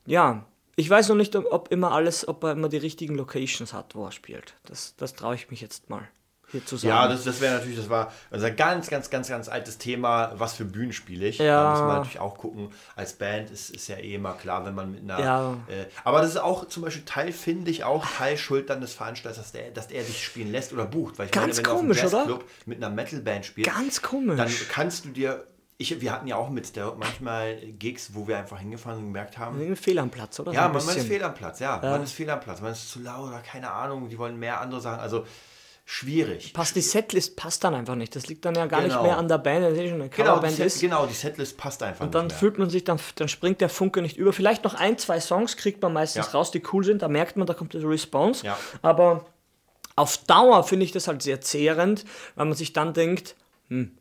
ja, 0.06 0.44
ich 0.76 0.88
weiß 0.88 1.08
noch 1.08 1.16
nicht, 1.16 1.34
ob, 1.34 1.72
immer 1.72 1.92
alles, 1.92 2.28
ob 2.28 2.44
er 2.44 2.52
immer 2.52 2.68
die 2.68 2.76
richtigen 2.76 3.16
Locations 3.16 3.72
hat, 3.72 3.94
wo 3.94 4.04
er 4.04 4.12
spielt. 4.12 4.54
Das, 4.64 4.94
das 4.96 5.14
traue 5.14 5.34
ich 5.34 5.50
mich 5.50 5.62
jetzt 5.62 5.88
mal 5.88 6.06
hier 6.50 6.64
zu 6.64 6.76
sagen. 6.76 6.88
Ja, 6.88 7.08
das, 7.08 7.24
das 7.24 7.40
wäre 7.40 7.54
natürlich, 7.54 7.78
das 7.78 7.88
war 7.88 8.12
unser 8.30 8.50
ganz, 8.50 8.88
ganz, 8.88 9.10
ganz, 9.10 9.28
ganz 9.28 9.48
altes 9.48 9.78
Thema, 9.78 10.32
was 10.36 10.54
für 10.54 10.64
Bühnen 10.64 10.92
spiele 10.92 11.26
ich. 11.26 11.38
Ja. 11.38 11.62
Da 11.62 11.70
muss 11.70 11.78
man 11.80 11.88
natürlich 11.96 12.20
auch 12.20 12.36
gucken. 12.36 12.68
Als 12.94 13.14
Band 13.14 13.50
ist, 13.50 13.70
ist 13.70 13.88
ja 13.88 13.96
eh 13.96 14.14
immer 14.14 14.34
klar, 14.34 14.64
wenn 14.64 14.74
man 14.74 14.92
mit 14.92 15.02
einer. 15.02 15.18
Ja. 15.18 15.52
Äh, 15.68 15.86
aber 16.04 16.20
das 16.20 16.30
ist 16.30 16.36
auch 16.36 16.68
zum 16.68 16.82
Beispiel 16.82 17.04
Teil, 17.04 17.32
finde 17.32 17.70
ich, 17.70 17.84
auch 17.84 18.06
Teil 18.06 18.36
Schuld 18.36 18.70
dann 18.70 18.80
des 18.80 18.94
Veranstalters, 18.94 19.42
dass, 19.42 19.52
der, 19.52 19.70
dass 19.70 19.86
er 19.90 20.04
dich 20.04 20.24
spielen 20.24 20.52
lässt 20.52 20.72
oder 20.72 20.84
bucht. 20.84 21.18
Weil 21.18 21.26
ich 21.26 21.32
Ganz 21.32 21.56
meine, 21.56 21.68
wenn 21.68 21.74
komisch, 21.74 22.00
du 22.00 22.06
auf 22.06 22.14
einem 22.14 22.22
oder? 22.22 22.32
Jazzclub 22.34 22.50
mit 22.66 22.84
einer 22.84 22.94
Metalband 22.94 23.46
spielst, 23.46 23.70
Ganz 23.70 24.02
komisch. 24.02 24.36
dann 24.36 24.52
kannst 24.70 25.04
du 25.04 25.08
dir 25.08 25.46
ich, 25.78 26.00
wir 26.00 26.12
hatten 26.12 26.26
ja 26.26 26.36
auch 26.36 26.48
mit 26.48 26.74
der 26.76 26.94
manchmal 26.96 27.56
Gigs, 27.56 28.10
wo 28.14 28.26
wir 28.26 28.38
einfach 28.38 28.58
hingefahren 28.58 28.98
und 29.00 29.04
gemerkt 29.06 29.36
haben, 29.38 29.76
Fehl 29.76 29.98
am 29.98 30.10
Platz, 30.10 30.40
oder? 30.40 30.50
So 30.52 30.56
ja, 30.56 30.66
ein 30.66 30.72
man, 30.72 30.84
man 30.84 30.96
ist 30.96 31.06
fehl 31.06 31.22
am 31.22 31.34
Platz, 31.34 31.60
ja, 31.60 31.78
man 31.82 32.02
ist 32.02 32.12
fehl 32.12 32.30
am 32.30 32.40
Platz, 32.40 32.60
man 32.60 32.72
ist 32.72 32.90
zu 32.90 33.00
laut 33.00 33.28
oder 33.28 33.40
keine 33.40 33.70
Ahnung, 33.70 34.08
die 34.08 34.18
wollen 34.18 34.38
mehr 34.38 34.60
andere 34.60 34.80
Sachen, 34.80 35.00
also 35.00 35.24
schwierig. 35.88 36.52
Passt 36.52 36.74
die 36.74 36.80
Setlist 36.80 37.36
passt 37.36 37.62
dann 37.62 37.74
einfach 37.74 37.94
nicht. 37.94 38.16
Das 38.16 38.26
liegt 38.26 38.44
dann 38.44 38.54
ja 38.56 38.66
gar 38.66 38.82
Genau. 38.82 38.94
nicht 38.94 39.02
mehr 39.04 39.16
an 39.18 39.28
der 39.28 39.38
Band, 39.38 39.64
wenn 39.66 39.72
es 39.76 39.88
schon 39.90 40.00
eine 40.00 40.08
Genau, 40.10 40.10
die, 40.10 40.22
Coverband 40.24 40.56
Set, 40.56 40.66
ist. 40.66 40.80
genau, 40.80 41.06
die 41.06 41.14
Setlist 41.14 41.56
passt 41.56 41.80
einfach 41.82 42.04
Und 42.04 42.14
dann 42.14 42.28
fühlt 42.28 42.58
man 42.58 42.68
sich, 42.70 42.82
dann, 42.82 42.98
dann 43.14 43.28
springt 43.28 43.60
der 43.60 43.68
Funke 43.68 44.02
nicht 44.02 44.16
über. 44.16 44.32
Vielleicht 44.32 44.64
noch 44.64 44.74
ein, 44.74 44.98
zwei 44.98 45.20
Songs 45.20 45.56
kriegt 45.56 45.80
man 45.82 45.92
meistens 45.92 46.26
Ja. 46.26 46.32
raus, 46.32 46.50
die 46.50 46.60
cool 46.72 46.82
sind. 46.84 47.02
Da 47.02 47.08
merkt 47.08 47.36
man, 47.36 47.46
da 47.46 47.54
kommt 47.54 47.72
der 47.74 47.88
Response. 47.88 48.44
Ja. 48.44 48.58
Aber 48.82 49.26
auf 49.94 50.18
Dauer 50.24 50.64
finde 50.64 50.84
ich 50.84 50.90
das 50.92 51.06
halt 51.06 51.22
sehr 51.22 51.40
zehrend, 51.40 52.04
weil 52.34 52.46
man 52.46 52.56
sich 52.56 52.72
dann 52.72 52.92
denkt, 52.92 53.36
hm, 53.68 53.96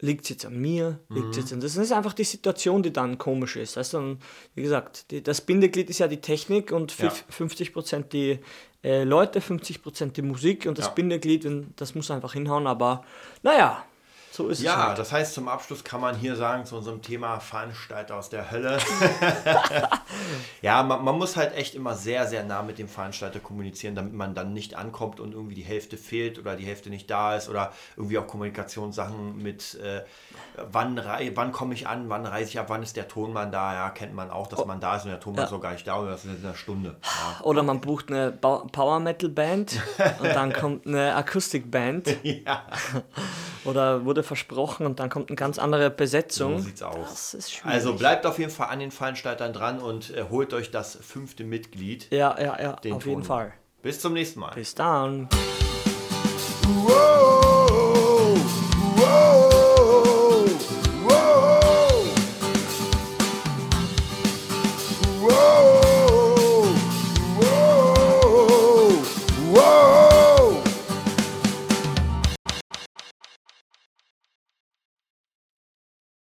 liegt 0.00 0.24
es 0.24 0.30
jetzt 0.30 0.46
an 0.46 0.58
mir? 0.58 0.98
Liegt 1.08 1.28
Mhm. 1.28 1.32
jetzt 1.32 1.52
an 1.52 1.60
das? 1.60 1.74
Das 1.74 1.84
ist 1.84 1.92
einfach 1.92 2.12
die 2.14 2.24
Situation, 2.24 2.82
die 2.82 2.92
dann 2.92 3.18
komisch 3.18 3.56
ist. 3.56 3.76
Und 3.94 4.18
wie 4.54 4.62
gesagt, 4.62 5.10
die, 5.10 5.22
das 5.22 5.40
Bindeglied 5.40 5.88
ist 5.90 5.98
ja 6.00 6.08
die 6.08 6.20
Technik 6.20 6.72
und 6.72 6.96
Ja. 6.98 7.12
50% 7.30 8.12
die 8.12 8.38
äh, 8.82 9.04
Leute, 9.04 9.40
50% 9.40 10.12
die 10.16 10.22
Musik 10.22 10.64
und 10.66 10.78
das 10.78 10.86
Ja. 10.86 10.92
Bindeglied, 10.92 11.46
das 11.76 11.94
muss 11.94 12.10
einfach 12.10 12.32
hinhauen. 12.32 12.66
Aber 12.66 13.04
naja, 13.42 13.84
so 14.32 14.48
ist 14.48 14.58
es 14.58 14.64
Ja, 14.64 14.88
halt. 14.88 14.98
das 14.98 15.12
heißt, 15.12 15.34
zum 15.34 15.48
Abschluss 15.48 15.82
kann 15.84 16.00
man 16.00 16.14
hier 16.16 16.36
sagen, 16.36 16.64
zu 16.64 16.76
unserem 16.76 17.02
Thema 17.02 17.40
Veranstalter 17.40 18.16
aus 18.16 18.28
der 18.30 18.50
Hölle. 18.50 18.78
ja, 20.62 20.82
man, 20.82 21.04
man 21.04 21.16
muss 21.18 21.36
halt 21.36 21.54
echt 21.56 21.74
immer 21.74 21.94
sehr, 21.94 22.26
sehr 22.26 22.44
nah 22.44 22.62
mit 22.62 22.78
dem 22.78 22.88
Veranstalter 22.88 23.40
kommunizieren, 23.40 23.94
damit 23.94 24.12
man 24.12 24.34
dann 24.34 24.52
nicht 24.52 24.76
ankommt 24.76 25.20
und 25.20 25.32
irgendwie 25.32 25.54
die 25.54 25.62
Hälfte 25.62 25.96
fehlt 25.96 26.38
oder 26.38 26.56
die 26.56 26.64
Hälfte 26.66 26.90
nicht 26.90 27.10
da 27.10 27.36
ist 27.36 27.48
oder 27.48 27.72
irgendwie 27.96 28.18
auch 28.18 28.26
Kommunikationssachen 28.26 29.42
mit, 29.42 29.74
äh, 29.80 30.02
wann, 30.70 31.00
wann 31.34 31.52
komme 31.52 31.74
ich 31.74 31.86
an, 31.88 32.08
wann 32.08 32.26
reise 32.26 32.50
ich 32.50 32.58
ab, 32.58 32.66
wann 32.68 32.82
ist 32.82 32.96
der 32.96 33.08
Tonmann 33.08 33.50
da, 33.52 33.74
ja, 33.74 33.90
kennt 33.90 34.14
man 34.14 34.30
auch, 34.30 34.46
dass 34.46 34.64
man 34.64 34.80
da 34.80 34.96
ist 34.96 35.04
und 35.04 35.10
der 35.10 35.20
Tonmann 35.20 35.40
Ja. 35.42 35.46
ist 35.46 35.52
auch 35.52 35.60
gar 35.60 35.72
nicht 35.72 35.86
da 35.86 35.98
oder 36.00 36.12
das 36.12 36.24
ist 36.24 36.38
in 36.38 36.44
einer 36.44 36.54
Stunde. 36.54 36.96
Ja. 37.02 37.44
Oder 37.44 37.62
man 37.62 37.80
bucht 37.80 38.08
eine 38.10 38.30
Power 38.32 39.00
Metal 39.00 39.28
Band 39.30 39.80
und 40.20 40.28
dann 40.34 40.52
kommt 40.52 40.86
eine 40.86 41.14
Akustikband. 41.16 42.08
ja, 42.22 42.62
Oder 43.64 44.04
wurde 44.04 44.22
versprochen 44.22 44.86
und 44.86 45.00
dann 45.00 45.10
kommt 45.10 45.28
eine 45.28 45.36
ganz 45.36 45.58
andere 45.58 45.90
so 45.90 45.96
Besetzung. 45.96 46.60
sieht's 46.60 46.82
aus. 46.82 47.08
Das 47.08 47.34
ist 47.34 47.52
schwierig. 47.52 47.74
Also 47.74 47.94
bleibt 47.94 48.24
auf 48.24 48.38
jeden 48.38 48.50
Fall 48.50 48.68
an 48.68 48.78
den 48.80 48.90
Veranstaltern 48.90 49.52
dran 49.52 49.80
und 49.80 50.16
äh, 50.16 50.24
holt 50.30 50.54
euch 50.54 50.70
das 50.70 50.96
fünfte 50.96 51.44
Mitglied. 51.44 52.06
Ja, 52.10 52.40
ja, 52.40 52.60
ja, 52.60 52.72
den 52.76 52.94
auf 52.94 53.04
jeden 53.04 53.20
Ton. 53.20 53.24
Fall. 53.24 53.52
Bis 53.82 54.00
zum 54.00 54.14
nächsten 54.14 54.40
Mal. 54.40 54.52
Bis 54.54 54.74
dann. 54.74 55.28
Whoa. 56.64 57.49